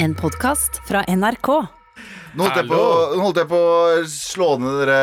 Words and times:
En 0.00 0.14
podkast 0.14 0.80
fra 0.84 1.02
NRK. 1.06 1.77
Nå 2.38 2.46
holdt, 2.46 2.58
jeg 2.60 2.68
på, 2.70 2.80
nå 3.18 3.22
holdt 3.24 3.38
jeg 3.42 3.48
på 3.50 3.58
å 3.58 4.02
slå 4.12 4.48
ned 4.62 4.76
det 4.88 5.00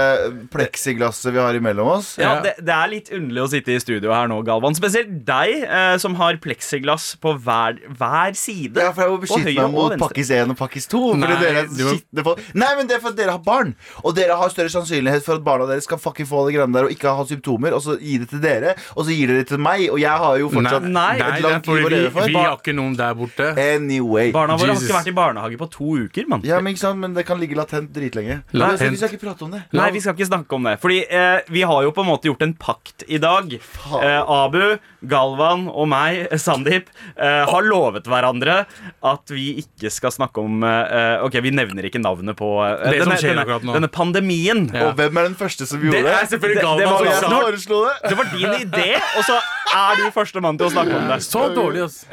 pleksiglasset 0.53 1.33
vi 1.35 1.41
har 1.41 1.57
imellom 1.57 1.89
oss. 1.97 2.13
Ja, 2.21 2.37
det, 2.43 2.53
det 2.63 2.71
er 2.75 2.91
litt 2.91 3.11
underlig 3.13 3.43
å 3.43 3.47
sitte 3.51 3.73
i 3.75 3.79
studio 3.83 4.13
her 4.15 4.29
nå, 4.31 4.37
Galvan. 4.47 4.75
Spesielt 4.77 5.11
deg, 5.27 5.65
eh, 5.65 5.95
som 6.01 6.15
har 6.19 6.37
pleksiglass 6.43 7.11
på 7.21 7.35
hver, 7.43 7.79
hver 7.99 8.37
side. 8.39 8.79
Ja, 8.79 8.93
for 8.95 9.03
jeg 9.05 9.13
må 9.13 9.19
beskytte 9.25 9.55
meg 9.59 9.75
mot 9.75 9.97
pakkis 10.01 10.31
1 10.35 10.53
og 10.55 10.59
pakkis 10.59 10.87
2. 10.91 11.01
Fordi 11.11 11.19
Nei, 11.19 11.51
er 11.51 12.23
må- 12.23 12.37
Nei, 12.55 12.71
men 12.79 12.87
det 12.87 12.97
er 12.97 13.03
for 13.03 13.11
at 13.11 13.19
dere 13.19 13.35
har 13.35 13.43
barn. 13.45 13.75
Og 14.03 14.15
dere 14.15 14.37
har 14.39 14.49
større 14.53 14.71
sannsynlighet 14.71 15.23
for 15.25 15.35
at 15.39 15.43
barna 15.45 15.67
deres 15.69 15.83
skal 15.89 15.99
fucking 16.01 16.27
få 16.29 16.45
det 16.47 16.55
greiene 16.55 16.73
der 16.73 16.87
og 16.89 16.95
ikke 16.95 17.11
ha 17.19 17.25
symptomer, 17.27 17.75
og 17.75 17.81
så 17.83 17.97
gi 17.99 18.17
det 18.21 18.29
til 18.31 18.41
dere, 18.43 18.75
og 18.95 19.05
så 19.05 19.11
gir 19.15 19.27
dere 19.31 19.43
det 19.43 19.49
til 19.51 19.61
meg, 19.61 19.85
og 19.91 19.99
jeg 20.01 20.23
har 20.23 20.37
jo 20.39 20.49
fortsatt 20.53 20.87
Nei, 20.87 21.09
et 21.15 21.19
det 21.19 21.27
er 21.27 21.45
langt 21.45 21.67
liv 21.67 21.75
å 21.75 21.89
vi, 21.89 21.95
leve 21.95 22.11
for. 22.15 22.29
vi 22.31 22.39
har 22.39 22.57
ikke 22.57 22.75
noen 22.77 22.95
der 22.99 23.13
borte. 23.19 23.51
Anyway. 23.59 24.31
Barna 24.35 24.57
våre 24.59 24.73
har 24.75 24.81
ikke 24.81 24.97
vært 24.99 25.11
i 25.11 25.15
barnehage 25.19 25.59
på 25.59 25.69
to 25.71 25.95
uker, 26.05 26.27
mann. 26.31 26.41
Ja, 26.47 26.59
men 26.61 26.73
ikke 26.75 26.83
sant, 26.85 26.99
men 27.01 27.13
det 27.17 27.24
kan 27.27 27.39
ligge 27.41 27.55
latent 27.57 27.91
dritlenge. 27.95 28.39
Latent. 28.53 28.91
Vi 28.93 28.97
skal 29.01 29.09
ikke 29.13 29.23
prate 29.25 29.45
om 29.47 29.51
det. 29.55 29.63
Nei, 29.75 29.89
vi 29.95 29.99
skal 30.03 30.13
ikke 30.15 30.27
snakke 30.29 30.55
om 30.57 30.63
det. 30.69 30.75
Fordi 30.83 30.99
eh, 31.09 31.39
vi 31.51 31.61
har 31.67 31.83
jo 31.83 31.91
på 31.95 32.01
en 32.05 32.09
måte 32.09 32.29
gjort 32.29 32.41
en 32.45 32.53
pakt 32.53 33.03
i 33.07 33.17
dag. 33.21 33.51
Eh, 33.55 34.21
Abu, 34.35 34.77
Galvan 35.05 35.67
og 35.69 35.87
meg, 35.91 36.27
eh, 36.31 36.37
Sandeep, 36.41 36.87
eh, 37.17 37.43
har 37.49 37.67
lovet 37.67 38.05
hverandre 38.09 38.65
at 39.05 39.33
vi 39.35 39.47
ikke 39.63 39.91
skal 39.93 40.11
snakke 40.15 40.41
om 40.41 40.63
eh, 40.65 41.21
Ok, 41.25 41.37
vi 41.45 41.51
nevner 41.53 41.85
ikke 41.89 42.01
navnet 42.01 42.35
på 42.39 42.49
eh, 42.65 42.89
Det 42.91 43.01
som 43.03 43.11
denne, 43.11 43.19
skjer 43.21 43.37
denne, 43.41 43.59
nå. 43.65 43.75
denne 43.77 43.91
pandemien. 43.93 44.65
Ja. 44.73 44.89
Og 44.89 44.95
hvem 44.99 45.17
er 45.21 45.29
den 45.29 45.37
første 45.39 45.67
som 45.69 45.81
gjorde 45.83 46.01
Det 46.01 46.05
det? 46.09 46.15
er 46.21 46.31
selvfølgelig 46.33 46.61
Det- 46.61 46.79
det 46.79 46.89
var 46.91 47.21
som 47.21 47.37
foreslo 47.41 47.81
det. 47.85 47.95
Det 48.09 48.17
var 48.17 48.31
din 48.33 48.55
idé, 48.65 48.89
og 49.17 49.23
så 49.27 49.37
er 49.75 49.95
du 49.99 50.05
førstemann 50.15 50.57
til 50.57 50.67
å 50.67 50.71
snakke 50.73 50.95
om 50.99 51.07
det. 51.11 51.19
Så 51.25 51.45
dårlig, 51.55 51.83
ass. 51.85 52.05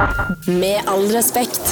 Med 0.48 0.86
all 0.88 1.06
respekt. 1.14 1.62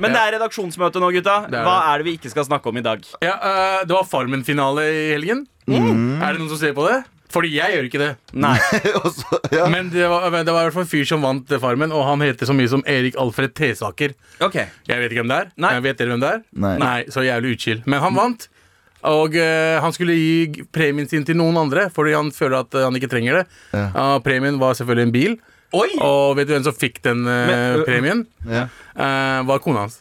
Men 0.00 0.16
det 0.16 0.24
er 0.24 0.36
redaksjonsmøte 0.38 1.02
nå, 1.02 1.12
gutta. 1.18 1.36
Hva 1.52 1.76
er 1.92 2.00
det 2.00 2.08
vi 2.08 2.18
ikke 2.18 2.32
skal 2.32 2.48
snakke 2.48 2.72
om 2.72 2.80
i 2.80 2.84
dag? 2.84 3.06
Ja, 3.24 3.36
uh, 3.38 3.80
det 3.86 3.96
var 3.96 4.08
Farmen-finale 4.08 4.84
i 4.90 5.08
helgen. 5.14 5.46
Er 5.70 6.32
det 6.32 6.40
noen 6.40 6.52
som 6.52 6.60
ser 6.60 6.76
på 6.76 6.88
det? 6.88 7.02
Fordi 7.30 7.50
jeg 7.54 7.76
gjør 7.76 7.86
ikke 7.86 8.00
det. 8.00 8.10
Nei. 8.42 8.56
Også, 9.04 9.38
ja. 9.54 9.66
Men 9.70 9.90
det 9.92 10.06
var, 10.10 10.26
men 10.34 10.46
det 10.46 10.54
var 10.54 10.64
i 10.64 10.68
hvert 10.68 10.76
fall 10.78 10.86
en 10.86 10.90
fyr 10.90 11.06
som 11.06 11.22
vant 11.22 11.52
Farmen, 11.62 11.92
og 11.94 12.02
han 12.08 12.24
heter 12.26 12.48
så 12.48 12.56
mye 12.56 12.70
som 12.70 12.82
Erik 12.90 13.18
Alfred 13.20 13.54
Tesaker. 13.54 14.16
Okay. 14.42 14.66
Jeg 14.88 15.02
vet 15.02 15.12
ikke 15.12 15.22
hvem 15.22 15.30
det 15.30 15.38
er. 15.44 15.52
Nei. 15.62 15.74
Jeg 15.76 15.84
vet 15.86 16.00
dere 16.00 16.14
hvem 16.14 16.24
det 16.24 16.32
er? 16.32 16.42
Nei. 16.82 16.96
Så 17.14 17.24
jævlig 17.26 17.54
utskill. 17.54 17.84
Men 17.86 18.02
han 18.02 18.18
vant. 18.18 18.48
Og 19.10 19.38
uh, 19.38 19.78
han 19.80 19.94
skulle 19.96 20.16
gi 20.18 20.66
premien 20.74 21.08
sin 21.08 21.22
til 21.24 21.38
noen 21.38 21.56
andre 21.56 21.86
fordi 21.94 22.12
han 22.12 22.28
føler 22.36 22.66
at 22.66 22.74
han 22.82 22.98
ikke 22.98 23.08
trenger 23.12 23.40
det. 23.40 23.46
Ja. 23.72 23.86
Uh, 23.94 24.16
premien 24.24 24.58
var 24.60 24.74
selvfølgelig 24.76 25.08
en 25.08 25.14
bil. 25.14 25.38
Oi! 25.72 25.88
Og 26.02 26.36
vet 26.36 26.48
du 26.48 26.54
hvem 26.56 26.64
som 26.66 26.74
fikk 26.74 27.02
den 27.04 27.20
eh, 27.26 27.46
Men, 27.46 27.80
ø- 27.80 27.84
premien? 27.86 28.22
Ja. 28.48 28.64
Eh, 28.96 29.42
var 29.46 29.58
kona 29.62 29.84
hans. 29.86 30.00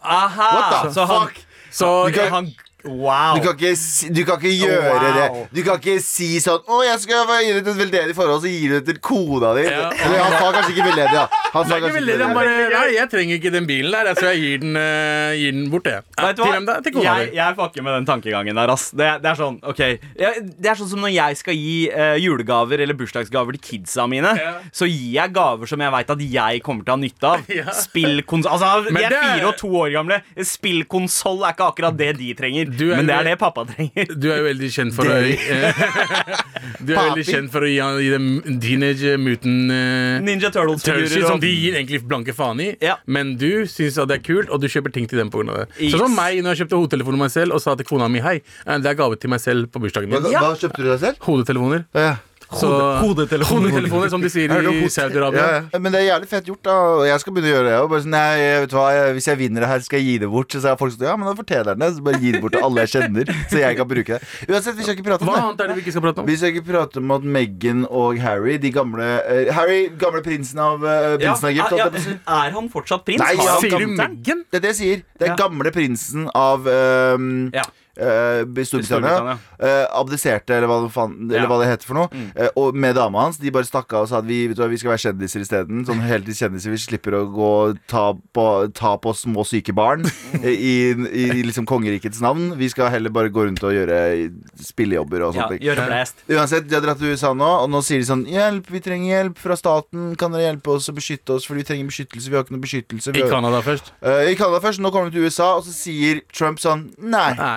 Aha! 0.00 0.50
What 0.56 0.74
the 0.86 0.92
så 0.94 1.04
han, 1.10 1.26
fuck? 1.28 1.40
Så 1.70 1.88
Du 2.08 2.14
kan- 2.14 2.30
han 2.32 2.50
Wow. 2.84 3.34
Du 3.36 3.40
kan 3.46 3.56
ikke, 3.56 3.76
si- 3.76 4.08
du 4.10 4.24
kan 4.24 4.38
ikke 4.40 4.52
gjøre 4.66 4.94
Wow. 5.00 5.14
det. 5.16 5.48
Du 5.54 5.62
kan 5.66 5.78
ikke 5.80 6.00
si 6.02 6.38
sånn 6.40 6.60
'Å, 6.64 6.84
jeg 6.84 7.00
skal 7.00 7.26
gi 7.26 7.52
til 7.52 7.68
et 7.72 7.78
veldedig 7.80 8.14
forhold', 8.16 8.40
så 8.42 8.48
gir 8.50 8.68
du 8.68 8.74
det 8.80 8.86
til 8.86 8.98
kona 9.00 9.54
di. 9.54 9.62
Ja. 9.68 9.90
Eller 9.90 10.18
han 10.22 10.32
sa 10.38 10.52
kanskje 10.52 10.72
ikke 10.74 10.86
veldedig, 10.90 11.12
da. 11.12 11.26
Han 11.52 11.64
sa 11.66 11.74
kanskje 11.80 11.94
veldig, 11.98 12.18
han 12.20 12.34
veldedig. 12.34 12.34
bare, 12.34 12.70
nei, 12.70 12.94
jeg 12.94 13.10
trenger 13.10 13.34
ikke 13.40 13.52
den 13.52 13.66
bilen 13.66 13.90
der, 13.90 14.14
så 14.14 14.26
jeg 14.32 14.38
gir 14.40 14.58
den, 14.60 14.76
uh, 14.76 15.32
gir 15.34 15.52
den 15.52 15.70
bort, 15.70 15.84
jeg. 15.84 16.02
Ja, 16.18 16.32
til 16.32 16.44
hvem 16.44 16.66
da? 16.66 16.80
Til 16.80 16.92
kona 16.92 17.16
jeg, 17.18 17.30
di. 17.30 17.36
jeg 17.36 17.56
fucker 17.56 17.82
med 17.82 17.92
den 17.98 18.06
tankegangen 18.06 18.54
der, 18.54 18.70
ass. 18.70 18.90
Det, 18.90 19.08
det 19.22 19.30
er 19.30 19.34
sånn, 19.36 19.58
ok 19.62 19.78
jeg, 19.80 20.34
Det 20.60 20.66
er 20.70 20.74
sånn 20.78 20.88
som 20.90 21.00
når 21.00 21.12
jeg 21.14 21.36
skal 21.36 21.54
gi 21.54 21.90
uh, 21.90 22.16
julegaver 22.20 22.80
eller 22.80 22.94
bursdagsgaver 22.94 23.52
til 23.58 23.60
kidsa 23.80 24.06
mine. 24.08 24.30
Ja. 24.38 24.54
Så 24.72 24.86
gir 24.88 25.12
jeg 25.20 25.32
gaver 25.32 25.66
som 25.66 25.80
jeg 25.80 25.90
veit 25.92 26.10
at 26.10 26.18
jeg 26.20 26.62
kommer 26.62 26.84
til 26.84 26.92
å 26.92 26.96
ha 26.96 27.02
nytte 27.02 27.24
av. 27.24 27.44
Ja. 27.60 27.64
Spillkonsoll 27.74 28.50
Altså, 28.52 28.88
de 28.94 29.02
er- 29.04 29.10
fire 29.10 29.46
og 29.48 29.56
to 29.58 29.68
år 29.68 29.90
gamle. 29.92 30.22
Spillkonsoll 30.38 31.42
er 31.44 31.52
ikke 31.54 31.66
akkurat 31.72 31.96
det 31.96 32.12
de 32.18 32.32
trenger. 32.38 32.69
Du 32.78 32.86
er 32.90 33.00
men 33.00 33.08
det 33.08 33.16
er 33.16 33.26
det 33.30 33.36
pappa 33.40 33.64
trenger. 33.68 34.12
Du 34.14 34.28
er 34.30 34.40
jo 34.40 34.46
veldig 34.46 34.70
kjent 34.74 34.94
for 34.96 35.08
å 35.10 35.18
Du 36.86 36.92
er 36.94 37.00
veldig 37.00 37.24
kjent 37.26 37.52
for 37.52 37.66
å 37.66 37.70
gi, 37.70 38.08
dem 38.12 38.28
Teenage 38.62 39.14
Mutant 39.20 39.72
uh, 39.72 40.20
Ninja 40.24 40.50
Turtles-figurer. 40.52 41.08
Turtles 41.08 41.26
som 41.28 41.42
de 41.42 41.50
gir 41.52 41.76
egentlig 41.76 42.02
blanke 42.08 42.34
faen 42.36 42.62
i. 42.64 42.70
Ja. 42.84 42.96
Men 43.10 43.34
du 43.40 43.66
syns 43.70 43.98
at 44.00 44.10
det 44.10 44.20
er 44.20 44.24
kult, 44.24 44.52
og 44.52 44.62
du 44.62 44.68
kjøper 44.70 44.94
ting 44.94 45.08
til 45.10 45.20
dem 45.20 45.32
pga. 45.32 45.44
det. 45.50 45.66
Yes. 45.78 45.94
Sånn 45.94 46.06
som 46.06 46.16
meg 46.16 46.40
når 46.44 46.54
jeg 46.54 46.64
kjøpte 46.64 46.80
hodetelefoner 46.80 47.24
meg 47.26 47.34
selv 47.34 47.56
og 47.56 47.62
sa 47.64 47.76
til 47.78 47.88
kona 47.88 48.08
mi 48.12 48.22
hei, 48.24 48.38
eh, 48.40 48.80
det 48.80 48.92
er 48.92 48.98
gave 48.98 49.20
til 49.20 49.32
meg 49.32 49.42
selv 49.42 49.70
på 49.72 49.82
bursdagen 49.82 50.12
Hva, 50.12 50.22
min. 50.24 50.36
hva 50.36 50.56
kjøpte 50.58 50.82
du 50.82 50.90
deg 50.90 51.00
selv? 51.04 51.22
Hodetelefoner. 51.26 51.86
Ja. 51.96 52.16
Så, 52.50 52.68
hodetelefoner. 53.04 53.68
hodetelefoner, 53.70 54.08
som 54.10 54.22
de 54.24 54.30
sier 54.32 54.50
Er 54.50 54.66
i 54.66 54.88
Saudi-Arabia. 54.90 55.42
Ja, 55.44 55.60
ja. 55.70 55.78
Men 55.78 55.92
det 55.94 56.00
er 56.00 56.06
jævlig 56.08 56.28
fett 56.32 56.48
gjort, 56.50 56.62
da. 56.66 56.74
Og 56.96 57.04
jeg 57.06 57.22
skal 57.22 57.34
begynne 57.36 57.50
å 57.50 57.54
gjøre 57.54 57.68
det. 57.68 57.76
Bare 57.92 58.02
sånn, 58.02 58.14
nei, 58.16 58.40
vet 58.64 58.72
du 58.72 58.76
hva, 58.76 58.86
Hvis 59.14 59.28
jeg 59.30 59.38
vinner 59.38 59.62
det 59.64 59.68
her, 59.70 59.84
skal 59.86 60.00
jeg 60.00 60.06
gi 60.08 60.16
det 60.24 60.30
bort. 60.32 60.50
Så 60.56 60.66
er 60.66 60.78
folk 60.80 60.94
sånn 60.96 61.06
Ja, 61.06 61.14
men 61.20 61.30
da 61.30 61.34
fortjener 61.38 61.70
den 61.78 61.84
det. 61.84 61.90
Så 61.94 62.02
bare 62.08 62.20
gi 62.24 62.32
det 62.34 62.40
bort 62.42 62.56
til 62.56 62.66
alle 62.66 62.84
jeg 62.86 62.92
kjenner, 62.96 63.30
så 63.52 63.60
jeg 63.62 63.78
kan 63.78 63.90
bruke 63.92 64.18
det. 64.18 64.30
Uansett, 64.50 64.76
vi 64.80 64.82
skal 64.88 64.96
ikke 64.98 65.06
prate 65.06 65.22
om 65.22 65.30
Hva 65.30 65.36
det. 65.36 65.44
annet 65.46 65.62
er 65.62 65.70
det 65.70 65.76
vi 65.78 65.84
ikke 65.86 65.94
skal 65.94 66.04
prate 66.08 66.24
om? 66.24 66.26
Vi 66.30 66.36
skal 66.40 66.54
ikke 66.54 66.66
prate 66.72 67.02
om 67.04 67.14
at 67.16 67.28
Meghan 67.38 67.84
og 67.86 68.18
Harry, 68.24 68.56
de 68.66 68.72
gamle 68.74 69.08
eh, 69.22 69.52
Harry, 69.54 69.80
gamle 70.00 70.22
prinsen 70.26 70.58
av 70.58 70.82
uh, 70.82 71.14
prinsen 71.20 71.46
av 71.46 71.52
Egypt. 71.54 72.08
ja, 72.10 72.40
er 72.40 72.56
han 72.58 72.70
fortsatt 72.72 73.04
prins? 73.06 73.22
Nei, 73.22 73.36
han 73.38 73.62
Sier 73.62 73.78
du? 73.78 73.94
Meghan? 73.94 74.42
Det 74.50 74.58
er 74.58 74.66
det 74.66 74.74
jeg 74.74 74.80
sier. 74.82 75.04
Det 75.20 75.30
er 75.30 75.38
gamle 75.38 75.70
prinsen 75.74 76.26
av 76.34 76.66
ehm, 76.66 77.50
Ja. 77.54 77.62
Eh, 77.96 78.42
i 78.44 78.64
Storbritannia. 78.66 79.38
Uh, 79.60 79.86
abdiserte, 80.00 80.54
eller 80.56 80.68
hva, 80.70 80.78
det 80.84 80.92
faen, 80.94 81.14
eller 81.28 81.42
Ja. 81.42 81.46
hva 81.50 81.58
det 81.62 81.68
heter 81.70 81.86
for 81.88 81.94
noe. 81.98 82.08
Eh, 82.36 82.48
og 82.56 82.74
med 82.74 82.94
dama 82.96 83.26
hans. 83.26 83.38
De 83.40 83.50
bare 83.50 83.64
stakk 83.68 83.92
av 83.92 84.02
og 84.06 84.08
sa 84.08 84.18
at 84.18 84.28
vi, 84.28 84.46
vet 84.48 84.56
du 84.56 84.62
hva, 84.62 84.68
vi 84.70 84.78
skal 84.80 84.92
være 84.94 85.04
kjendiser 85.06 85.44
isteden. 85.44 85.84
Sånn 85.88 86.00
heltidskjendiser. 86.04 86.70
Vi 86.70 86.80
slipper 86.80 87.16
å 87.20 87.24
gå 87.32 87.50
ta 87.90 88.12
på, 88.34 88.46
ta 88.76 88.96
på 89.00 89.14
små 89.16 89.44
syke 89.48 89.72
barn 89.76 90.04
eh, 90.42 90.48
i, 90.70 90.74
i, 90.94 91.24
i 91.40 91.42
liksom 91.46 91.66
kongerikets 91.68 92.20
navn. 92.24 92.54
Vi 92.60 92.68
skal 92.72 92.90
heller 92.94 93.10
bare 93.10 93.28
gå 93.32 93.46
rundt 93.48 93.62
og 93.64 93.74
gjøre 93.74 94.30
spillejobber 94.60 95.26
og 95.28 95.36
Ja, 95.38 95.48
gjøre 95.60 95.86
blast. 95.88 96.22
Uansett, 96.30 96.68
de 96.68 96.76
har 96.76 96.84
dratt 96.84 96.98
til 97.00 97.14
USA 97.14 97.32
nå, 97.36 97.48
og 97.64 97.70
nå 97.72 97.80
sier 97.86 98.00
de 98.02 98.08
sånn 98.08 98.26
Hjelp, 98.30 98.68
vi 98.70 98.80
trenger 98.84 99.10
hjelp 99.10 99.38
fra 99.40 99.56
staten. 99.58 100.12
Kan 100.20 100.34
dere 100.34 100.48
hjelpe 100.50 100.74
oss 100.76 100.88
å 100.90 100.94
beskytte 100.96 101.34
oss? 101.36 101.46
Fordi 101.48 101.64
vi 101.64 101.68
trenger 101.70 101.88
beskyttelse. 101.90 102.30
Vi 102.30 102.36
har 102.38 102.44
ikke 102.46 102.54
noe 102.56 102.64
beskyttelse. 102.64 103.14
Vi 103.16 103.24
I 103.24 103.30
Canada 103.30 103.60
først. 103.64 103.92
Uh, 104.04 104.22
I 104.30 104.36
Canada 104.38 104.60
først, 104.62 104.82
nå 104.84 104.92
kommer 104.94 105.10
de 105.10 105.18
til 105.18 105.26
USA, 105.28 105.54
og 105.58 105.64
så 105.66 105.74
sier 105.74 106.22
Trump 106.32 106.60
sånn 106.62 106.88
Nei, 107.00 107.30
Nei. 107.38 107.56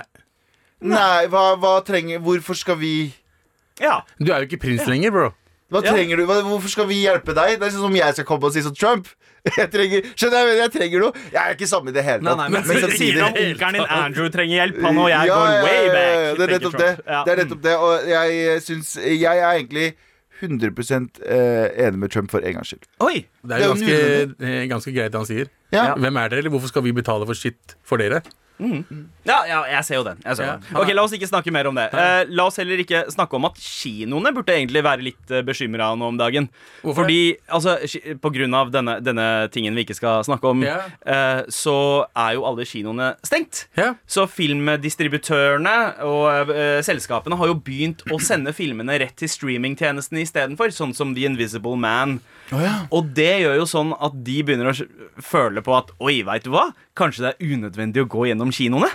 Nei, 0.84 1.26
hva, 1.32 1.56
hva 1.60 1.74
trenger 1.88 2.20
Hvorfor 2.24 2.56
skal 2.60 2.76
vi 2.78 3.14
Ja. 3.82 4.02
Du 4.20 4.32
er 4.32 4.44
jo 4.44 4.48
ikke 4.52 4.62
prins 4.68 4.86
lenger, 4.88 5.12
bro. 5.12 5.30
Hva 5.74 5.82
Ja. 5.84 5.92
trenger 5.96 6.18
du? 6.18 6.26
Hva, 6.30 6.42
hvorfor 6.46 6.70
skal 6.70 6.86
vi 6.88 7.02
hjelpe 7.06 7.34
deg? 7.34 7.60
Det 7.60 7.68
er 7.68 7.72
sånn 7.74 7.88
som 7.88 7.96
jeg 7.96 8.14
skal 8.14 8.26
komme 8.26 8.44
og 8.46 8.54
si 8.54 8.62
sånn 8.62 8.76
Trump. 8.78 9.08
Jeg 9.58 9.68
trenger, 9.74 10.06
skjønner 10.16 10.46
jeg, 10.48 10.58
jeg 10.62 10.72
trenger 10.72 11.02
noe. 11.04 11.12
Jeg 11.34 11.36
er 11.42 11.52
ikke 11.58 11.68
sammen 11.68 11.90
i 11.92 11.96
det 11.98 12.04
hele 12.06 12.22
Nei, 12.24 12.32
tatt. 12.32 12.38
nei, 12.40 12.46
men, 12.54 12.62
Men 12.68 12.78
så 12.80 12.90
sier 12.96 13.18
om 13.20 13.34
samtidig- 13.34 13.58
onkelen 13.58 13.74
din 13.76 13.90
Andrew 13.92 14.30
trenger 14.32 14.56
hjelp. 14.56 14.78
Han 14.86 14.98
og 15.04 15.10
jeg 15.12 15.28
Ja, 15.28 15.36
går 15.36 15.50
ja, 15.52 15.64
way 15.66 15.74
ja, 15.84 15.92
back. 15.92 16.14
ja, 16.14 16.14
Det 16.14 16.30
er 16.32 16.36
tenker 16.38 16.54
nettopp 16.54 16.78
det. 16.80 16.92
Trump. 16.96 17.10
Ja. 17.12 17.24
Det 17.28 17.34
er 17.34 17.42
nettopp 17.44 17.62
det 17.66 17.74
Og 17.76 18.08
jeg 18.08 18.62
syns 18.64 18.94
Jeg 19.04 19.38
er 19.44 19.52
egentlig 19.58 19.88
100 20.40 21.10
eh, 21.28 21.88
enig 21.88 22.00
med 22.00 22.12
Trump 22.12 22.32
for 22.32 22.40
en 22.40 22.54
gangs 22.54 22.68
skyld. 22.72 22.82
Det 22.88 23.04
Oi! 23.04 23.26
Det 23.44 23.52
er 23.52 23.60
jo 23.60 23.68
jo 23.68 23.74
ganske, 23.74 24.46
eh, 24.48 24.68
ganske 24.72 24.94
greit 24.96 25.12
det 25.12 25.20
han 25.20 25.26
sier. 25.28 25.48
Ja. 25.72 25.94
Hvem 25.96 26.18
er 26.24 26.30
dere, 26.30 26.40
eller 26.40 26.50
hvorfor 26.56 26.68
skal 26.72 26.82
vi 26.84 26.92
betale 26.96 27.26
for 27.28 27.34
shit 27.36 27.76
for 27.84 27.98
dere? 27.98 28.22
Ja, 29.24 29.38
ja, 29.48 29.60
jeg 29.72 29.86
ser 29.88 29.96
jo 30.00 30.04
den. 30.08 30.18
Jeg 30.26 30.38
ser 30.38 30.46
Ja. 30.46 30.56
den. 30.58 30.78
Ok, 30.80 30.90
La 30.94 31.04
oss 31.04 31.14
ikke 31.16 31.30
snakke 31.30 31.52
mer 31.52 31.68
om 31.70 31.76
det. 31.76 31.86
Uh, 31.94 32.24
la 32.30 32.46
oss 32.50 32.58
heller 32.60 32.80
ikke 32.84 33.06
snakke 33.12 33.38
om 33.38 33.46
at 33.48 33.56
kinoene 33.60 34.34
burde 34.36 34.54
egentlig 34.56 34.84
være 34.84 35.06
litt 35.06 35.32
uh, 35.32 35.42
bekymra 35.46 35.92
nå 35.96 36.10
om 36.12 36.18
dagen. 36.20 36.50
Hvorfor 36.82 37.04
Fordi, 37.04 37.38
altså, 37.48 37.78
På 38.22 38.32
grunn 38.34 38.54
av 38.54 38.72
denne, 38.72 38.98
denne 39.04 39.28
tingen 39.52 39.76
vi 39.76 39.86
ikke 39.86 39.96
skal 39.96 40.24
snakke 40.28 40.48
om, 40.52 40.64
yeah. 40.64 40.90
uh, 41.08 41.44
så 41.52 42.06
er 42.16 42.36
jo 42.38 42.46
alle 42.48 42.66
kinoene 42.68 43.14
stengt. 43.24 43.66
Yeah. 43.78 43.96
Så 44.08 44.28
filmdistributørene 44.32 45.76
og 46.06 46.52
uh, 46.52 46.82
selskapene 46.86 47.38
har 47.40 47.52
jo 47.52 47.58
begynt 47.64 48.04
å 48.12 48.20
sende 48.22 48.54
filmene 48.56 49.00
rett 49.02 49.16
til 49.20 49.32
streamingtjenesten 49.32 50.20
istedenfor, 50.24 50.74
sånn 50.76 50.94
som 50.96 51.16
The 51.16 51.26
Invisible 51.30 51.78
Man. 51.80 52.20
Og 52.94 53.08
det 53.18 53.32
gjør 53.42 53.56
jo 53.62 53.66
sånn 53.70 53.94
at 54.04 54.16
de 54.26 54.38
begynner 54.46 54.70
å 54.70 54.76
føle 55.24 55.64
på 55.66 55.74
at 55.78 55.94
Oi, 56.04 56.20
veit 56.28 56.46
du 56.46 56.52
hva? 56.54 56.68
Kanskje 56.98 57.24
det 57.26 57.32
er 57.34 57.54
unødvendig 57.56 58.04
å 58.04 58.10
gå 58.12 58.28
gjennom 58.30 58.52
kinoene? 58.54 58.90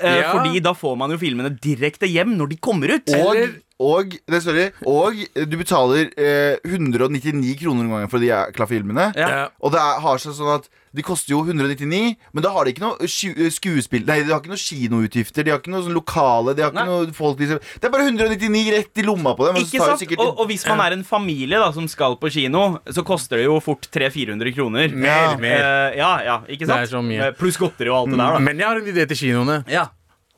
Eh, 0.00 0.20
Ja. 0.20 0.32
Fordi 0.34 0.60
da 0.62 0.72
får 0.74 0.96
man 0.98 1.10
jo 1.14 1.18
filmene 1.20 1.52
direkte 1.62 2.08
hjem 2.10 2.36
når 2.36 2.48
de 2.50 2.56
kommer 2.62 2.96
ut. 2.96 3.08
Og, 3.14 3.34
Eller- 3.36 3.60
og, 3.82 4.14
nei, 4.30 4.38
sorry, 4.38 4.68
og 4.86 5.18
du 5.50 5.56
betaler 5.58 6.12
eh, 6.14 6.60
199 6.62 7.56
kroner 7.58 7.82
en 7.88 7.90
gang 7.96 8.10
for 8.12 8.22
de 8.22 8.28
jækla 8.30 8.66
filmene. 8.70 9.08
Ja. 9.18 9.48
Og 9.58 9.72
det 9.74 9.80
er, 9.82 10.00
har 10.04 10.20
seg 10.22 10.36
sånn 10.36 10.52
at 10.60 10.68
de 10.94 11.02
koster 11.02 11.32
jo 11.34 11.40
199, 11.42 12.12
men 12.30 12.44
da 12.44 12.52
har 12.54 12.68
de 12.68 12.70
ikke 12.70 12.84
noe 12.84 13.08
skuespill 13.10 14.04
Nei, 14.06 14.20
de 14.22 14.30
har 14.30 14.38
ikke 14.38 14.52
noe 14.52 14.60
kinoutgifter, 14.62 15.42
de 15.42 15.50
har 15.50 15.58
ikke 15.58 15.72
noe 15.74 15.82
sånn 15.82 15.96
lokale 15.96 16.52
De 16.54 16.62
har 16.62 16.70
ikke 16.70 16.84
Nei. 16.84 17.00
noe 17.08 17.16
folk 17.16 17.40
liksom. 17.42 17.58
Det 17.82 17.88
er 17.88 17.92
bare 17.96 18.06
199 18.06 18.60
rett 18.76 19.00
i 19.02 19.06
lomma 19.08 19.32
på 19.34 19.48
dem. 19.48 19.58
Ikke 19.58 19.80
sant? 19.82 19.98
sikkert- 20.04 20.22
Og, 20.22 20.38
og 20.44 20.46
hvis 20.52 20.62
man 20.70 20.84
er 20.84 20.94
en 20.94 21.02
familie 21.02 21.58
da 21.58 21.72
som 21.74 21.88
skal 21.90 22.14
på 22.22 22.30
kino, 22.30 22.78
så 22.86 23.02
koster 23.02 23.42
det 23.42 23.48
jo 23.48 23.56
fort 23.64 23.88
300-400 23.90 24.54
kroner. 24.54 24.94
Mer, 24.94 25.34
mer. 25.42 25.66
Uh, 25.66 25.98
ja, 25.98 26.12
ja, 26.22 26.36
ikke 26.46 26.70
sant? 26.70 26.94
Eh, 26.94 27.32
Pluss 27.42 27.58
godteri 27.58 27.90
og 27.90 28.04
alt 28.04 28.14
det 28.14 28.20
der, 28.22 28.38
da. 28.38 28.44
Men 28.46 28.62
jeg 28.62 28.68
har 28.70 28.78
en 28.84 28.92
idé 28.94 29.08
til 29.10 29.18
kinoene. 29.24 29.58
Ja. 29.66 29.88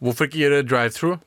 Hvorfor 0.01 0.31
ikke 0.31 0.41
gjøre 0.41 0.63
drive-through? 0.65 1.21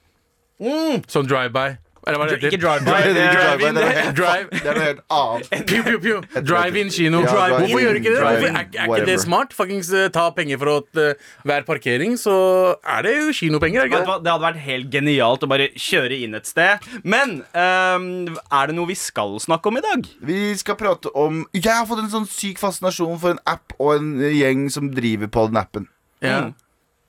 Mm. 0.60 1.06
Sånn 1.06 1.30
drive-by. 1.30 1.78
Eller 2.10 2.20
hva 2.20 2.28
det 2.30 2.38
Ikke 2.40 2.50
heter. 2.50 2.62
drive-by. 2.66 2.90
Det 2.90 3.24
er 3.24 3.30
ikke 3.30 4.14
drive-by, 4.20 4.60
det 4.64 4.74
noe 4.76 4.86
helt 4.86 5.02
annet. 5.20 5.50
Pew, 5.70 5.84
pew, 5.86 6.00
pew. 6.04 6.44
Drive-in 6.50 6.90
kino. 6.94 7.22
Hvorfor 7.24 7.84
gjør 7.84 8.00
ikke 8.00 8.14
det? 8.16 8.20
Hvorfor, 8.24 8.50
er, 8.50 8.58
er 8.58 8.68
ikke 8.68 8.88
whatever. 8.90 9.12
det 9.12 9.18
smart? 9.24 9.56
Fuckings 9.56 9.92
eh, 9.94 10.08
ta 10.16 10.26
penger 10.36 10.62
for 10.62 10.74
å, 10.74 10.78
eh, 11.04 11.30
hver 11.48 11.68
parkering, 11.68 12.16
så 12.20 12.36
er 12.84 13.06
det 13.06 13.16
jo 13.18 13.36
kinopenger, 13.40 13.84
er 13.86 13.92
ikke 13.92 14.02
det? 14.04 14.18
Det 14.26 14.34
hadde 14.34 14.46
vært 14.48 14.62
helt 14.66 14.90
genialt 14.94 15.46
å 15.46 15.52
bare 15.52 15.70
kjøre 15.78 16.20
inn 16.26 16.38
et 16.40 16.50
sted. 16.50 16.90
Men 17.04 17.40
um, 17.54 18.10
er 18.36 18.72
det 18.72 18.78
noe 18.78 18.90
vi 18.90 18.98
skal 19.00 19.38
snakke 19.44 19.72
om 19.72 19.80
i 19.80 19.86
dag? 19.86 20.08
Vi 20.26 20.40
skal 20.60 20.78
prate 20.80 21.12
om 21.18 21.44
Jeg 21.54 21.70
har 21.70 21.86
fått 21.90 22.04
en 22.04 22.12
sånn 22.12 22.28
syk 22.30 22.60
fascinasjon 22.62 23.20
for 23.22 23.36
en 23.36 23.44
app 23.50 23.76
og 23.78 23.96
en 23.98 24.16
gjeng 24.34 24.68
som 24.74 24.90
driver 24.94 25.30
på 25.32 25.48
den 25.52 25.62
appen. 25.62 25.88
Ja. 26.24 26.50
Mm. 26.50 26.58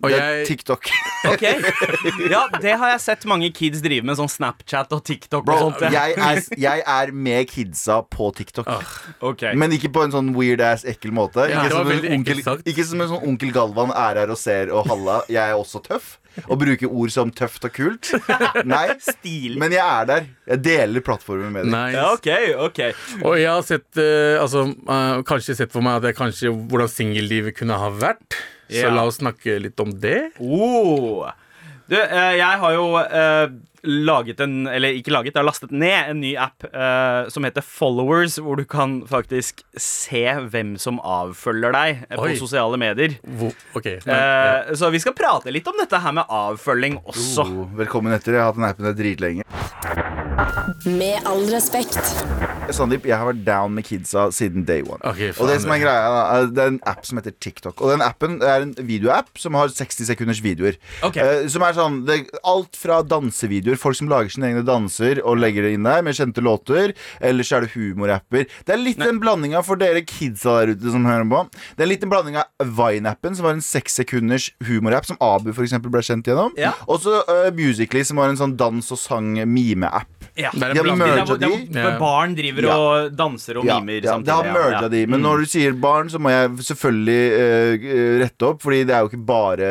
Og 0.01 0.09
Det 0.09 0.19
er 0.19 0.37
jeg 0.41 0.47
TikTok. 0.49 0.89
Ok 1.31 1.43
Ja, 2.33 2.47
det 2.63 2.73
har 2.81 2.95
jeg 2.95 3.01
sett 3.05 3.27
mange 3.29 3.51
kids 3.53 3.83
drive 3.85 4.07
med, 4.09 4.17
sånn 4.17 4.31
Snapchat 4.33 4.93
og 4.97 5.03
TikTok 5.05 5.49
og 5.53 5.65
sånt. 5.67 5.83
jeg 5.93 6.15
er, 6.17 6.41
jeg 6.67 6.85
er 6.89 7.13
med 7.13 7.51
kidsa 7.51 8.01
på 8.09 8.31
TikTok. 8.39 8.71
Ok 9.21 9.51
Men 9.61 9.77
ikke 9.77 9.93
på 9.93 10.07
en 10.07 10.15
sånn 10.15 10.33
weird 10.37 10.65
ass, 10.65 10.87
ekkel 10.89 11.13
måte. 11.17 11.45
Ja, 11.51 11.67
ikke, 11.67 11.77
som 11.77 11.93
en 11.93 12.09
onkel, 12.17 12.41
ikke 12.73 12.87
som 12.89 13.05
en 13.05 13.13
sånn 13.13 13.29
onkel 13.35 13.53
Galvan 13.53 13.93
er 13.93 14.23
her 14.23 14.33
og 14.33 14.41
ser 14.41 14.73
og 14.73 14.89
halla. 14.89 15.21
Jeg 15.29 15.45
er 15.45 15.61
også 15.61 15.83
tøff. 15.85 16.17
Og 16.47 16.61
bruker 16.61 16.87
ord 16.89 17.11
som 17.13 17.33
tøft 17.35 17.65
og 17.67 17.73
kult. 17.75 18.13
Nei, 18.65 18.85
Stil. 19.03 19.57
men 19.61 19.75
jeg 19.75 19.83
er 19.83 20.07
der. 20.09 20.29
Jeg 20.53 20.63
deler 20.65 21.05
plattformen 21.05 21.53
med 21.53 21.67
deg. 21.67 21.75
Nice. 21.75 21.97
Ja, 21.99 22.07
okay, 22.15 22.53
okay. 22.55 22.95
Og 23.21 23.35
jeg 23.41 23.51
har 23.51 23.67
sett 23.67 23.89
uh, 23.99 24.39
Altså, 24.41 24.65
uh, 24.87 25.21
kanskje 25.27 25.59
sett 25.59 25.75
for 25.75 25.85
meg 25.85 25.99
at 25.99 26.11
er 26.13 26.17
kanskje 26.17 26.53
hvordan 26.55 26.91
singellivet 26.91 27.59
kunne 27.59 27.77
ha 27.83 27.91
vært. 27.93 28.39
Så 28.71 28.91
la 28.95 29.05
oss 29.09 29.19
snakke 29.21 29.59
litt 29.63 29.81
om 29.83 29.93
det. 30.01 30.31
oh. 30.39 31.29
Du, 31.91 31.97
eh, 31.99 32.37
jeg 32.39 32.59
har 32.63 32.75
jo 32.77 32.85
eh, 33.03 33.49
laget 33.87 34.41
en 34.41 34.67
Eller 34.67 34.97
ikke 34.99 35.13
laget, 35.13 35.35
jeg 35.35 35.41
har 35.41 35.47
lastet 35.47 35.73
ned 35.73 36.11
en 36.13 36.21
ny 36.21 36.35
app 36.41 36.65
uh, 36.71 37.29
som 37.33 37.45
heter 37.47 37.65
Followers, 37.65 38.39
hvor 38.43 38.61
du 38.61 38.65
kan 38.69 39.01
faktisk 39.09 39.63
se 39.77 40.25
hvem 40.53 40.77
som 40.81 41.01
avfølger 41.01 41.75
deg 41.77 42.03
eh, 42.09 42.17
på 42.17 42.29
Oi. 42.29 42.37
sosiale 42.39 42.81
medier. 42.81 43.17
Hvor, 43.25 43.55
ok 43.77 43.89
men, 44.07 44.15
ja. 44.15 44.21
Eh, 44.71 44.75
Så 44.79 44.91
vi 44.93 45.01
skal 45.03 45.17
prate 45.17 45.53
litt 45.55 45.67
om 45.71 45.79
dette 45.81 46.01
her 46.01 46.17
med 46.17 46.29
avfølging 46.29 47.01
også. 47.05 47.47
Oh, 47.47 47.67
velkommen 47.79 48.15
etter. 48.17 48.37
Jeg 48.37 48.45
har 48.45 48.53
hatt 48.53 48.61
den 48.61 48.69
appen 48.69 48.97
dritlenge. 48.99 49.47
Med 50.87 51.27
all 51.29 51.45
respekt. 51.53 52.01
Sandeep, 52.75 53.07
jeg 53.09 53.19
har 53.19 53.27
vært 53.27 53.43
down 53.45 53.75
med 53.75 53.85
kidsa 53.87 54.29
siden 54.35 54.65
day 54.69 54.85
one. 54.87 55.01
Okay, 55.11 55.33
og 55.37 55.51
det 55.51 55.59
som 55.65 55.73
er 55.75 55.83
greia 55.83 56.11
da, 56.15 56.21
er 56.37 56.51
Det 56.55 56.63
er 56.63 56.73
en 56.75 56.81
app 56.89 57.07
som 57.07 57.19
heter 57.19 57.35
TikTok. 57.43 57.81
Og 57.83 57.93
den 57.93 58.05
appen 58.05 58.39
er 58.47 58.65
en 58.65 58.75
videoapp 58.79 59.41
som 59.41 59.57
har 59.59 59.73
60 59.75 60.07
sekunders 60.09 60.43
videoer. 60.45 60.79
Okay. 61.07 61.45
Uh, 61.45 61.49
som 61.51 61.65
er 61.67 61.77
sånn 61.77 62.01
det, 62.09 62.23
Alt 62.47 62.79
fra 62.79 63.01
dansevideoer, 63.07 63.70
folk 63.79 63.99
som 63.99 64.11
lager 64.11 64.33
sine 64.33 64.51
egne 64.51 64.65
danser 64.67 65.21
og 65.23 65.39
legger 65.41 65.67
det 65.67 65.75
inn 65.77 65.87
der 65.87 66.03
med 66.07 66.17
kjente 66.19 66.43
låter. 66.45 66.95
Eller 67.21 67.47
så 67.47 67.59
er 67.59 67.67
det 67.67 67.75
humorapper. 67.75 68.47
Det 68.67 68.75
er 68.75 68.83
litt 68.83 69.03
en 69.05 69.21
blanding 69.23 69.57
av 69.59 69.67
for 69.69 69.81
dere 69.81 70.03
kidsa 70.07 70.61
der 70.61 70.75
ute 70.75 70.95
som 70.95 71.07
hører 71.09 71.29
på. 71.31 71.45
Det 71.77 71.87
er 71.87 71.93
litt 71.93 72.07
en 72.07 72.13
blanding 72.13 72.39
av 72.41 72.75
Vine-appen, 72.81 73.37
som 73.37 73.47
var 73.49 73.57
en 73.57 73.65
seks 73.65 74.01
sekunders 74.01 74.51
humorapp, 74.67 75.07
som 75.09 75.21
Abu 75.23 75.53
for 75.53 75.67
eksempel 75.67 75.93
ble 75.93 76.03
kjent 76.07 76.29
gjennom. 76.31 76.55
Ja. 76.61 76.75
Og 76.91 77.03
så 77.05 77.21
uh, 77.29 77.51
Musically, 77.55 78.05
som 78.07 78.21
var 78.21 78.33
en 78.33 78.41
sånn 78.41 78.57
dans- 78.61 78.91
og 78.95 79.01
sang-mime-app. 79.01 80.20
Ja. 80.41 80.51
De 80.55 80.65
har 80.67 80.89
er 80.91 80.97
merga 80.99 81.25
er 81.35 81.41
de. 81.43 81.51
hvor 81.77 81.99
barn 82.01 82.35
driver 82.39 82.67
Ja. 82.67 82.77
og 82.77 83.17
danser 83.19 83.61
og 83.61 83.65
mimer 83.69 84.01
ja, 84.03 84.15
samtidig. 84.15 84.27
De 84.27 84.37
har 84.37 84.49
ja, 84.49 84.53
merga 84.57 84.89
de. 84.93 85.03
Men 85.07 85.21
Mm. 85.21 85.27
når 85.29 85.39
du 85.45 85.47
sier 85.53 85.73
barn, 85.81 86.09
så 86.09 86.19
må 86.23 86.31
jeg 86.33 86.51
selvfølgelig 86.71 87.23
uh, 87.37 88.21
rette 88.25 88.49
opp. 88.49 88.63
Fordi 88.63 88.85
det 88.89 88.95
er 88.97 89.01
jo 89.05 89.11
ikke 89.11 89.27
bare 89.27 89.71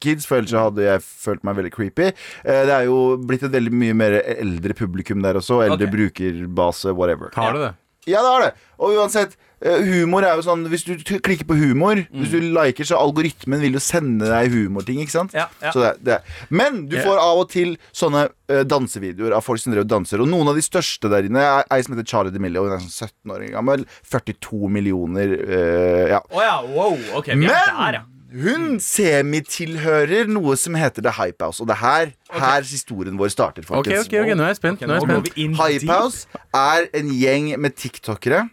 kids, 0.00 0.26
for 0.28 0.36
ellers 0.40 0.50
så 0.52 0.64
hadde 0.68 0.82
jeg 0.86 1.02
følt 1.02 1.44
meg 1.44 1.56
veldig 1.56 1.72
creepy. 1.72 2.10
Uh, 2.44 2.62
det 2.68 2.74
er 2.76 2.84
jo 2.90 2.98
blitt 3.16 3.42
et 3.46 3.54
veldig 3.54 3.72
mye 3.72 3.94
mer 3.94 4.18
eldre 4.36 4.74
publikum 4.74 5.22
der 5.24 5.34
også. 5.40 5.62
Eldre 5.64 5.88
okay. 5.88 5.96
brukerbase, 5.96 6.92
whatever. 6.94 7.30
Har 7.34 7.52
du 7.56 7.60
det? 7.66 7.72
Ja, 8.06 8.18
det 8.22 8.30
har 8.34 8.40
det. 8.48 8.52
Og 8.82 8.96
uansett, 8.98 9.36
humor 9.62 10.24
er 10.26 10.34
jo 10.38 10.42
sånn 10.46 10.64
Hvis 10.70 10.82
du 10.88 10.92
klikker 10.98 11.46
på 11.46 11.54
humor, 11.58 12.00
hvis 12.10 12.32
du 12.32 12.40
liker, 12.54 12.86
så 12.88 12.98
algoritmen 12.98 13.60
vil 13.62 13.76
jo 13.78 13.82
sende 13.82 14.26
deg 14.30 14.50
humorting, 14.54 14.98
ikke 15.04 15.14
sant? 15.14 15.34
Mm. 15.34 15.38
Ja, 15.38 15.46
ja. 15.62 15.72
Så 15.74 15.82
det, 15.84 15.92
det. 16.06 16.16
Men 16.50 16.86
du 16.90 16.96
får 16.98 17.20
av 17.22 17.42
og 17.44 17.50
til 17.52 17.76
sånne 17.94 18.24
uh, 18.28 18.62
dansevideoer 18.66 19.36
av 19.38 19.44
folk 19.46 19.62
som 19.62 19.74
drev 19.74 19.84
og 19.86 19.90
danser. 19.92 20.22
Og 20.24 20.30
noen 20.30 20.50
av 20.50 20.58
de 20.58 20.64
største 20.66 21.10
der 21.12 21.28
inne 21.28 21.42
er 21.46 21.66
ei 21.70 21.80
som 21.86 21.94
heter 21.94 22.08
Charlie 22.10 22.34
DeMillo. 22.34 22.64
Hun 22.66 22.74
er 22.76 22.82
sånn 22.82 23.10
17 23.12 23.34
år 23.36 23.44
gammel. 23.54 23.86
42 24.10 24.72
millioner 24.72 25.36
Uh, 25.42 26.08
Ja. 26.12 26.18
Oh, 26.30 26.42
ja, 26.42 26.56
wow. 26.66 26.96
Okay, 27.18 27.34
Men 27.38 27.48
der, 27.52 27.98
ja. 27.98 28.02
hun 28.42 28.78
semitilhører 28.82 30.30
noe 30.30 30.56
som 30.60 30.76
heter 30.78 31.04
The 31.04 31.12
Hype 31.18 31.44
House. 31.44 31.62
Og 31.62 31.68
det 31.70 31.76
er 31.76 31.82
her, 31.82 32.12
her 32.32 32.66
historien 32.66 33.18
vår 33.20 33.32
starter, 33.32 33.66
Ok, 33.68 33.86
Okay, 33.86 34.00
ok, 34.00 34.16
ok, 34.24 34.32
nå 34.36 34.46
er 34.46 34.52
jeg 34.52 34.60
spent. 34.60 34.82
Okay, 34.82 34.88
Nå 34.90 34.98
er 34.98 35.06
jeg 35.06 35.30
spent. 35.32 35.60
Hype. 35.60 35.92
House 35.92 36.26
er 36.56 36.88
en 36.98 37.12
gjeng 37.14 37.52
med 37.60 37.76
tiktokere. 37.78 38.48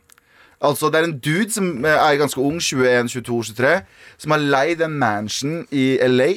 Altså 0.62 0.90
Det 0.92 1.00
er 1.00 1.08
en 1.08 1.20
dude 1.20 1.52
som 1.52 1.86
eh, 1.86 1.96
er 1.96 2.20
ganske 2.20 2.42
ung, 2.42 2.60
21, 2.60 3.10
22, 3.10 3.44
23, 3.56 3.74
som 4.18 4.32
har 4.36 4.44
leid 4.44 4.82
en 4.84 5.00
mansion 5.00 5.66
i 5.72 5.98
LA. 6.04 6.32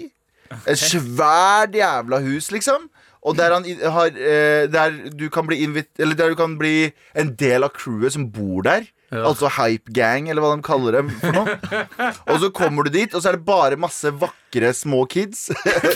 Et 0.69 0.79
svært 0.79 1.75
jævla 1.75 2.21
hus, 2.23 2.51
liksom. 2.53 2.91
Og 3.23 3.37
der, 3.39 3.55
han 3.55 3.67
har, 3.95 4.11
eh, 4.19 4.67
der 4.71 4.97
du 5.15 5.29
kan 5.31 5.47
bli 5.47 5.61
invit 5.63 5.87
Eller 5.99 6.15
der 6.19 6.33
du 6.33 6.35
kan 6.35 6.57
bli 6.59 6.91
en 7.15 7.31
del 7.39 7.63
av 7.63 7.71
crewet 7.71 8.13
som 8.17 8.27
bor 8.35 8.63
der. 8.67 8.89
Ja. 9.13 9.27
Altså 9.29 9.51
Hype 9.59 9.93
Gang, 9.95 10.31
eller 10.31 10.43
hva 10.43 10.55
de 10.57 10.65
kaller 10.65 10.97
dem 10.97 11.11
for 11.21 11.37
noe. 11.37 11.59
Og 12.31 12.41
så 12.41 12.51
kommer 12.55 12.87
du 12.87 12.95
dit, 12.95 13.13
og 13.15 13.23
så 13.23 13.29
er 13.29 13.37
det 13.37 13.45
bare 13.47 13.77
masse 13.77 14.09
vakre 14.09 14.42
små 14.77 15.05
kids. 15.09 15.51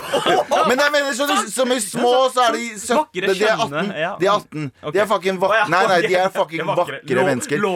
Men 0.69 0.79
jeg 0.81 0.93
mener, 0.93 1.13
så, 1.15 1.27
som 1.53 1.71
i 1.73 1.79
små, 1.81 2.13
så 2.35 2.47
er 2.49 2.57
de 2.57 2.65
17 2.79 2.97
Vakre, 2.97 3.35
De 3.37 3.45
er 3.45 3.61
18. 3.61 3.91
De 4.21 4.27
er 4.27 4.33
18 4.33 4.71
De 4.95 5.01
er 5.03 5.07
fucking 5.07 5.41
vakre 5.41 5.69
Nei, 5.71 5.83
nei, 5.91 5.99
de 6.07 6.15
er 6.19 6.31
fucking 6.39 6.65
vakre, 6.67 7.01
vakre. 7.05 7.27
Mennesker. 7.27 7.67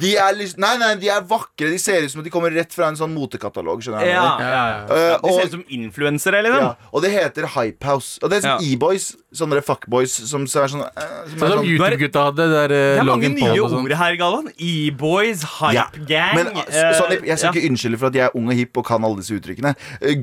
De 0.00 0.12
er 0.16 0.38
Nei, 0.58 0.74
nei, 0.80 0.92
de 1.02 1.10
er 1.12 1.24
vakre. 1.28 1.70
De 1.72 1.78
ser 1.82 2.06
ut 2.06 2.12
som 2.12 2.22
at 2.22 2.28
de 2.28 2.32
kommer 2.32 2.54
rett 2.54 2.72
fra 2.74 2.88
en 2.92 2.98
sånn 2.98 3.12
motekatalog. 3.14 3.82
Skjønner 3.84 4.06
jeg? 4.06 4.14
Ja, 4.14 4.26
ja, 4.40 4.48
ja. 4.48 4.82
Eh, 4.88 5.14
De 5.24 5.34
ser 5.34 5.50
ut 5.50 5.56
som 5.58 5.64
influensere, 5.78 6.42
liksom. 6.46 6.64
ja, 6.64 6.90
og 6.92 7.04
det 7.04 7.12
heter 7.14 7.48
Hype 7.56 7.88
House. 7.88 8.16
Og 8.22 8.30
det 8.32 8.40
er 8.40 8.46
sånn 8.46 8.64
E-boys. 8.68 9.10
Sånne 9.38 9.60
fuckboys 9.60 10.14
som 10.24 10.46
er 10.48 10.70
sånn, 10.72 10.80
eh, 10.86 11.08
som 11.28 11.34
Sånn 11.34 11.42
som 11.42 11.58
sånn 11.58 11.66
YouTube-gutta 11.68 12.22
hadde. 12.30 12.46
Der, 12.48 12.72
Det 12.72 12.78
uh, 12.96 13.00
er 13.02 13.08
mange 13.10 13.28
nye 13.34 13.50
sånn. 13.60 13.82
ord 13.84 13.92
her, 14.00 14.16
Galvan. 14.20 14.48
E-boys, 14.56 15.42
hype 15.58 16.06
gang. 16.08 16.38
Men 16.38 16.48
eh, 16.64 16.94
sånn, 16.96 17.12
jeg, 17.12 17.26
jeg 17.28 17.40
skal 17.42 17.52
ikke 17.58 17.68
unnskylde 17.68 18.00
for 18.00 18.08
at 18.08 18.16
jeg 18.16 18.24
er 18.28 18.38
ung 18.38 18.48
og 18.48 18.56
hipp 18.56 18.80
og 18.80 18.86
kan 18.88 19.04
alle 19.04 19.20
disse 19.20 19.36
uttrykkene. 19.36 19.74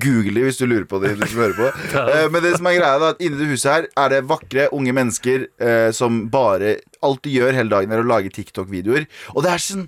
Google 0.06 0.38
det 0.38 0.48
hvis 0.50 0.62
du 0.62 0.66
lurer 0.70 0.88
på 0.90 1.02
det. 1.04 1.16
Du 1.20 1.26
som 1.26 1.44
hører 1.44 1.58
på. 1.58 1.70
uh, 1.98 2.26
men 2.34 2.44
det 2.46 2.56
som 2.58 2.70
er 2.70 2.78
greia 2.80 3.02
da, 3.02 3.14
at 3.16 3.24
inni 3.24 3.42
det 3.42 3.50
huset 3.52 3.72
her 3.72 3.90
er 4.06 4.14
det 4.14 4.26
vakre, 4.30 4.70
unge 4.76 4.96
mennesker 4.96 5.50
uh, 5.62 5.90
som 5.96 6.26
bare 6.34 6.78
Alt 7.06 7.22
de 7.28 7.36
gjør 7.36 7.54
hele 7.54 7.70
dagen, 7.70 7.92
er 7.94 8.02
å 8.02 8.08
lage 8.08 8.32
TikTok-videoer. 8.34 9.04
Og 9.36 9.44
det 9.46 9.52
er 9.52 9.62
sånn 9.62 9.84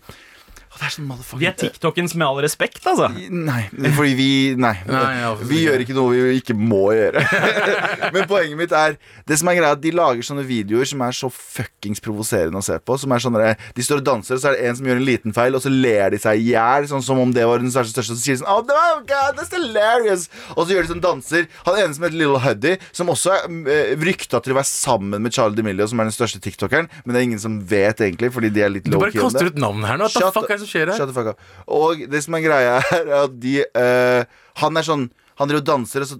Vi 1.41 1.47
er 1.49 1.55
TikTokens 1.57 2.15
med 2.17 2.27
all 2.27 2.41
respekt, 2.45 2.83
altså. 2.87 3.09
Nei, 3.29 3.63
fordi 3.95 4.13
vi 4.17 4.29
Nei. 4.57 4.73
Nei, 4.87 5.13
ja, 5.19 5.31
vi 5.47 5.61
gjør 5.65 5.83
ikke 5.83 5.95
noe 5.97 6.13
vi 6.15 6.37
ikke 6.41 6.55
må 6.57 6.91
gjøre. 6.95 7.23
Men 8.13 8.27
poenget 8.29 8.59
mitt 8.59 8.73
er 8.75 8.97
Det 9.27 9.37
som 9.39 9.49
er 9.51 9.57
greia 9.59 9.77
de 9.77 9.91
lager 9.95 10.25
sånne 10.25 10.45
videoer 10.47 10.87
som 10.87 11.01
er 11.05 11.15
så 11.15 11.29
fuckings 11.33 12.01
provoserende 12.03 12.61
å 12.61 12.65
se 12.65 12.77
på. 12.79 12.97
Som 13.01 13.13
er 13.15 13.23
sånne, 13.23 13.53
De 13.75 13.85
står 13.85 14.01
og 14.01 14.07
danser, 14.07 14.37
og 14.37 14.43
så 14.43 14.51
er 14.51 14.57
det 14.57 14.69
en 14.69 14.79
som 14.79 14.89
gjør 14.89 15.01
en 15.01 15.07
liten 15.07 15.35
feil, 15.35 15.57
og 15.57 15.63
så 15.63 15.71
ler 15.73 16.13
de 16.13 16.21
seg 16.21 16.41
i 16.41 16.51
hjel. 16.53 16.87
Sånn 16.89 17.05
som 17.05 17.21
om 17.21 17.33
det 17.35 17.45
var 17.47 17.63
den 17.63 17.73
største, 17.73 17.95
største 17.97 18.15
og 18.15 18.19
så 18.19 18.25
sier 18.25 18.37
de 18.37 18.43
sånn 18.43 18.51
Oh, 18.53 18.63
no, 18.67 19.03
God, 19.07 19.37
that's 19.37 19.51
hilarious 19.53 20.27
Og 20.55 20.65
så 20.65 20.75
gjør 20.75 20.87
de 20.87 20.93
sånn 20.93 21.03
danser. 21.03 21.47
Han 21.67 21.79
ene 21.81 21.97
som 21.97 22.07
heter 22.07 22.19
Little 22.21 22.41
Huddy, 22.43 22.75
som 22.95 23.11
også 23.13 23.33
er 23.35 23.47
uh, 23.49 24.05
rykta 24.07 24.41
til 24.43 24.55
å 24.55 24.59
være 24.59 24.69
sammen 24.69 25.23
med 25.23 25.35
Charlie 25.35 25.57
DeMillo, 25.57 25.87
som 25.89 26.01
er 26.01 26.09
den 26.09 26.15
største 26.15 26.41
tiktokeren, 26.43 26.89
men 27.03 27.13
det 27.13 27.21
er 27.21 27.27
ingen 27.29 27.41
som 27.43 27.59
vet 27.67 28.01
egentlig, 28.03 28.31
fordi 28.35 28.51
de 28.53 28.63
er 28.65 28.73
litt 28.73 28.87
Du 28.87 28.93
low 28.95 29.03
bare 29.03 29.15
kaster 29.15 29.49
ut 29.51 29.59
navn 29.61 29.85
her 29.87 29.99
nå. 29.99 30.07
What 30.07 30.17
the 30.17 30.33
fuck 30.35 30.51
er 30.53 30.61
det 30.61 30.66
som 30.67 30.73
skjer 30.75 30.91
her? 30.91 30.99
Shut 30.99 31.09
the 31.09 31.15
fuck 31.15 31.31
up. 31.33 31.39
Og 31.79 32.03
det 32.11 32.21
som 32.27 32.35
er 32.37 32.43
greia, 32.45 32.77
er 32.99 33.11
at 33.23 33.39
de 33.41 33.55
eh, 33.63 34.25
Han 34.61 34.77
er 34.77 34.85
sånn 34.87 35.07
Han 35.39 35.47
driver 35.49 35.63
og 35.63 35.69
danser, 35.71 36.03
og 36.05 36.11
så, 36.11 36.19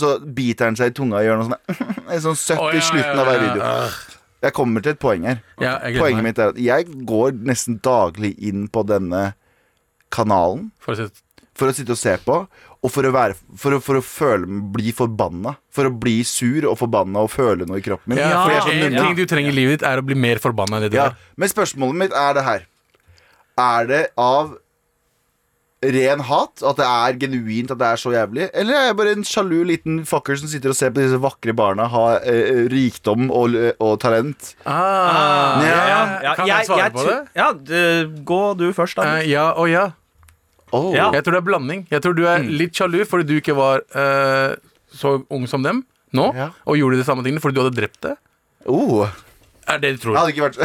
så 0.00 0.14
biter 0.22 0.70
han 0.70 0.78
seg 0.78 0.92
i 0.92 0.96
tunga 1.00 1.18
og 1.20 1.26
gjør 1.26 1.42
noe 1.42 1.50
sånn 1.50 2.08
En 2.14 2.22
sånn 2.28 2.38
søtt 2.38 2.62
Å, 2.62 2.70
i 2.72 2.78
ja, 2.80 2.86
slutten 2.88 3.12
ja, 3.16 3.20
av 3.20 3.28
hver 3.32 3.40
ja, 3.40 3.44
video. 3.50 3.62
ja. 3.66 4.16
Jeg 4.40 4.54
kommer 4.56 4.80
til 4.80 4.94
et 4.94 4.98
poeng 5.02 5.24
her. 5.28 5.42
Ja, 5.60 5.74
jeg 5.84 5.98
gleder 5.98 6.00
Poenget 6.06 6.22
meg. 6.24 6.30
mitt 6.30 6.38
er 6.40 6.52
at 6.54 6.60
jeg 6.64 6.86
går 7.10 7.34
nesten 7.44 7.74
daglig 7.84 8.30
inn 8.48 8.62
på 8.72 8.86
denne 8.88 9.34
kanalen 10.14 10.70
For 10.80 10.94
å 10.96 11.02
se- 11.04 11.26
for 11.60 11.68
å 11.68 11.74
sitte 11.76 11.92
og 11.92 11.98
se 12.00 12.14
på, 12.24 12.34
og 12.80 12.88
for 12.94 13.04
å, 13.04 13.10
være, 13.12 13.34
for 13.60 13.74
å, 13.76 13.80
for 13.84 13.98
å 13.98 14.00
føle, 14.00 14.46
bli 14.72 14.94
forbanna. 14.96 15.50
For 15.76 15.84
å 15.84 15.90
bli 15.92 16.22
sur 16.24 16.64
og 16.70 16.78
forbanna 16.80 17.20
og 17.26 17.28
føle 17.34 17.66
noe 17.68 17.82
i 17.82 17.84
kroppen 17.84 18.14
min. 18.14 18.20
Ja, 18.22 18.30
Fordi 18.46 18.54
jeg 18.54 18.62
er 18.62 18.64
sånn 18.64 18.78
En 18.86 18.94
nummen. 18.94 19.10
ting 19.10 19.18
du 19.18 19.26
trenger 19.28 19.52
i 19.52 19.56
livet 19.58 19.74
ditt, 19.76 19.84
er 19.90 20.00
å 20.00 20.06
bli 20.06 20.16
mer 20.16 20.40
forbanna 20.40 20.78
enn 20.78 20.86
det 20.86 20.92
du 20.94 20.96
Ja, 20.96 21.10
er. 21.10 21.18
men 21.36 21.52
spørsmålet 21.52 21.98
mitt 22.06 22.16
er 22.16 22.32
det 22.38 22.44
her. 22.46 22.64
Er 23.60 23.86
det 23.90 24.02
av 24.20 24.56
ren 25.80 26.20
hat? 26.28 26.60
At 26.66 26.76
det 26.76 26.84
er 26.86 27.14
genuint 27.22 27.70
at 27.72 27.78
det 27.80 27.86
er 27.88 28.00
så 28.00 28.10
jævlig? 28.12 28.48
Eller 28.52 28.76
er 28.76 28.88
jeg 28.90 28.96
bare 28.98 29.14
en 29.16 29.24
sjalu 29.24 29.60
liten 29.68 30.02
fucker 30.08 30.36
som 30.36 30.50
sitter 30.52 30.74
og 30.74 30.76
ser 30.76 30.92
på 30.92 31.00
disse 31.00 31.20
vakre 31.22 31.54
barna 31.56 31.86
ha 31.88 32.02
eh, 32.20 32.66
rikdom 32.72 33.30
og, 33.32 33.56
og 33.80 33.94
talent? 34.02 34.50
Ah, 34.68 35.62
Ja, 35.64 35.78
Ja, 36.26 36.34
Kan 36.36 36.50
jeg 36.50 36.68
svare 36.68 36.90
på 36.92 37.06
det? 37.08 37.16
Ja, 37.38 37.48
du, 37.56 38.12
gå 38.28 38.40
du 38.60 38.66
først, 38.76 39.00
da. 39.00 39.08
Eh, 39.22 39.30
ja 39.32 39.46
og 39.56 39.70
ja. 39.72 39.86
Oh. 40.70 40.92
Ja. 40.94 41.08
Jeg 41.16 41.24
tror 41.26 41.34
det 41.34 41.40
er 41.40 41.48
blanding. 41.48 41.80
Jeg 41.90 42.04
tror 42.04 42.12
du 42.14 42.26
er 42.30 42.44
litt 42.46 42.76
sjalu 42.78 43.00
fordi 43.08 43.26
du 43.26 43.38
ikke 43.40 43.56
var 43.58 43.80
eh, 43.96 44.52
så 44.94 45.16
ung 45.32 45.48
som 45.50 45.64
dem 45.66 45.80
nå, 46.14 46.28
Ja. 46.36 46.50
og 46.66 46.76
gjorde 46.78 46.98
de 47.00 47.06
samme 47.06 47.22
tingene 47.24 47.40
fordi 47.42 47.56
du 47.56 47.64
hadde 47.64 47.74
drept 47.80 48.00
det. 48.04 48.12
Oh, 48.68 49.08
Er 49.70 49.82
det 49.82 49.90
du 49.90 49.94
jeg 49.94 50.00
tror. 50.02 50.16
hadde 50.18 50.32
ikke 50.34 50.46
vært 50.48 50.58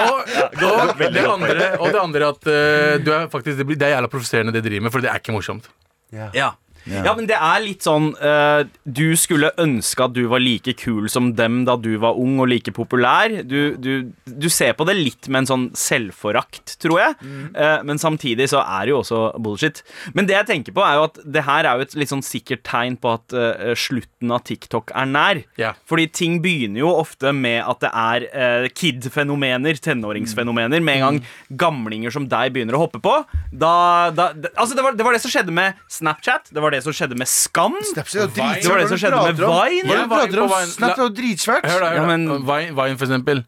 Og, 0.00 0.16
og, 0.20 1.02
det 1.14 1.22
andre, 1.22 1.68
og 1.78 1.86
det 1.92 2.00
andre 2.00 2.30
at 2.32 2.48
uh, 2.50 2.96
du 3.04 3.12
er 3.14 3.28
faktisk, 3.32 3.58
det, 3.60 3.66
blir, 3.68 3.78
det 3.78 3.88
er 3.88 3.96
jævla 3.96 4.10
provoserende 4.10 4.54
det 4.54 4.64
du 4.64 4.68
driver 4.68 4.86
med, 4.86 4.94
for 4.94 5.04
det 5.04 5.10
er 5.12 5.20
ikke 5.22 5.34
morsomt. 5.34 5.70
Ja. 6.14 6.52
Ja, 6.88 7.12
men 7.16 7.26
det 7.28 7.36
er 7.36 7.60
litt 7.62 7.84
sånn 7.84 8.10
uh, 8.16 8.62
Du 8.88 9.12
skulle 9.18 9.52
ønske 9.60 10.06
at 10.06 10.14
du 10.16 10.22
var 10.30 10.42
like 10.42 10.72
kul 10.80 11.08
som 11.12 11.32
dem 11.36 11.62
da 11.68 11.76
du 11.80 11.92
var 12.00 12.18
ung 12.20 12.38
og 12.40 12.48
like 12.50 12.72
populær. 12.74 13.32
Du, 13.46 13.76
du, 13.76 14.10
du 14.24 14.48
ser 14.52 14.74
på 14.78 14.86
det 14.88 14.96
litt 14.98 15.28
med 15.28 15.42
en 15.42 15.50
sånn 15.50 15.66
selvforakt, 15.76 16.76
tror 16.82 17.00
jeg. 17.00 17.16
Eh, 17.54 17.82
men 17.86 18.00
samtidig 18.00 18.48
så 18.52 18.62
er 18.62 18.86
det 18.86 18.94
jo 18.94 19.00
også 19.00 19.20
bullshit. 19.42 19.82
Men 20.16 20.28
det 20.28 20.36
jeg 20.36 20.48
tenker 20.48 20.76
på, 20.76 20.84
er 20.84 20.98
jo 20.98 21.06
at 21.08 21.20
det 21.36 21.44
her 21.46 21.68
er 21.68 21.78
jo 21.78 21.86
et 21.86 21.96
litt 22.00 22.12
sånn 22.12 22.24
sikkert 22.24 22.64
tegn 22.66 22.96
på 23.00 23.12
at 23.16 23.36
uh, 23.36 23.72
slutten 23.78 24.32
av 24.34 24.44
TikTok 24.48 24.92
er 24.96 25.10
nær. 25.10 25.42
Yeah. 25.60 25.78
Fordi 25.90 26.08
ting 26.16 26.38
begynner 26.44 26.82
jo 26.82 26.92
ofte 26.92 27.34
med 27.36 27.60
at 27.64 27.84
det 27.84 27.92
er 27.92 28.68
kid-fenomener, 28.76 29.80
tenåringsfenomener. 29.84 30.82
Med 30.84 31.00
en 31.00 31.06
gang 31.06 31.20
gamlinger 31.60 32.14
som 32.14 32.28
deg 32.30 32.54
begynner 32.54 32.78
å 32.78 32.84
hoppe 32.84 33.00
på. 33.02 33.14
Da, 33.50 33.74
da, 34.14 34.30
det, 34.34 34.52
altså 34.54 34.76
det, 34.76 34.84
var, 34.86 34.96
det 34.98 35.06
var 35.06 35.16
det 35.16 35.22
som 35.24 35.32
skjedde 35.32 35.54
med 35.54 35.78
Snapchat. 35.90 36.50
Det 36.54 36.62
var 36.62 36.69
det 36.74 36.82
som 36.84 36.94
skjedde 36.96 37.16
med 37.18 37.28
Skam. 37.30 37.76
Snapchat 37.92 38.20
er 38.20 38.26
jo 38.26 38.32
Det 38.34 38.70
var 38.72 38.78
det 38.82 38.88
som 38.88 39.00
skjedde 39.02 39.22
med 39.26 39.40
Vine. 39.40 39.86
Hva 39.86 40.02
du 40.02 40.14
prater 40.14 40.42
om? 40.44 40.52
Vine. 40.52 40.72
Snapchat 40.74 40.98
er 40.98 41.08
jo 41.08 41.14
dritsvært. 41.20 41.64
Hør 41.70 41.80
da, 41.80 41.90
hør 41.94 42.00
Ja, 42.02 42.06
men- 42.06 42.28
Vine, 42.46 42.74
Vine, 42.76 42.98
for 42.98 43.06
eksempel. 43.06 43.44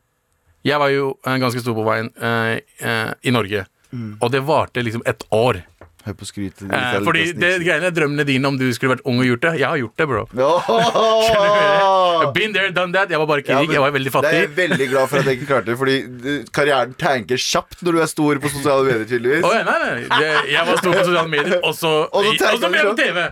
Jeg 0.64 0.79
var 0.79 0.88
jo 0.95 1.19
eh, 1.26 1.38
ganske 1.43 1.61
stor 1.61 1.75
på 1.75 1.85
Vine 1.88 2.11
uh, 2.23 2.59
uh, 2.87 3.12
i 3.23 3.31
Norge. 3.35 3.67
Og 3.93 4.31
det 4.33 4.41
varte 4.49 4.81
liksom 4.83 5.02
et 5.05 5.25
år. 5.31 5.59
Hør 6.03 6.15
på 6.19 6.27
skrytet. 6.27 6.65
Eh, 6.67 6.97
fordi 7.07 7.25
det 7.39 7.51
greiene 7.63 7.87
er 7.87 7.95
drømmene 7.95 8.25
dine 8.27 8.49
om 8.51 8.57
du 8.59 8.65
skulle 8.75 8.97
vært 8.97 9.05
ung 9.07 9.21
og 9.23 9.27
gjort 9.29 9.45
det. 9.45 9.53
Jeg 9.61 9.69
har 9.71 9.79
gjort 9.79 10.01
det, 10.03 10.07
bro. 10.11 10.23
Oh! 10.43 12.33
Been 12.37 12.53
there, 12.57 12.73
done 12.75 12.93
that. 12.97 13.11
Jeg 13.11 13.21
var 13.23 13.29
bare 13.31 13.45
ikke 13.45 13.61
rik. 13.61 13.71
Jeg 13.77 13.85
var 13.85 13.95
veldig 13.95 14.11
Det 14.11 14.19
er 14.19 14.19
fattig. 14.19 14.41
jeg 14.41 14.57
veldig 14.57 14.89
glad 14.91 15.13
for 15.13 15.23
at 15.23 15.31
jeg 15.31 15.39
ikke 15.39 15.49
klarte 15.53 15.71
det, 15.71 15.79
fordi 15.79 15.97
eh, 16.03 16.43
karrieren 16.55 16.97
tanker 16.99 17.39
kjapt 17.39 17.85
når 17.87 17.99
du 17.99 18.03
er 18.03 18.11
stor 18.11 18.43
på 18.43 18.51
sosiale 18.51 18.89
medier, 18.89 19.07
tydeligvis. 19.13 19.47
Oh, 19.47 19.55
ja, 19.55 19.63
nei, 19.69 19.79
nei. 19.85 19.95
Det, 20.11 20.33
jeg 20.53 20.69
var 20.71 20.83
stor 20.83 20.99
på 20.99 21.07
sosiale 21.07 21.33
medier, 21.37 21.59
og 21.63 21.75
så 21.79 21.93
Og 22.11 22.29
så 22.35 22.53
og 22.57 22.67
på 22.67 22.95
TV. 22.99 23.23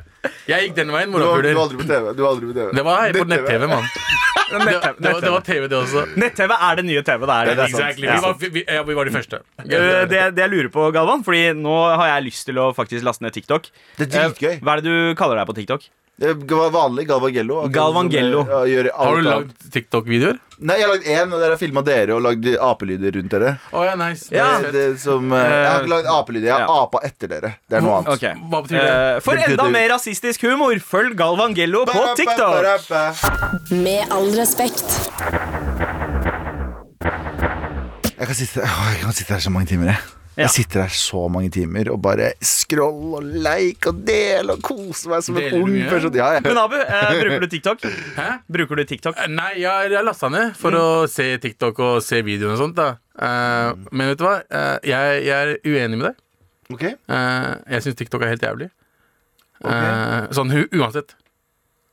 Jeg 0.50 0.66
gikk 0.66 0.74
den 0.76 0.90
veien, 0.92 1.12
var, 1.14 1.22
du 1.22 1.26
var 1.54 1.62
aldri 1.64 1.78
på 1.80 1.86
TV. 1.88 2.10
Du 2.16 2.22
var 2.24 2.30
aldri 2.34 2.48
på 2.50 2.56
TV. 2.58 2.72
Det 2.76 2.82
var 2.84 3.12
på 3.16 3.24
Nett-TV. 3.30 3.66
mann. 3.70 3.86
Det, 4.50 4.58
det, 4.98 5.12
var- 5.12 5.20
det 5.22 5.30
var 5.30 5.44
TV, 5.46 5.68
det 5.70 5.76
også. 5.78 6.02
Nett-TV 6.18 6.52
er 6.56 6.76
det 6.80 6.84
nye 6.88 7.02
TV. 7.06 7.22
Det 7.30 7.36
er 7.36 7.44
det. 7.50 7.54
det 7.56 7.64
er 7.64 7.70
sant. 7.70 7.84
Exactly. 7.86 8.06
Ja. 8.08 8.16
Vi, 8.16 8.24
var, 8.26 8.54
vi, 8.56 8.64
ja, 8.66 8.82
vi 8.88 8.96
var 8.98 9.04
de 9.08 9.14
første. 9.14 9.40
Eh, 9.62 10.02
det, 10.10 10.20
det 10.36 10.42
jeg 10.44 10.50
lurer 10.52 10.68
på, 10.74 10.88
Galvan, 10.96 11.22
Fordi 11.24 11.42
nå 11.56 11.76
har 12.02 12.10
jeg 12.16 12.26
lyst 12.26 12.44
til 12.50 12.58
å 12.60 12.68
faktisk 12.76 13.06
laste 13.06 13.24
ned 13.24 13.32
TikTok. 13.38 13.70
Det 14.00 14.08
er 14.08 14.12
dritgøy. 14.28 14.52
Eh, 14.58 14.60
Hva 14.66 14.74
er 14.76 14.82
det 14.82 14.90
du 14.90 15.14
kaller 15.20 15.40
deg 15.40 15.48
på 15.52 15.56
TikTok? 15.60 15.86
Det 16.20 16.34
var 16.52 16.68
vanlig 16.74 17.06
Galvangello. 17.08 17.62
Galvangello. 17.72 18.40
eh, 18.44 18.88
Har 18.92 19.16
du 19.16 19.22
lagd 19.24 19.52
TikTok-videoer? 19.72 20.36
Nei, 20.60 20.74
jeg 20.76 20.84
har 20.84 20.90
lagd 20.92 21.06
én, 21.08 21.30
og 21.32 21.40
dere 21.40 21.54
har 21.54 21.60
filma 21.62 21.80
dere 21.86 22.12
og 22.18 22.20
lagd 22.26 22.44
apelyder 22.60 23.14
rundt 23.16 23.32
dere. 23.32 23.54
Oh, 23.72 23.80
ja, 23.88 23.94
nice. 23.96 24.26
Ja. 24.34 24.50
Det, 24.60 24.72
det 24.74 25.00
som, 25.00 25.32
eh, 25.32 25.40
jeg 25.48 25.70
har 25.70 25.80
ikke 25.80 25.92
lagd 25.94 26.10
apelyder, 26.12 26.46
jeg 26.50 26.52
har 26.58 26.66
Ja. 26.66 26.82
apa 26.82 27.00
etter 27.08 27.32
dere. 27.32 27.54
Det 27.70 27.78
er 27.78 27.80
noe 27.86 27.96
annet. 28.02 28.12
Okay. 28.18 28.34
Hva 28.52 28.60
betyr 28.66 28.76
det? 28.76 28.90
Eh, 29.16 29.20
For 29.24 29.40
enda 29.46 29.68
mer 29.72 29.88
rasistisk 29.94 30.44
humor, 30.44 30.76
følg 30.92 31.16
Galvangello 31.16 31.86
på 31.88 32.04
TikTok! 32.20 33.72
Med 33.72 34.12
all 34.12 34.28
respekt. 34.36 34.84
Jeg 38.20 38.26
kan 38.28 38.34
sitte, 38.36 38.60
jeg 38.60 39.00
kan 39.00 39.12
sitte 39.16 39.32
her 39.32 39.40
så 39.40 39.50
mange 39.56 39.66
timer, 39.72 39.94
jeg. 39.94 40.19
Ja. 40.40 40.46
Jeg 40.46 40.54
sitter 40.54 40.82
her 40.86 40.94
så 40.96 41.26
mange 41.32 41.50
timer 41.52 41.90
og 41.92 41.98
bare 42.04 42.30
scroll 42.40 43.18
og 43.18 43.26
like 43.44 43.90
og 43.90 43.98
del 44.08 44.48
og 44.54 44.62
kose 44.64 45.10
meg 45.12 45.24
som 45.26 45.36
en 45.36 45.58
ung 45.60 45.74
person. 45.90 46.14
Ja, 46.16 46.30
ja. 46.38 46.40
Men 46.44 46.56
Abu, 46.62 46.78
eh, 46.80 47.12
bruker 47.20 47.44
du 47.44 47.48
TikTok? 47.52 47.84
Hæ? 48.16 48.28
Bruker 48.48 48.80
du 48.80 48.84
TikTok? 48.88 49.20
Eh, 49.20 49.28
Nei, 49.36 49.50
jeg, 49.60 49.92
jeg 49.92 50.06
lasta 50.06 50.30
ned 50.32 50.56
for 50.56 50.76
å 50.80 50.86
se 51.12 51.28
TikTok 51.44 51.78
og 51.84 52.00
se 52.06 52.22
videoene 52.26 52.56
og 52.56 52.62
sånt. 52.64 52.78
da 52.80 52.90
Eh, 53.20 53.74
Men 53.92 54.08
vet 54.14 54.20
du 54.20 54.24
hva? 54.24 54.38
Uh, 54.48 54.76
jeg, 54.86 55.24
jeg 55.26 55.36
er 55.36 55.56
uenig 55.68 55.98
med 56.00 56.06
deg. 56.10 56.20
Ok, 56.72 56.84
Uh, 57.10 57.58
jeg 57.74 57.84
syns 57.84 57.98
TikTok 57.98 58.22
er 58.24 58.32
helt 58.32 58.44
jævlig. 58.46 58.70
Eh, 59.60 60.30
sånn 60.32 60.52
uansett. 60.72 61.12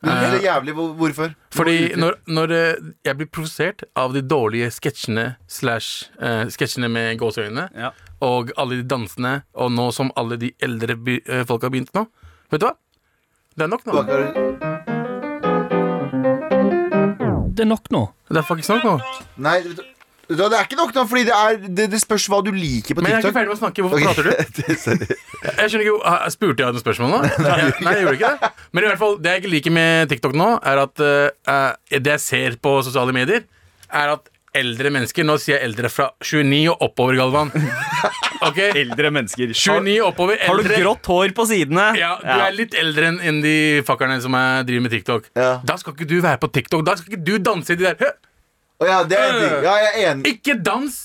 Det 0.07 0.39
er 0.39 0.45
jævlig, 0.47 0.73
Hvorfor? 0.97 1.33
Fordi 1.53 1.77
når, 1.99 2.15
når 2.27 2.51
eh, 2.55 2.73
jeg 3.05 3.17
blir 3.19 3.29
provosert 3.33 3.83
av 3.99 4.13
de 4.15 4.21
dårlige 4.23 4.69
sketsjene 4.71 5.25
slash 5.51 6.07
eh, 6.21 6.45
Sketsjene 6.53 6.89
med 6.91 7.17
gåseøyne 7.21 7.67
Ja. 7.75 7.91
og 8.23 8.51
alle 8.57 8.79
de 8.81 8.87
dansene, 8.87 9.41
og 9.53 9.71
nå 9.75 9.89
som 9.93 10.11
alle 10.15 10.37
de 10.41 10.53
eldre 10.63 10.95
by, 10.97 11.19
eh, 11.27 11.43
folk 11.49 11.61
har 11.67 11.73
begynt 11.73 11.93
nå 11.97 12.05
Vet 12.51 12.61
du 12.63 12.69
hva? 12.69 12.73
Det 13.57 13.65
er 13.65 13.71
nok 13.73 13.85
nå. 13.89 13.93
Det 17.57 17.63
er 17.65 17.69
nok 17.71 17.87
nå. 17.91 18.03
Det 18.29 18.37
er 18.37 18.45
faktisk 18.45 18.69
nok 18.75 18.83
nå. 18.85 18.97
Nei, 19.41 19.61
vet 19.65 19.77
du- 19.79 19.96
det 20.27 20.43
er 20.43 20.65
ikke 20.65 20.77
nok, 20.79 20.93
da, 20.95 21.03
fordi 21.07 21.23
det, 21.27 21.35
er, 21.35 21.57
det, 21.67 21.85
det 21.93 21.99
spørs 22.01 22.27
hva 22.31 22.41
du 22.43 22.51
liker 22.51 22.97
på 22.97 22.99
TikTok. 22.99 23.05
Men 23.05 23.13
jeg 23.13 23.17
er 23.17 23.25
ikke 23.25 23.37
ferdig 23.37 23.51
med 23.51 23.57
å 23.57 23.61
snakke. 23.61 23.85
Hvorfor 23.85 24.03
prater 24.03 24.27
du? 24.27 25.15
Jeg 25.47 25.71
skjønner 25.71 25.85
ikke, 25.85 26.15
Spurte 26.33 26.63
jeg 26.63 26.75
noen 26.75 26.83
spørsmål 26.83 27.13
nå? 27.13 27.19
Jeg, 27.47 27.75
nei, 27.85 27.93
jeg 27.95 28.03
gjorde 28.03 28.17
ikke 28.17 28.31
det. 28.33 28.49
Men 28.73 28.83
i 28.83 28.89
hvert 28.89 28.99
fall, 28.99 29.13
det 29.23 29.33
jeg 29.33 29.43
ikke 29.43 29.51
liker 29.53 29.75
med 29.77 30.09
TikTok 30.11 30.33
nå, 30.37 30.47
er 30.67 30.81
at 30.81 31.03
uh, 31.03 31.93
det 31.93 32.15
jeg 32.17 32.23
ser 32.23 32.57
på 32.63 32.73
sosiale 32.85 33.15
medier, 33.15 33.45
er 33.87 34.13
at 34.17 34.27
eldre 34.57 34.89
mennesker 34.93 35.25
Nå 35.27 35.37
sier 35.41 35.57
jeg 35.57 35.69
eldre 35.69 35.91
fra 35.93 36.09
29 36.23 36.63
og 36.73 36.85
oppover, 36.89 37.17
Galvan. 37.19 37.51
Ok? 38.47 38.59
Eldre 38.83 39.11
mennesker. 39.13 39.53
29 39.53 39.97
og 40.01 40.11
oppover. 40.11 40.41
Har 40.43 40.61
du 40.61 40.71
grått 40.71 41.09
hår 41.13 41.35
på 41.37 41.47
sidene? 41.49 41.89
Ja, 41.99 42.15
Du 42.23 42.31
er 42.33 42.55
litt 42.55 42.75
eldre 42.77 43.13
enn 43.15 43.43
de 43.45 43.57
fuckerne 43.87 44.17
som 44.23 44.35
er, 44.37 44.65
driver 44.67 44.87
med 44.87 44.95
TikTok. 44.97 45.29
Ja. 45.37 45.51
Da 45.67 45.77
skal 45.79 45.95
ikke 45.95 46.09
du 46.09 46.17
være 46.25 46.41
på 46.41 46.49
TikTok. 46.57 46.85
Da 46.87 46.97
skal 46.99 47.13
ikke 47.13 47.25
du 47.27 47.37
danse 47.43 47.77
i 47.77 47.79
de 47.79 47.87
der 47.89 48.17
Å 48.81 48.85
ja, 48.87 48.97
det 49.09 49.17
er 49.17 49.31
ting. 49.39 49.53
Ja, 49.65 49.75
jeg 49.81 49.93
er 49.93 50.11
enig. 50.11 50.33
Ikke 50.35 50.57
dans! 50.63 50.97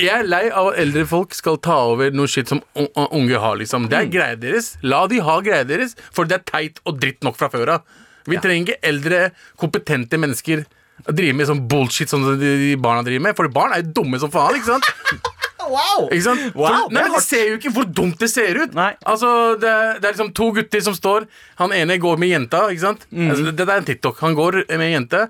Jeg 0.00 0.08
er 0.08 0.24
lei 0.26 0.46
av 0.48 0.70
at 0.72 0.78
eldre 0.82 1.04
folk 1.06 1.34
skal 1.36 1.58
ta 1.62 1.76
over 1.92 2.10
noe 2.16 2.26
shit 2.26 2.48
som 2.48 2.62
un- 2.74 2.88
un- 2.96 3.10
unge 3.20 3.38
har. 3.38 3.56
liksom 3.60 3.88
Det 3.92 3.98
er 3.98 4.06
greia 4.10 4.36
deres. 4.40 4.72
La 4.82 5.06
de 5.06 5.18
ha 5.20 5.40
greia 5.44 5.64
deres, 5.68 5.94
for 6.10 6.24
det 6.24 6.38
er 6.40 6.44
teit 6.48 6.80
og 6.86 6.98
dritt 6.98 7.22
nok 7.22 7.36
fra 7.36 7.48
før 7.52 7.68
av. 7.76 7.82
Vi 8.26 8.36
trenger 8.38 8.72
ikke 8.72 8.88
eldre, 8.88 9.20
kompetente 9.60 10.18
mennesker 10.18 10.64
å 11.06 11.12
drive 11.14 11.34
med 11.36 11.46
sånn 11.46 11.68
bullshit 11.68 12.08
som 12.08 12.24
de, 12.40 12.74
barna 12.76 13.02
driver 13.04 13.20
med. 13.28 13.36
For 13.36 13.48
barn 13.48 13.72
er 13.76 13.82
jo 13.82 13.92
dumme 14.00 14.18
som 14.22 14.30
faen. 14.30 14.56
ikke 14.58 14.72
sant? 14.72 14.84
Wow! 15.62 16.08
Ikke 16.10 16.24
sant? 16.24 16.40
Wow, 16.58 16.64
for, 16.66 16.90
nei, 16.90 17.02
men. 17.06 17.12
De 17.14 17.20
ser 17.22 17.44
jo 17.52 17.56
ikke 17.56 17.70
hvor 17.72 17.84
dumt 17.86 18.18
det 18.18 18.28
ser 18.32 18.58
ut. 18.58 18.72
Nei. 18.74 18.96
Altså, 19.06 19.28
det, 19.62 19.68
er- 19.70 20.00
det 20.02 20.08
er 20.08 20.12
liksom 20.16 20.32
to 20.34 20.48
gutter 20.56 20.82
som 20.82 20.92
står. 20.96 21.28
Han 21.60 21.70
ene 21.72 22.00
går 22.02 22.18
med 22.18 22.32
jenta. 22.32 22.64
ikke 22.72 22.82
sant? 22.82 23.06
Mm. 23.12 23.28
Altså, 23.30 23.44
det, 23.46 23.54
det 23.60 23.68
er 23.68 23.78
en 23.78 23.86
TikTok. 23.86 24.18
Han 24.26 24.34
går 24.34 24.58
med 24.72 24.82
en 24.88 24.94
jente. 24.96 25.20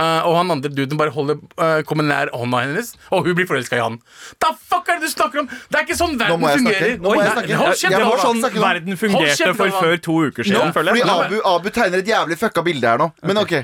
Eh, 0.00 0.28
og 0.28 0.36
han 0.38 0.54
andre 0.56 0.70
duden 0.72 1.00
bare 1.00 1.12
holder, 1.14 1.40
uh, 1.60 1.80
kommer 1.88 2.06
nær 2.08 2.32
hånda 2.36 2.62
hennes, 2.64 2.92
og 3.10 3.26
hun 3.28 3.36
blir 3.38 3.48
forelska 3.50 3.78
i 3.78 3.82
han. 3.84 3.98
Da 4.42 4.52
fuck 4.56 4.88
er 4.88 5.00
det 5.00 5.10
du 5.10 5.14
snakker 5.14 5.44
om?! 5.44 5.50
Det 5.70 5.80
er 5.80 5.86
ikke 5.86 5.98
sånn 5.98 6.16
Nå 6.16 6.24
verden 6.24 6.42
må 6.42 6.52
jeg 6.52 6.62
fungerer. 6.62 6.94
Nå 7.00 7.14
må 7.14 7.20
jeg 7.20 7.34
snakke. 7.36 7.58
Hold 7.60 7.74
kjeft, 7.74 7.84
Jeg 7.90 8.04
må 8.04 8.14
var 8.14 8.24
sånn 8.24 8.40
snakke 8.44 8.64
verden 8.64 9.00
fungerte 9.04 9.52
for 9.60 9.76
før 9.80 10.00
to 10.08 10.16
uker 10.30 10.48
siden, 10.48 10.60
Ja, 10.60 10.72
føler 10.76 10.98
Fordi. 11.00 11.18
Abu, 11.26 11.36
Abu 11.54 11.70
tegner 11.74 12.04
et 12.04 12.10
jævlig 12.10 12.40
fucka 12.40 12.64
bilde 12.66 12.90
her 12.94 13.00
nå. 13.02 13.12
Men 13.28 13.44
ok. 13.44 13.54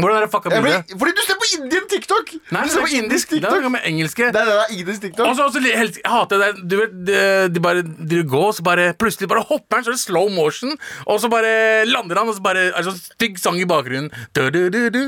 Hvordan 0.00 0.16
er 0.16 0.24
det 0.24 0.30
fucka 0.32 0.48
bildet? 0.48 0.92
fordi 0.98 1.12
du 1.12 1.22
ser 1.26 1.36
på 1.36 1.46
Indian 1.56 1.88
TikTok! 1.88 2.30
Nei, 2.54 2.62
du 2.62 2.64
det 2.64 2.72
ser 2.72 2.80
er 2.80 2.86
på 2.86 2.96
indisk 2.96 3.32
TikTok. 3.32 3.52
Det 3.52 3.66
er 3.68 3.72
med 3.74 3.88
engelske. 3.90 4.28
Det 4.32 4.40
er 4.40 4.48
det 4.48 4.56
der 4.58 4.74
indisk 4.78 5.04
TikTok. 5.04 5.26
Og 5.28 5.36
så 5.36 5.62
helst, 5.62 5.98
jeg 6.02 6.12
hater 6.12 6.42
det 6.42 6.48
du 6.70 6.76
vet, 6.80 6.94
de, 7.08 7.16
de 7.52 7.62
bare 7.62 7.82
de 7.84 8.22
går, 8.28 8.50
så 8.56 8.64
bare 8.64 8.86
plutselig 8.98 9.28
bare 9.28 9.44
hopper 9.48 9.78
han, 9.78 9.84
så 9.84 9.92
er 9.92 9.98
det 9.98 10.02
slow 10.02 10.30
motion, 10.32 10.72
og 11.06 11.20
så 11.20 11.28
bare 11.32 11.84
lander 11.88 12.22
han, 12.22 12.28
og 12.28 12.38
så 12.38 12.44
bare 12.44 12.64
er 12.70 12.78
det 12.78 12.86
sånn 12.88 12.98
stygg 12.98 13.38
sang 13.42 13.60
i 13.60 13.68
bakgrunnen. 13.68 14.08
Du, 14.32 14.42
du, 14.54 14.60
du, 14.72 14.80
du. 14.94 15.02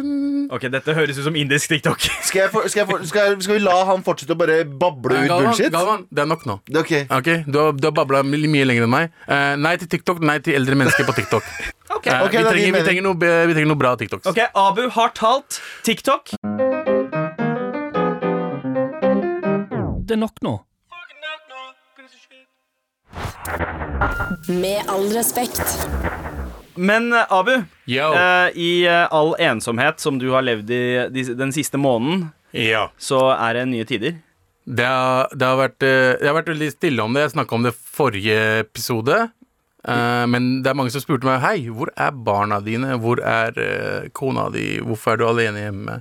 Ok, 0.54 0.68
Dette 0.74 0.96
høres 0.96 1.18
ut 1.18 1.26
som 1.30 1.36
indisk 1.38 1.72
TikTok. 1.74 2.04
Skal, 2.28 2.44
jeg 2.44 2.52
for, 2.52 2.68
skal, 2.68 2.84
jeg 2.84 2.90
for, 2.90 3.08
skal, 3.08 3.32
jeg, 3.32 3.40
skal 3.46 3.58
vi 3.58 3.64
la 3.64 3.76
han 3.88 4.04
fortsette 4.04 4.36
å 4.36 4.38
bare 4.38 4.62
bable 4.64 5.16
ut 5.16 5.28
Galvan, 5.30 5.48
bullshit? 5.48 5.72
Galvan, 5.72 6.04
det 6.10 6.24
er 6.24 6.28
nok 6.28 6.44
nå. 6.48 6.58
Okay. 6.84 7.04
okay 7.08 7.24
Ok. 7.24 7.24
Ok, 7.24 7.46
Du 7.46 7.58
har, 7.58 7.72
du 7.72 7.86
har 7.88 7.94
babla 7.96 8.22
mye 8.26 8.66
lenger 8.68 8.84
enn 8.84 8.92
meg. 8.92 9.14
Uh, 9.24 9.54
nei 9.60 9.76
til 9.80 9.88
TikTok, 9.88 10.20
nei 10.20 10.40
til 10.44 10.58
eldre 10.58 10.76
mennesker 10.76 11.08
på 11.08 11.16
TikTok. 11.16 11.48
Eh, 12.04 12.22
Ok, 12.24 12.32
vi, 12.32 12.38
det 12.38 12.40
er 12.40 12.42
din 12.42 12.44
trenger, 12.44 12.64
vi, 12.64 12.72
mening. 12.72 12.84
trenger 12.86 13.02
noe, 13.06 13.14
be- 13.14 13.46
vi 13.48 13.54
trenger 13.54 13.70
noe 13.70 13.80
bra 13.80 13.94
TikToks. 13.96 14.26
Ok, 14.26 14.38
Abu 14.54 14.88
har 14.90 15.08
talt 15.16 15.60
TikTok. 15.86 16.34
Det 20.04 20.12
er 20.16 20.20
nok 20.20 20.42
nå. 20.44 20.54
Med 24.48 24.82
all 24.90 25.06
respekt. 25.14 25.62
Men 26.74 27.12
eh, 27.12 27.24
Abu, 27.32 27.54
Yo. 27.86 28.10
eh, 28.14 28.48
i 28.58 28.70
eh, 28.86 29.06
all 29.14 29.34
ensomhet 29.38 30.00
som 30.02 30.18
du 30.18 30.30
har 30.34 30.42
levd 30.42 30.70
i 30.74 30.82
de, 31.14 31.24
den 31.38 31.52
siste 31.54 31.78
måneden, 31.78 32.30
Ja. 32.52 32.88
så 32.98 33.28
er 33.36 33.54
det 33.60 33.66
nye 33.70 33.84
tider. 33.88 34.16
Det 34.66 34.84
har, 34.86 35.28
det, 35.34 35.44
har 35.46 35.56
vært, 35.60 35.82
eh, 35.86 36.16
det 36.20 36.26
har 36.28 36.36
vært 36.40 36.50
veldig 36.52 36.70
stille 36.74 37.04
om 37.04 37.14
det. 37.14 37.22
Jeg 37.28 37.34
snakka 37.36 37.54
om 37.58 37.62
det 37.68 37.74
forrige 37.76 38.36
episode. 38.64 39.28
Eh, 39.84 40.24
men 40.32 40.62
det 40.64 40.70
er 40.70 40.76
mange 40.78 40.92
som 40.94 41.02
spurte 41.02 41.28
meg 41.28 41.42
Hei, 41.44 41.68
hvor 41.68 41.90
er 41.92 42.12
barna 42.26 42.60
dine? 42.64 42.96
Hvor 43.02 43.20
er 43.20 43.56
uh, 43.58 44.10
kona 44.16 44.48
di? 44.54 44.78
Hvorfor 44.80 45.14
er 45.14 45.20
du 45.20 45.26
alene 45.28 45.66
hjemme? 45.66 45.98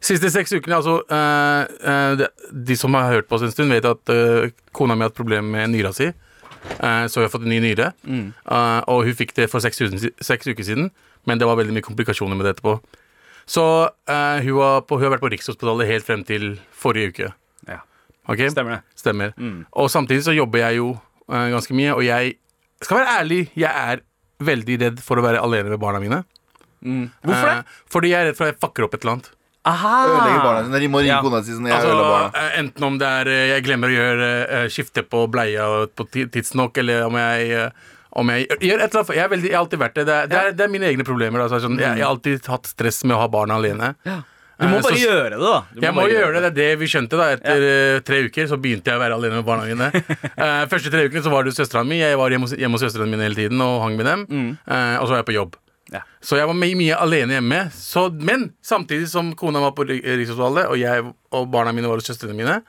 Siste 0.00 0.30
seks 0.32 0.54
ukene, 0.54 0.78
altså 0.78 1.00
uh, 1.10 1.66
eh, 1.66 2.12
de, 2.20 2.28
de 2.70 2.76
som 2.78 2.94
har 2.96 3.10
hørt 3.10 3.28
på 3.28 3.36
oss 3.36 3.44
en 3.44 3.52
stund, 3.52 3.74
vet 3.74 3.88
at 3.88 4.14
kona 4.76 4.96
mi 4.96 5.04
har 5.04 5.10
hatt 5.10 5.18
problemer 5.18 5.50
med 5.50 5.74
nyra 5.74 5.92
si. 5.96 6.08
Så 6.60 7.20
hun 7.20 7.24
har 7.24 7.32
fått 7.32 7.46
en 7.46 7.52
ny 7.52 7.58
nyre. 7.64 7.90
Eh, 8.04 8.80
og 8.92 9.06
hun 9.06 9.14
fikk 9.16 9.32
det 9.38 9.46
for 9.48 9.64
seks, 9.64 9.80
seks 10.20 10.48
uker 10.48 10.64
siden, 10.64 10.90
men 11.28 11.40
det 11.40 11.48
var 11.48 11.56
veldig 11.56 11.72
mye 11.72 11.84
komplikasjoner 11.84 12.36
med 12.36 12.46
det 12.46 12.54
etterpå. 12.54 12.74
Så 13.48 13.64
hun, 14.04 14.52
var 14.58 14.84
på, 14.86 14.98
hun 15.00 15.06
har 15.06 15.14
vært 15.16 15.24
på 15.24 15.30
Rikshospitalet 15.32 15.88
helt 15.88 16.06
frem 16.06 16.20
til 16.28 16.52
forrige 16.76 17.14
uke. 17.14 17.30
Ja. 17.66 17.80
Okay? 18.28 18.52
Stemmer 18.52 18.76
det. 18.76 19.00
Stemmer. 19.00 19.32
Mm. 19.40 19.64
Og 19.72 19.88
samtidig 19.90 20.26
så 20.28 20.36
jobber 20.36 20.62
jeg 20.62 20.78
jo 20.82 20.92
ganske 21.26 21.74
mye, 21.74 21.96
og 21.96 22.04
jeg 22.06 22.36
skal 22.82 23.00
være 23.00 23.18
ærlig, 23.20 23.40
jeg 23.58 23.70
er 23.94 24.00
veldig 24.40 24.78
redd 24.80 25.00
for 25.04 25.20
å 25.20 25.22
være 25.26 25.42
alene 25.44 25.68
med 25.74 25.80
barna 25.82 26.00
mine. 26.00 26.22
Hvorfor 26.80 27.46
det? 27.50 27.58
Eh, 27.58 27.76
fordi 27.92 28.10
jeg 28.14 28.20
er 28.24 28.30
redd 28.30 28.38
for 28.38 28.46
at 28.48 28.54
jeg 28.54 28.60
fucker 28.62 28.86
opp 28.86 28.94
et 28.96 29.02
eller 29.04 29.16
annet. 29.18 29.30
Ødelegger 29.70 30.42
barna 30.46 30.62
sine. 30.64 30.80
De 30.80 30.88
må 30.88 31.00
ringe 31.02 31.12
Ja. 31.12 31.20
kona 31.20 31.42
si 31.44 31.52
sånn. 31.52 31.66
Jeg 31.68 31.76
Altså, 31.76 31.92
barna. 32.00 32.30
eh, 32.34 32.58
enten 32.62 32.82
om 32.86 32.96
det 32.98 33.06
er 33.06 33.28
eh, 33.28 33.48
jeg 33.52 33.64
glemmer 33.66 33.88
å 33.92 33.96
gjøre 33.98 34.28
eh, 34.48 34.68
skifte 34.72 35.02
på 35.04 35.26
bleia 35.30 35.66
på 35.94 36.06
ti- 36.10 36.26
tidsnok, 36.32 36.78
eller 36.78 37.04
om 37.06 37.14
jeg 37.20 37.50
eh, 37.52 37.70
om 38.16 38.26
jeg 38.32 38.48
gjør 38.48 38.80
et 38.82 38.90
eller 38.90 39.00
annet 39.04 39.14
Jeg, 39.14 39.24
er 39.24 39.28
veldig, 39.28 39.44
jeg 39.50 39.54
har 39.54 39.64
alltid 39.64 39.78
vært 39.78 39.94
det. 39.94 40.06
Det 40.06 40.14
er, 40.14 40.26
det 40.26 40.36
er, 40.40 40.52
det 40.52 40.64
er 40.64 40.68
mine 40.72 40.88
egne 40.88 41.04
problemer. 41.04 41.40
Altså, 41.44 41.60
sånn, 41.60 41.76
jeg, 41.78 41.98
jeg 41.98 42.02
har 42.02 42.10
alltid 42.16 42.46
hatt 42.50 42.66
stress 42.66 43.04
med 43.04 43.14
å 43.16 43.20
ha 43.20 43.28
barna 43.28 43.54
alene. 43.60 43.92
Du 44.60 44.66
må 44.68 44.76
Eh, 44.76 44.82
bare 44.84 44.92
så- 44.92 45.00
gjøre 45.08 45.30
det, 45.32 45.38
da. 45.40 45.54
Du 45.72 45.80
Jeg 45.80 45.94
må 45.94 46.02
bare 46.02 46.10
gjøre 46.12 46.32
det. 46.34 46.42
Det 46.42 46.50
er 46.50 46.58
det 46.70 46.78
vi 46.80 46.86
skjønte. 46.92 47.16
da 47.16 47.28
Etter 47.36 47.62
ja. 47.64 48.00
tre 48.04 48.18
uker 48.28 48.46
så 48.50 48.58
begynte 48.60 48.84
jeg 48.92 48.98
å 48.98 49.00
være 49.00 49.16
alene 49.16 49.40
med 49.40 49.46
barna 49.46 49.64
mine. 49.64 49.88
Eh, 50.40 50.66
første 50.68 50.90
tre 50.92 51.08
ukene 51.08 51.22
så 51.24 51.30
var 51.32 51.44
det 51.44 51.54
søstera 51.56 51.84
mi. 51.86 51.98
Jeg 52.00 52.16
var 52.20 52.28
hjemme 52.30 52.44
hos, 52.48 52.52
hjemme 52.52 52.76
hos 52.76 52.84
søstrene 52.84 53.08
mine 53.08 53.24
hele 53.24 53.34
tiden 53.38 53.60
og 53.64 53.80
hang 53.82 53.96
med 53.96 54.06
dem. 54.06 54.26
Eh, 54.68 54.96
og 55.00 55.08
så 55.08 55.16
var 55.16 55.22
jeg 55.24 55.28
på 55.32 55.36
jobb. 55.38 55.56
Ja. 55.90 56.02
Så 56.22 56.36
jeg 56.38 56.46
var 56.46 56.54
mye, 56.54 56.76
mye 56.78 56.94
alene 57.02 57.34
hjemme. 57.40 57.62
Så, 57.74 58.04
men 58.22 58.52
samtidig 58.62 59.08
som 59.08 59.32
kona 59.34 59.58
var 59.64 59.72
på 59.72 59.82
Ri- 59.88 60.04
Rikshospitalet, 60.04 60.68
og 60.70 60.78
jeg 60.78 61.02
og 61.32 61.50
barna 61.50 61.72
mine 61.74 61.88
var 61.90 61.96
hos 61.98 62.06
søstrene 62.06 62.36
mine, 62.36 62.60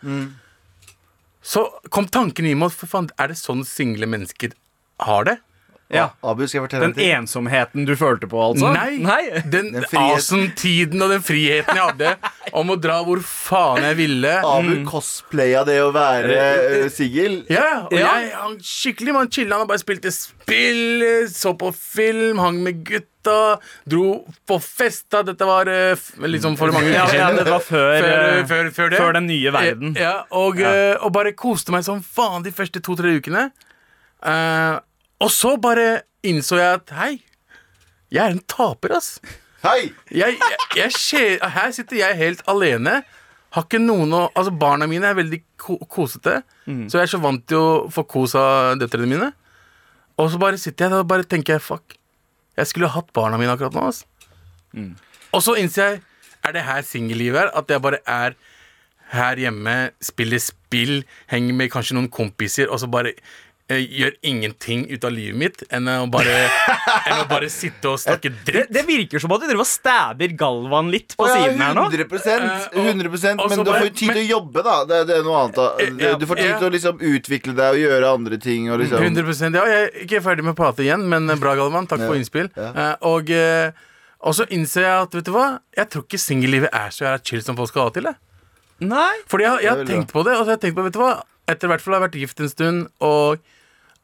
så 1.43 1.65
kom 1.89 2.07
tanken 2.07 2.45
i 2.49 2.53
meg 2.57 2.71
at 2.71 2.77
for 2.77 2.87
faen, 2.89 3.09
er 3.19 3.31
det 3.33 3.37
sånn 3.39 3.63
single 3.65 4.05
mennesker 4.09 4.53
har 5.01 5.23
det? 5.25 5.37
Ja. 5.93 6.05
Abu, 6.23 6.45
skal 6.47 6.59
jeg 6.61 6.65
fortelle 6.69 6.87
Den 6.93 7.03
en 7.03 7.21
ensomheten 7.23 7.85
du 7.85 7.93
følte 7.99 8.27
på, 8.31 8.39
altså? 8.51 8.71
Nei. 8.73 9.41
Den, 9.43 9.71
Den 9.73 9.83
friheten. 9.83 9.99
awesome-tiden 10.15 11.01
og 11.03 11.09
den 11.11 11.21
friheten 11.25 11.75
jeg 11.75 11.85
hadde 11.89 12.13
om 12.61 12.71
å 12.71 12.77
dra 12.79 13.01
hvor 13.03 13.19
faen 13.25 13.83
jeg 13.89 13.97
ville. 13.99 14.33
Abu 14.47 14.73
cosplaya 14.87 15.63
det 15.67 15.79
å 15.83 15.91
være 15.95 16.39
uh, 16.85 16.89
singel. 16.93 17.41
Ja, 17.51 17.87
og 17.89 17.95
Ja. 17.97 18.13
jeg 18.21 18.31
han 18.37 18.57
skikkelig 18.63 19.13
man 19.19 19.29
chilla. 19.31 19.59
Han 19.61 19.67
bare 19.69 19.83
spilte 19.83 20.11
spill, 20.15 21.03
så 21.31 21.53
på 21.59 21.73
film, 21.75 22.39
hang 22.41 22.61
med 22.63 22.83
gutta, 22.87 23.59
dro 23.85 24.21
på 24.49 24.57
festa. 24.63 25.21
Dette 25.27 25.45
var 25.45 25.69
eh, 25.69 25.91
f- 25.93 26.15
liksom 26.23 26.55
for 26.57 26.71
mange 26.73 26.89
Ja, 26.93 27.03
uker 27.05 27.17
ja, 27.19 27.27
siden. 27.29 27.43
det 27.45 27.51
var 27.53 27.65
før, 27.65 27.91
før, 28.01 28.15
eh, 28.39 28.45
før, 28.49 28.71
før, 28.79 28.89
det. 28.89 29.01
før 29.03 29.13
den 29.19 29.27
nye 29.29 29.51
verden. 29.53 29.93
Ja, 29.99 30.15
og, 30.31 30.57
eh, 30.63 30.95
og 31.03 31.11
bare 31.13 31.35
koste 31.37 31.71
meg 31.75 31.83
som 31.85 32.01
faen 32.01 32.43
de 32.47 32.51
første 32.55 32.81
to-tre 32.81 33.13
ukene. 33.19 33.49
Eh, 34.25 34.79
og 35.21 35.29
så 35.33 35.55
bare 35.61 36.01
innså 36.27 36.57
jeg 36.59 36.79
at 36.81 36.93
hei, 36.97 37.11
jeg 38.11 38.23
er 38.25 38.35
en 38.35 38.43
taper, 38.51 38.95
ass. 38.97 39.19
Hei! 39.63 39.91
Jeg, 40.11 40.35
jeg, 40.41 40.57
jeg, 40.75 40.91
skje- 40.97 41.49
her 41.53 41.71
sitter 41.75 41.99
jeg 42.01 42.17
helt 42.19 42.41
alene. 42.49 43.01
Har 43.53 43.65
ikke 43.67 43.79
noen 43.83 44.13
å 44.15 44.21
Altså, 44.35 44.51
barna 44.55 44.87
mine 44.89 45.05
er 45.11 45.15
veldig 45.17 45.41
ko 45.61 45.77
kosete, 45.91 46.39
så 46.89 46.97
jeg 46.97 47.05
er 47.05 47.11
så 47.11 47.19
vant 47.21 47.43
til 47.47 47.57
å 47.59 47.71
få 47.91 48.03
kos 48.09 48.33
av 48.39 48.77
døtrene 48.81 49.09
mine. 49.11 49.27
Og 50.17 50.29
så 50.33 50.39
bare 50.41 50.57
sitter 50.61 50.85
jeg 50.87 50.93
der 50.95 51.03
og 51.05 51.09
bare 51.11 51.23
tenker 51.27 51.57
jeg, 51.57 51.61
fuck. 51.65 51.95
Jeg 52.57 52.67
skulle 52.69 52.89
hatt 52.91 53.11
barna 53.15 53.37
mine 53.39 53.53
akkurat 53.53 53.73
nå, 53.77 53.85
ass. 53.91 54.03
Og 55.31 55.41
så 55.43 55.55
innser 55.59 55.83
jeg 55.89 56.01
Er 56.47 56.53
det 56.55 56.63
her 56.65 56.81
singellivet 56.81 57.37
er? 57.43 57.49
At 57.55 57.69
jeg 57.69 57.81
bare 57.83 57.99
er 58.09 58.33
her 59.11 59.35
hjemme, 59.37 59.91
spiller 60.01 60.39
spill, 60.39 61.03
henger 61.29 61.53
med 61.53 61.69
kanskje 61.73 61.93
noen 61.97 62.07
kompiser, 62.09 62.69
og 62.71 62.79
så 62.79 62.87
bare 62.89 63.11
gjør 63.79 64.13
ingenting 64.27 64.83
ut 64.91 65.03
av 65.07 65.11
livet 65.15 65.37
mitt 65.39 65.63
enn 65.71 65.87
å 65.87 66.05
bare, 66.11 66.33
enn 67.07 67.21
å 67.23 67.27
bare 67.29 67.49
sitte 67.53 67.91
og 67.91 67.99
snakke 68.01 68.31
dritt. 68.45 68.71
det 68.73 68.83
virker 68.87 69.21
som 69.23 69.31
at 69.35 69.43
du 69.43 69.47
driver 69.47 69.63
og 69.63 69.69
stabber 69.69 70.33
Galvan 70.39 70.89
litt 70.93 71.15
på 71.17 71.25
oh, 71.25 71.29
ja, 71.31 71.39
siden 71.45 71.61
her 71.61 71.77
nå. 71.77 71.85
100, 71.91 72.07
Eh, 72.31 72.65
og- 72.77 72.89
100 72.91 73.39
og 73.41 73.49
Men 73.49 73.63
du 73.63 73.71
får 73.71 73.85
jo 73.87 73.93
tid 74.01 74.13
til 74.15 74.21
å 74.23 74.27
jobbe, 74.31 74.63
da. 74.65 74.75
Det, 74.89 74.99
det 75.09 75.17
er 75.19 75.23
noe 75.27 75.43
annet. 75.43 75.61
Eh, 75.83 75.93
da 76.01 76.15
Du 76.19 76.25
får 76.29 76.41
tid 76.41 76.51
til 76.57 76.67
å 76.67 76.71
liksom 76.75 77.05
utvikle 77.11 77.55
deg 77.57 77.77
og 77.77 77.79
gjøre 77.85 78.11
andre 78.17 78.37
ting. 78.41 78.67
Og 78.71 78.79
liksom 78.81 79.05
100 79.05 79.55
Ja, 79.55 79.65
jeg 79.69 79.85
er 79.85 80.01
ikke 80.07 80.21
ferdig 80.25 80.43
med 80.47 80.55
å 80.55 80.59
prate 80.59 80.83
igjen, 80.85 81.07
men 81.11 81.29
eh, 81.29 81.39
bra, 81.41 81.55
Galvan. 81.59 81.87
Takk 81.87 82.03
for 82.07 82.17
innspill. 82.19 82.49
ja. 82.57 82.71
Eh, 82.71 82.95
og, 83.07 83.29
eh, 83.29 83.71
og 84.21 84.35
så 84.37 84.45
innser 84.53 84.85
jeg 84.85 85.05
at 85.07 85.15
vet 85.17 85.25
du 85.25 85.31
hva 85.33 85.45
Jeg 85.77 85.89
tror 85.89 86.03
ikke 86.05 86.19
singellivet 86.21 86.69
er 86.77 86.91
så 86.93 87.09
chill 87.25 87.41
som 87.41 87.55
folk 87.57 87.69
skal 87.71 87.87
ha 87.89 87.93
til 87.95 88.03
det. 88.09 88.15
Nei. 88.81 89.13
Fordi 89.29 89.45
jeg, 89.45 89.63
jeg 89.65 89.71
har 89.75 89.85
tenkt 89.85 90.11
på 90.13 90.23
det, 90.25 90.33
og 90.37 90.43
så 90.45 90.51
har 90.51 90.57
jeg 90.57 90.63
tenkt 90.67 90.77
på, 90.79 90.85
vet 90.87 90.93
du 90.97 91.01
hva 91.03 91.11
Etter 91.51 91.67
hvert 91.71 91.81
fall 91.83 91.95
har 91.95 92.01
jeg 92.01 92.07
vært 92.09 92.19
gift 92.21 92.39
en 92.45 92.49
stund 92.51 92.83
og, 93.03 93.41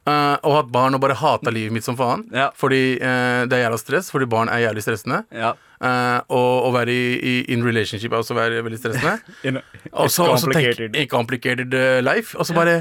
eh, 0.08 0.36
og 0.42 0.54
hatt 0.56 0.70
barn 0.74 0.96
og 0.96 1.02
bare 1.04 1.16
hata 1.20 1.52
livet 1.54 1.74
mitt 1.76 1.84
som 1.86 1.96
faen. 1.98 2.24
Ja. 2.34 2.48
Fordi 2.56 2.82
uh, 2.98 3.44
det 3.48 3.58
er 3.58 3.66
jævla 3.66 3.78
stress, 3.80 4.08
fordi 4.14 4.28
barn 4.32 4.48
er 4.52 4.64
jævlig 4.66 4.84
stressende. 4.86 5.22
Ja. 5.36 5.52
Uh, 5.78 6.18
og 6.34 6.68
å 6.68 6.70
være 6.74 6.90
i, 6.94 7.02
i 7.22 7.34
in 7.54 7.62
relationship 7.66 8.10
er 8.16 8.22
også 8.24 8.34
være 8.38 8.62
veldig 8.66 8.80
stressende. 8.80 9.18
In- 9.48 9.60
Og 9.92 10.08
så 10.10 10.26
tenk 10.30 10.48
complicated. 10.48 10.96
complicated 11.12 11.76
life. 12.08 12.32
Og 12.38 12.48
så 12.48 12.56
bare 12.58 12.80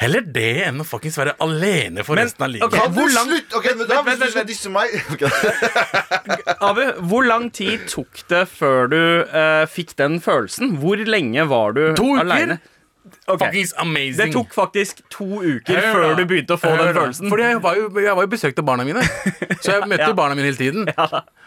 Heller 0.00 0.22
det 0.32 0.62
enn 0.64 0.78
å 0.80 0.84
fuckings 0.88 1.18
være 1.20 1.34
alene 1.44 2.00
for 2.06 2.16
Men, 2.16 2.24
resten 2.24 2.44
av 2.46 2.48
livet. 2.54 2.64
Okay, 2.72 2.86
Hvor 2.94 3.10
lang- 3.12 3.26
Slutt! 3.34 3.56
Ok, 3.58 3.66
men 3.76 3.88
da, 3.90 3.98
Vent, 4.00 4.06
Hvis 4.06 4.16
du 4.16 4.22
vent, 4.22 4.30
skal 4.30 4.40
vent. 4.40 4.48
disse 4.48 4.70
meg. 4.72 6.54
Abu, 6.70 6.80
hvor 7.10 7.26
lang 7.28 7.50
tid 7.52 7.82
tok 7.90 8.22
det 8.30 8.46
før 8.48 8.88
du 8.88 9.00
fikk 9.74 9.92
den 10.00 10.16
følelsen? 10.24 10.76
Hvor 10.80 11.02
lenge 11.04 11.44
var 11.50 11.76
du 11.76 11.82
To 11.98 12.14
uker. 12.14 12.22
alene? 12.24 12.56
Amazing. 13.78 14.16
Det 14.16 14.32
tok 14.34 14.54
faktisk 14.54 15.02
to 15.10 15.26
uker 15.40 15.76
Hør 15.80 15.92
før 15.94 16.16
du 16.18 16.24
begynte 16.28 16.56
å 16.56 16.60
få 16.60 16.70
Hør 16.72 16.82
den 16.84 16.94
følelsen. 16.96 17.28
Fordi 17.32 17.46
jeg 17.46 17.62
var 17.64 17.78
jo, 17.78 17.88
jeg 18.04 18.16
var 18.18 18.26
jo 18.26 18.30
besøkte 18.34 18.64
barna 18.66 18.84
mine. 18.86 19.02
Så 19.64 19.74
jeg 19.76 19.88
møtte 19.90 20.08
Ja. 20.10 20.16
barna 20.16 20.34
mine 20.38 20.50
hele 20.50 20.60
tiden. 20.60 20.88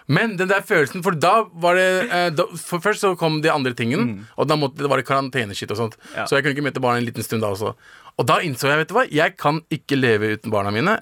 Men 0.08 0.36
den 0.38 0.50
der 0.52 0.62
følelsen 0.68 1.04
For 1.06 1.16
da 1.16 1.46
var 1.64 1.78
det 1.80 1.88
eh, 2.10 2.30
da, 2.36 2.44
først 2.60 3.06
så 3.06 3.14
kom 3.20 3.42
de 3.42 3.52
andre 3.54 3.74
tingene, 3.78 4.26
og 4.36 4.50
da 4.50 4.58
måtte, 4.60 4.82
det 4.84 4.90
var 4.92 5.00
det 5.00 5.08
karanteneskitt 5.08 5.72
og 5.72 5.80
sånt. 5.80 5.98
Ja. 6.16 6.26
Så 6.28 6.36
jeg 6.36 6.44
kunne 6.44 6.58
ikke 6.58 6.66
møte 6.68 6.84
barna 6.84 7.00
en 7.00 7.08
liten 7.08 7.24
stund 7.24 7.46
da 7.46 7.54
også. 7.54 7.74
Og 8.20 8.28
da 8.30 8.40
innså 8.44 8.68
jeg, 8.70 8.82
vet 8.84 8.92
du 8.92 8.98
hva, 8.98 9.06
jeg 9.10 9.38
kan 9.40 9.62
ikke 9.74 9.96
leve 10.00 10.34
uten 10.36 10.52
barna 10.54 10.74
mine. 10.76 10.98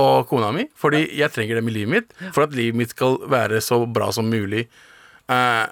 Og 0.00 0.24
kona 0.30 0.48
mi, 0.56 0.64
fordi 0.80 1.04
jeg 1.18 1.28
trenger 1.34 1.58
dem 1.60 1.68
i 1.68 1.72
livet 1.74 1.92
mitt 1.92 2.14
for 2.32 2.46
at 2.46 2.54
livet 2.56 2.78
mitt 2.80 2.94
skal 2.94 3.18
være 3.28 3.60
så 3.60 3.82
bra 3.86 4.08
som 4.16 4.24
mulig. 4.32 4.66
Eh, 5.28 5.64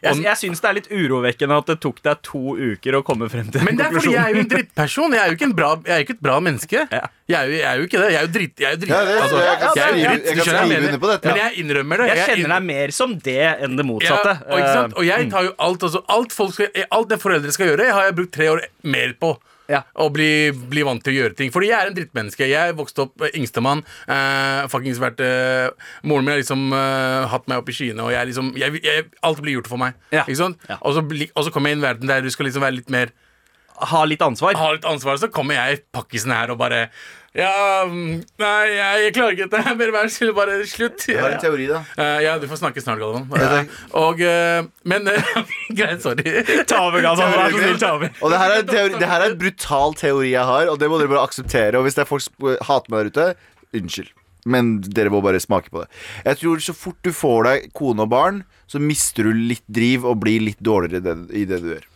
Jeg, 0.00 0.22
jeg 0.24 0.36
syns 0.40 0.62
det 0.62 0.68
er 0.70 0.76
litt 0.78 0.88
urovekkende 0.88 1.56
at 1.60 1.66
det 1.68 1.76
tok 1.84 1.98
deg 2.06 2.22
to 2.24 2.54
uker 2.56 2.96
å 2.96 3.02
komme 3.04 3.28
frem 3.32 3.50
til 3.50 3.60
den 3.60 3.68
Men 3.68 3.76
det 3.76 3.84
er 3.86 3.96
fordi 3.98 4.14
jeg 4.14 4.22
er 4.22 4.36
jo 4.36 4.44
en 4.44 4.50
drittperson. 4.54 5.16
Jeg 5.16 5.20
er 5.20 5.32
jo 5.32 5.36
ikke, 5.36 5.48
en 5.50 5.56
bra, 5.58 5.72
jeg 5.84 5.92
er 5.92 6.00
jo 6.00 6.06
ikke 6.08 6.16
et 6.16 6.26
bra 6.28 6.38
menneske. 6.44 6.86
Ja. 7.00 7.06
Jeg, 7.30 7.38
er 7.38 7.46
jo, 7.50 7.56
jeg 7.60 7.68
er 7.70 7.76
jo 7.80 7.86
ikke 7.88 8.00
det. 8.02 8.08
Jeg 8.10 8.20
er 8.20 8.26
jo 8.26 8.32
dritt. 8.34 8.56
Jeg 8.60 8.66
er 8.66 8.74
jo 8.74 8.80
dritt. 8.82 8.90
Ja, 8.94 9.00
det- 9.06 9.20
altså, 9.22 9.38
jeg 9.40 9.58
kan 9.60 9.70
jeg 9.76 9.84
er 9.84 9.90
jo 9.90 10.00
skrive- 10.00 10.10
dritt. 10.10 10.24
jeg 10.24 10.34
Du 10.34 10.40
kan 10.40 10.44
skjønner 10.44 10.60
hva 10.60 10.66
skrive 10.66 10.80
jeg 10.80 10.88
under 10.90 11.00
på 11.04 11.10
dette. 11.12 11.26
Men 11.30 11.36
jeg 11.40 11.52
innrømmer 11.64 11.96
det. 12.02 12.06
Jeg 12.10 12.26
kjenner 12.30 12.54
deg 12.56 12.62
mer 12.70 12.90
som 12.96 13.14
det 13.18 13.38
enn 13.64 13.76
det 13.80 13.86
motsatte. 13.86 14.32
Ja, 14.34 14.50
og, 14.50 14.58
ikke 14.58 14.72
sant? 14.74 14.92
og 14.96 15.02
Eh, 15.04 15.06
jeg 15.10 15.30
tar 15.30 15.42
jo 15.48 15.52
alt 15.58 15.80
altså, 15.88 16.02
alt, 16.08 16.32
folk 16.32 16.52
skal, 16.58 16.68
alt 16.90 17.08
det 17.08 17.20
foreldre 17.22 17.52
skal 17.52 17.66
gjøre, 17.72 17.92
har 17.92 18.02
jeg 18.10 18.16
brukt 18.18 18.32
tre 18.32 18.48
år 18.50 18.60
mer 18.82 19.14
på. 19.20 19.38
Ja. 19.70 19.84
Å 19.94 20.08
bli, 20.10 20.50
bli 20.50 20.82
vant 20.82 20.98
til 21.04 21.14
å 21.14 21.16
gjøre 21.22 21.36
ting. 21.38 21.52
Fordi 21.54 21.68
jeg 21.70 21.78
er 21.78 21.86
en 21.86 21.94
drittmenneske. 21.94 22.48
Jeg 22.50 22.74
vokste 22.74 23.04
opp 23.06 23.22
eh, 23.22 23.30
yngstemann. 23.38 23.84
Eh, 24.10 24.66
fuckings 24.66 24.98
vært 24.98 25.20
eh, 25.22 25.70
Moren 26.02 26.24
min 26.26 26.34
har 26.34 26.40
liksom 26.42 26.72
eh, 26.74 27.28
hatt 27.30 27.46
meg 27.46 27.58
opp 27.62 27.68
i 27.70 27.76
skyene, 27.78 28.02
og 28.02 28.10
jeg 28.10 28.26
liksom 28.32 28.50
jeg, 28.58 28.80
jeg, 28.82 29.04
Alt 29.22 29.38
blir 29.40 29.54
gjort 29.60 29.68
for 29.70 29.78
meg. 29.78 29.94
Ja. 30.10 30.24
Ikke 30.24 30.40
sant? 30.42 30.58
Ja. 30.68 30.80
Og 30.82 30.96
så 30.98 31.06
bli- 31.06 31.30
og 31.36 31.44
så 31.46 31.52
kommer 31.54 31.70
jeg 31.70 31.78
inn 31.78 31.84
i 31.84 31.86
en 31.86 31.94
verden 31.94 32.08
der 32.10 32.20
du 32.26 32.30
skal 32.34 32.46
liksom 32.50 32.62
være 32.66 32.80
litt 32.80 32.90
mer 32.90 33.12
ha 33.80 34.02
litt 34.04 34.20
ansvar. 34.20 34.54
har 34.58 34.74
litt 34.74 34.84
ansvar, 34.84 35.16
så 35.16 35.30
kommer 35.32 35.54
jeg 35.54 35.84
pakkisen 35.94 36.32
her 36.34 36.50
og 36.50 36.58
bare 36.58 36.90
Ja, 37.38 37.86
mm, 37.86 38.24
nei, 38.42 38.62
jeg, 38.74 39.02
jeg 39.04 39.12
klarer 39.14 39.36
ikke 39.36 39.46
dette 39.52 39.74
mer. 39.78 39.92
Vær 39.94 40.08
så 40.10 40.30
bare 40.34 40.56
slutt. 40.66 41.04
Jeg 41.06 41.20
har 41.22 41.36
en 41.36 41.42
teori, 41.42 41.68
da. 41.70 41.84
Eh, 41.94 42.22
ja, 42.24 42.32
du 42.42 42.48
får 42.50 42.58
snakke 42.58 42.82
snart, 42.82 42.98
Galvan. 42.98 43.28
takk. 43.30 43.76
og 44.00 44.22
eh, 44.26 44.64
Men 44.90 45.06
eh, 45.12 45.30
Greit, 45.78 46.02
sorry. 46.02 46.24
Ta 46.66 46.80
over, 46.88 46.98
Galvan. 47.04 47.30
Vær 47.36 47.54
så 47.54 47.60
snill, 47.62 47.78
ta 47.78 47.92
over. 48.00 48.10
Og 48.18 48.34
det 48.34 48.40
her, 48.42 48.54
er 48.56 48.64
en 48.64 48.72
teori, 48.72 48.96
det 48.98 49.10
her 49.12 49.22
er 49.22 49.30
en 49.30 49.38
brutal 49.44 49.94
teori 50.00 50.32
jeg 50.32 50.48
har, 50.50 50.72
og 50.72 50.80
det 50.82 50.90
må 50.90 50.98
dere 50.98 51.12
bare 51.12 51.28
akseptere. 51.30 51.78
Og 51.78 51.86
hvis 51.86 51.98
det 51.98 52.02
er 52.02 52.10
folk 52.10 52.26
som 52.26 52.50
hater 52.66 52.90
meg 52.90 53.06
der 53.06 53.12
ute, 53.14 53.28
unnskyld. 53.78 54.10
Men 54.50 54.74
dere 54.82 55.12
må 55.12 55.20
bare 55.22 55.38
smake 55.42 55.70
på 55.70 55.84
det. 55.84 55.90
Jeg 56.24 56.40
tror 56.40 56.62
Så 56.64 56.74
fort 56.74 56.98
du 57.06 57.12
får 57.14 57.46
deg 57.46 57.70
kone 57.76 58.08
og 58.08 58.10
barn, 58.10 58.42
så 58.66 58.82
mister 58.82 59.28
du 59.28 59.36
litt 59.36 59.66
driv 59.70 60.06
og 60.08 60.18
blir 60.24 60.42
litt 60.42 60.58
dårligere 60.64 60.98
i 60.98 61.06
det, 61.06 61.16
i 61.42 61.46
det 61.46 61.62
du 61.62 61.70
gjør. 61.76 61.86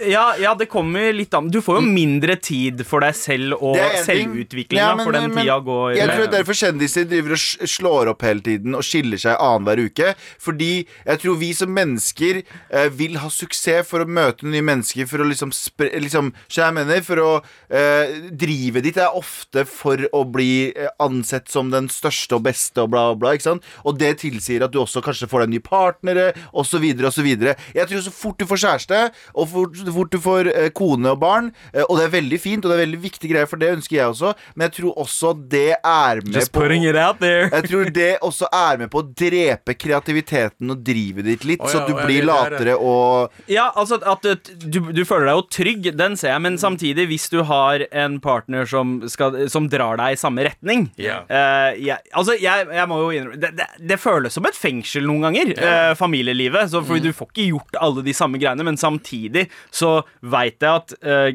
Ja, 0.00 0.32
ja, 0.40 0.54
det 0.56 0.70
kommer 0.72 1.12
litt 1.12 1.34
an 1.36 1.50
Du 1.52 1.58
får 1.60 1.76
jo 1.76 1.82
mindre 1.84 2.38
tid 2.40 2.80
for 2.88 3.04
deg 3.04 3.12
selv 3.18 3.58
og 3.60 3.76
selvutviklinga, 4.06 4.80
Ja, 4.80 4.94
for 4.96 5.12
den 5.12 5.26
men- 5.28 5.44
tida 5.44 5.58
går 5.60 5.96
Jeg 5.98 6.08
tror 6.08 6.22
det 6.22 6.28
er 6.32 6.36
derfor 6.38 6.56
kjendiser 6.56 7.04
driver 7.10 7.34
og 7.36 7.68
slår 7.68 8.08
opp 8.08 8.22
hele 8.24 8.40
tiden 8.40 8.74
og 8.74 8.82
skiller 8.82 9.20
seg 9.20 9.36
annenhver 9.36 9.82
uke. 9.84 10.14
Fordi 10.40 10.86
jeg 11.04 11.18
tror 11.20 11.36
vi 11.38 11.52
som 11.52 11.68
mennesker 11.76 12.42
eh, 12.70 12.88
vil 12.88 13.18
ha 13.20 13.28
suksess 13.28 13.86
for 13.86 14.00
å 14.00 14.08
møte 14.08 14.48
nye 14.48 14.62
mennesker, 14.64 15.06
for 15.06 15.18
å 15.18 15.28
liksom 15.28 15.52
spre, 15.52 15.90
liksom, 16.00 16.32
jeg 16.48 16.72
mener, 16.74 17.02
For 17.02 17.16
å 17.20 17.42
eh, 17.68 18.30
drive 18.32 18.80
ditt 18.82 18.96
er 18.96 19.12
ofte 19.14 19.66
for 19.68 19.98
å 20.12 20.24
bli 20.24 20.72
eh, 20.74 20.88
ansett 21.00 21.48
som 21.52 21.70
den 21.70 21.88
største 21.88 22.36
og 22.36 22.44
beste 22.48 22.80
og 22.80 22.90
bla, 22.90 23.14
bla. 23.14 23.34
Ikke 23.36 23.50
sant? 23.50 23.62
Og 23.84 23.98
det 23.98 24.18
tilsier 24.24 24.64
at 24.64 24.72
du 24.72 24.78
også 24.80 25.02
kanskje 25.04 25.28
får 25.28 25.44
deg 25.44 25.54
nye 25.56 25.66
partnere, 25.68 26.32
osv., 26.54 26.80
osv. 27.04 27.28
Jeg 27.28 27.86
tror 27.88 28.00
så 28.00 28.10
fort 28.14 28.38
du 28.38 28.46
får 28.48 28.62
kjæreste, 28.64 29.02
og 29.36 29.48
for, 29.52 29.81
så 29.86 29.94
fort 29.94 30.12
du 30.12 30.18
får 30.22 30.50
eh, 30.52 30.68
kone 30.76 31.12
og 31.12 31.20
barn, 31.22 31.50
eh, 31.72 31.84
og 31.86 31.98
det 31.98 32.06
er 32.06 32.14
veldig 32.16 32.40
fint, 32.42 32.64
og 32.64 32.72
det 32.72 32.78
er 32.78 32.84
veldig 32.84 33.02
viktige 33.02 33.32
greier, 33.34 33.50
for 33.50 33.60
det 33.60 33.72
ønsker 33.76 33.98
jeg 33.98 34.14
også, 34.14 34.32
men 34.54 34.68
jeg 34.68 34.76
tror 34.78 35.02
også 35.04 35.34
det 35.52 35.68
er 35.76 36.22
med 36.24 36.40
Just 36.40 36.52
på 36.52 36.62
putting 36.64 36.86
it 36.88 36.98
out 36.98 37.20
there. 37.22 37.48
jeg 37.52 37.68
tror 37.68 37.92
det 37.94 38.10
også 38.22 38.50
er 38.52 38.82
med 38.82 38.92
på 38.92 39.02
å 39.02 39.06
drepe 39.24 39.76
kreativiteten 39.78 40.72
og 40.72 40.84
drivet 40.86 41.28
ditt 41.28 41.46
litt, 41.48 41.64
så 41.68 41.82
ja, 41.82 41.86
du 41.88 41.96
blir 42.02 42.26
latere 42.28 42.76
og 42.78 43.32
Ja, 43.50 43.70
altså 43.76 44.00
at 44.00 44.22
at 44.22 44.50
du, 44.62 44.78
du 44.94 45.02
føler 45.08 45.28
deg 45.28 45.38
jo 45.38 45.44
trygg, 45.52 45.88
den 45.98 46.16
ser 46.18 46.34
jeg, 46.34 46.42
men 46.44 46.58
samtidig, 46.60 47.08
hvis 47.10 47.28
du 47.32 47.40
har 47.48 47.84
en 47.90 48.18
partner 48.22 48.68
som, 48.68 49.00
skal, 49.10 49.36
som 49.52 49.68
drar 49.72 49.98
deg 50.00 50.14
i 50.14 50.20
samme 50.20 50.44
retning 50.46 50.88
yeah. 51.00 51.24
eh, 51.26 51.80
jeg, 51.82 51.98
Altså, 52.14 52.36
jeg, 52.40 52.66
jeg 52.72 52.88
må 52.90 52.98
jo 53.00 53.10
innrømme 53.14 53.40
det, 53.42 53.52
det, 53.58 53.66
det 53.90 53.98
føles 54.00 54.34
som 54.34 54.46
et 54.48 54.56
fengsel 54.56 55.06
noen 55.08 55.26
ganger, 55.26 55.52
eh, 55.56 55.92
familielivet. 55.98 56.70
Så, 56.72 56.82
fordi 56.86 57.10
du 57.10 57.16
får 57.16 57.30
ikke 57.32 57.48
gjort 57.50 57.78
alle 57.82 58.04
de 58.06 58.14
samme 58.16 58.40
greiene, 58.42 58.66
men 58.66 58.78
samtidig 58.80 59.46
så 59.72 60.02
veit 60.22 60.60
jeg 60.60 60.70
at 60.82 60.94
eh, 61.02 61.32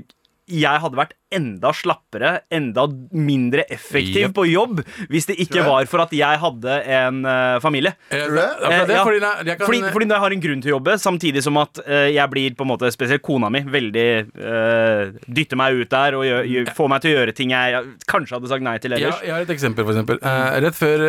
jeg 0.47 0.79
hadde 0.79 0.95
vært 0.95 1.09
enda 1.35 1.73
slappere, 1.75 2.29
enda 2.55 2.85
mindre 3.11 3.65
effektiv 3.67 4.29
Yep. 4.29 4.33
på 4.37 4.45
jobb 4.47 4.77
hvis 5.11 5.25
det 5.27 5.35
ikke 5.43 5.65
var 5.67 5.83
for 5.91 5.99
at 6.05 6.13
jeg 6.15 6.39
hadde 6.39 6.77
en 6.87 7.17
uh, 7.27 7.57
familie. 7.59 7.91
Eh, 8.15 8.23
det? 8.31 8.45
Eh, 8.63 8.93
ja. 8.95 9.01
fordi 9.03 9.19
jeg- 9.19 9.43
jeg 9.49 9.57
kan- 9.59 9.65
Fordi, 9.67 9.81
fordi 9.91 10.07
jeg 10.07 10.21
har 10.23 10.31
en 10.37 10.43
grunn 10.45 10.61
til 10.63 10.71
å 10.71 10.75
jobbe, 10.77 10.95
samtidig 11.03 11.43
som 11.43 11.57
at 11.59 11.81
uh, 11.83 12.07
jeg 12.07 12.29
blir 12.31 12.55
på 12.55 12.63
en 12.63 12.71
måte 12.71 12.87
spesielt 12.95 13.21
kona 13.27 13.49
mi 13.51 13.59
veldig 13.59 14.07
uh, 14.39 15.11
Dytter 15.27 15.59
meg 15.59 15.81
ut 15.83 15.89
der 15.91 16.15
og 16.15 16.23
gjør, 16.23 16.47
gjør, 16.53 16.71
får 16.79 16.89
meg 16.95 17.01
til 17.03 17.11
å 17.11 17.17
gjøre 17.19 17.35
ting 17.35 17.51
jeg 17.51 17.83
kanskje 18.07 18.37
hadde 18.39 18.47
sagt 18.53 18.63
nei 18.63 18.77
til 18.79 18.91
Ja, 18.95 18.97
ellers. 19.03 19.21
jeg 19.27 19.35
har 19.35 19.41
et 19.43 19.51
eksempel, 19.57 19.83
for 19.83 19.91
eksempel. 19.97 20.23
Eh, 20.23 20.59
rett 20.63 20.79
før 20.79 21.03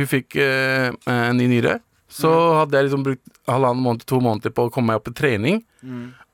hun 0.00 0.06
fikk 0.08 0.40
en 0.40 1.36
ny 1.36 1.46
nyre, 1.58 1.76
så 2.08 2.32
hadde 2.62 2.72
jeg 2.80 2.88
liksom 2.88 3.04
brukt 3.04 3.28
halvannen 3.52 3.84
måned, 3.84 4.06
to 4.08 4.16
måneder 4.24 4.48
på 4.56 4.70
å 4.70 4.72
komme 4.72 4.86
meg 4.94 4.96
opp 5.02 5.12
til 5.12 5.18
trening. 5.20 5.60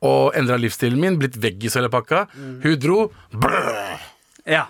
Og 0.07 0.35
endra 0.39 0.59
livsstilen 0.61 1.01
min, 1.01 1.19
blitt 1.19 1.39
veggis 1.43 1.75
hele 1.79 1.91
pakka. 1.91 2.27
Hun 2.63 2.77
dro. 2.79 3.09
Brrr. 3.35 3.99
Ja. 4.47 4.67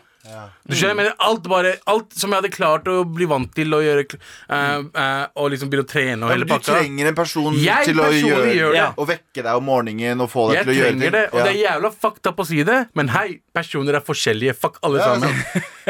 Du 0.68 0.74
skjønner, 0.76 0.90
jeg 0.92 0.96
mener 0.98 1.14
alt 1.24 1.46
bare 1.48 1.70
Alt 1.88 2.12
som 2.12 2.28
jeg 2.34 2.42
hadde 2.42 2.50
klart 2.52 2.88
å 2.92 2.98
bli 3.08 3.24
vant 3.30 3.48
til 3.56 3.72
å 3.72 3.78
gjøre 3.80 4.02
eh, 4.04 4.82
eh, 4.84 5.22
Og 5.40 5.48
liksom 5.54 5.70
begynne 5.72 5.86
å 5.86 5.88
trene 5.88 6.18
og 6.18 6.28
Men 6.28 6.34
hele 6.34 6.44
du 6.44 6.52
pakka. 6.52 6.74
trenger 6.76 7.08
en 7.08 7.16
person 7.16 7.56
Jeg 7.56 7.88
til 7.88 7.96
å 8.02 8.04
personlig 8.04 8.28
gjøre, 8.28 8.50
gjør 8.58 8.76
det. 8.76 8.82
Å 9.00 9.06
vekke 9.08 9.44
deg 9.46 9.60
om 9.62 9.64
morgenen 9.70 10.20
og 10.24 10.28
få 10.32 10.44
deg 10.50 10.58
Jeg 10.58 10.66
til 10.68 10.72
å 10.72 10.76
gjøre 10.76 10.90
trenger 10.92 11.06
ting. 11.08 11.16
det, 11.16 11.24
og 11.32 11.38
det 11.40 11.52
er 11.54 11.58
jævla 11.62 11.92
fucked 12.04 12.28
up 12.28 12.42
å 12.44 12.46
si 12.50 12.60
det, 12.68 12.78
men 13.00 13.08
hei, 13.14 13.26
personer 13.56 13.96
er 13.98 14.04
forskjellige. 14.04 14.54
Fuck 14.60 14.76
alle 14.84 15.00
Ja, 15.00 15.08
sammen. 15.14 15.32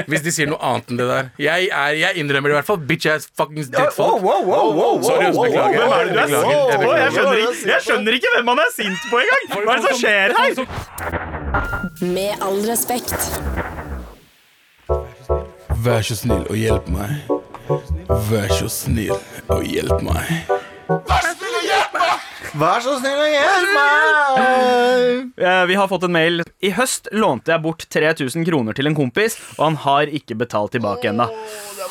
Hvis 0.08 0.22
de 0.28 0.30
sier 0.38 0.46
noe 0.52 0.60
annet 0.62 0.92
enn 0.94 1.00
det 1.02 1.08
der. 1.10 1.30
Jeg, 1.42 1.68
er, 1.74 1.98
jeg 1.98 2.22
innrømmer 2.22 2.52
det 2.52 2.54
i 2.54 2.58
hvert 2.60 2.68
fall. 2.70 2.78
Bitch 2.88 3.08
ass 3.10 3.26
fuckings 3.34 3.68
Wow, 3.72 3.80
drittfolk. 3.82 4.22
wow, 4.22 4.40
wow, 4.46 4.70
wow, 4.78 5.02
Sorry, 5.02 5.26
wow, 5.26 5.34
wow, 5.34 5.44
beklager. 5.48 5.82
Hvem 5.82 5.96
er 5.98 6.04
det 6.06 6.14
du 6.14 6.20
er 6.22 6.30
sint 6.30 6.70
Jeg 6.70 6.78
på? 6.84 6.94
Jeg 7.02 7.10
skjønner, 7.18 7.42
ikke, 7.42 7.68
jeg 7.74 7.86
skjønner 7.88 8.18
ikke 8.20 8.34
hvem 8.36 8.52
han 8.54 8.62
er 8.62 8.70
sint 8.78 9.08
på 9.10 9.22
engang! 9.24 9.44
Hva 9.50 9.58
er 9.58 9.82
det 9.82 9.90
som 9.90 9.98
skjer 10.04 10.38
her? 10.38 10.52
Med 12.14 12.46
all 12.46 12.62
respekt. 12.70 13.18
Vær 15.78 16.02
så 16.02 16.16
snill 16.18 16.42
og 16.50 16.56
hjelp 16.58 16.88
meg. 16.90 17.28
Vær 18.28 18.50
så 18.50 18.66
snill 18.72 19.12
og 19.52 19.62
hjelp 19.62 20.00
meg. 20.02 20.48
Vær 20.88 21.22
så 21.22 21.34
snill 21.36 21.54
og 21.58 21.66
hjelp 21.68 21.94
meg! 21.94 22.24
Vær 22.58 22.82
så 22.82 22.94
snill 22.98 23.20
og 23.22 23.30
hjelp 23.30 23.70
meg! 23.76 25.28
Vi 25.68 25.76
har 25.78 25.90
fått 25.90 26.06
en 26.08 26.14
mail. 26.16 26.42
I 26.64 26.72
høst 26.74 27.06
lånte 27.14 27.54
jeg 27.54 27.62
bort 27.62 27.86
3000 27.94 28.48
kroner 28.48 28.74
til 28.74 28.90
en 28.90 28.96
kompis, 28.98 29.38
og 29.58 29.68
han 29.68 29.78
har 29.84 30.10
ikke 30.18 30.38
betalt 30.40 30.74
tilbake 30.74 31.12
ennå. 31.12 31.28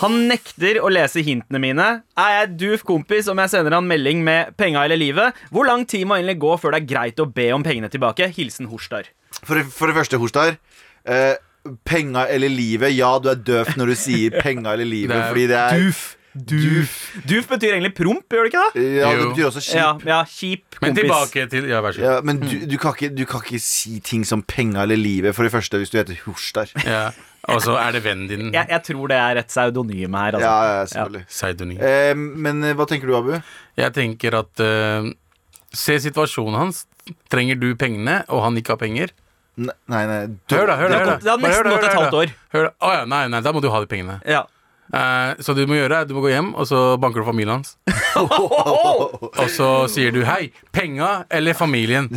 Han 0.02 0.20
nekter 0.30 0.82
å 0.84 0.92
lese 0.92 1.24
hintene 1.26 1.62
mine. 1.64 1.88
Er 2.20 2.36
jeg 2.42 2.54
duf 2.60 2.84
kompis 2.88 3.32
om 3.32 3.40
jeg 3.40 3.54
sender 3.56 3.78
han 3.78 3.88
melding 3.88 4.20
med 4.26 4.58
penga 4.60 4.84
eller 4.84 5.00
livet? 5.00 5.38
Hvor 5.54 5.70
lang 5.70 5.88
tid 5.88 6.04
må 6.10 6.20
egentlig 6.20 6.42
gå 6.44 6.58
før 6.60 6.76
det 6.76 6.84
er 6.84 6.92
greit 6.92 7.24
å 7.24 7.30
be 7.40 7.52
om 7.56 7.64
pengene 7.66 7.90
tilbake? 7.94 8.28
Hilsen 8.36 8.68
Horstar. 8.74 9.08
For, 9.40 9.62
for 9.72 9.88
det 9.88 9.96
første, 10.02 10.20
Horstar. 10.20 10.60
Eh, 11.08 11.38
penga 11.88 12.28
eller 12.32 12.52
livet. 12.52 12.94
Ja, 12.96 13.16
du 13.22 13.32
er 13.32 13.40
døv 13.40 13.74
når 13.80 13.94
du 13.94 13.98
sier 14.00 14.38
penga 14.46 14.76
eller 14.78 14.88
livet, 14.88 15.16
Det 15.16 15.24
er 15.24 15.34
fordi 15.34 15.50
det 15.52 15.60
er 15.64 15.84
Duf. 15.84 16.06
Duf. 16.38 16.92
Duf 17.26 17.48
betyr 17.50 17.74
egentlig 17.74 17.94
promp, 17.98 18.26
gjør 18.30 18.46
det 18.46 18.52
ikke 18.52 18.64
det? 18.76 18.82
Ja, 19.00 19.10
det 19.18 19.30
betyr 19.32 19.48
også 19.48 19.64
kjip. 19.64 20.04
ja 20.06 20.20
kjip. 20.30 20.78
Men 20.84 20.98
tilbake 20.98 21.46
til 21.50 21.70
Ja, 21.70 21.80
vær 21.82 21.96
så 21.96 22.04
god. 22.04 22.10
Ja, 22.10 22.18
men 22.22 22.42
du, 22.44 22.52
du, 22.70 22.76
kan 22.82 22.94
ikke, 22.94 23.10
du 23.16 23.24
kan 23.30 23.42
ikke 23.42 23.62
si 23.64 23.98
ting 24.06 24.26
som 24.28 24.44
penga 24.46 24.84
eller 24.86 25.00
livet, 25.00 25.34
for 25.36 25.48
det 25.48 25.54
første, 25.56 25.80
hvis 25.82 25.94
du 25.94 25.98
heter 25.98 26.20
Horstar. 26.26 26.74
Ja. 26.88 27.10
Og 27.48 27.62
så 27.64 27.78
er 27.80 27.94
det 27.96 28.02
vennen 28.04 28.28
din. 28.28 28.50
Jeg, 28.52 28.68
jeg 28.68 28.84
tror 28.84 29.08
det 29.08 29.18
er 29.24 29.40
et 29.40 29.48
pseudonym 29.48 30.16
her. 30.20 30.36
Altså. 30.36 30.44
Ja, 30.44 30.80
ja, 30.80 30.86
selvfølgelig. 30.92 31.22
Pseudonym. 31.32 31.78
Eh, 31.80 32.24
men 32.44 32.60
eh, 32.68 32.74
hva 32.76 32.88
tenker 32.90 33.08
du, 33.08 33.14
Abu? 33.16 33.38
Jeg 33.80 33.94
tenker 33.96 34.36
at 34.42 34.64
uh, 34.64 35.08
Se 35.72 35.96
situasjonen 36.04 36.58
hans. 36.60 36.82
Trenger 37.32 37.56
du 37.56 37.70
pengene, 37.80 38.18
og 38.28 38.44
han 38.44 38.60
ikke 38.60 38.76
har 38.76 38.82
penger? 38.82 39.14
Nei, 39.58 40.04
nei 40.06 40.20
du, 40.28 40.54
Hør, 40.54 40.68
da. 40.70 40.76
hør 40.78 40.92
da, 40.92 40.98
hør 41.00 41.08
da. 41.10 41.16
Det 41.24 41.32
har 41.32 41.40
nesten 41.42 41.72
gått 41.74 41.88
et 41.88 41.96
halvt 41.98 42.18
år. 42.20 42.34
Hør 42.54 42.68
da. 42.68 42.72
Å 42.78 42.92
ja, 42.94 43.06
nei, 43.10 43.24
nei, 43.34 43.42
da 43.42 43.54
må 43.56 43.62
du 43.64 43.72
ha 43.74 43.80
de 43.82 43.90
pengene. 43.90 44.20
Ja. 44.30 44.44
Eh, 44.94 45.42
så 45.44 45.54
det 45.54 45.66
du 45.66 45.72
må 45.72 45.80
gjøre, 45.80 46.02
er 46.02 46.08
du 46.08 46.16
må 46.16 46.24
gå 46.24 46.32
hjem, 46.32 46.54
og 46.56 46.68
så 46.70 46.82
banker 47.02 47.24
du 47.24 47.28
familien 47.28 47.58
hans. 47.58 47.76
og 48.18 49.50
så 49.54 49.70
sier 49.92 50.14
du 50.16 50.24
'hei, 50.26 50.50
penga 50.74 51.26
eller 51.30 51.54
familien'? 51.58 52.08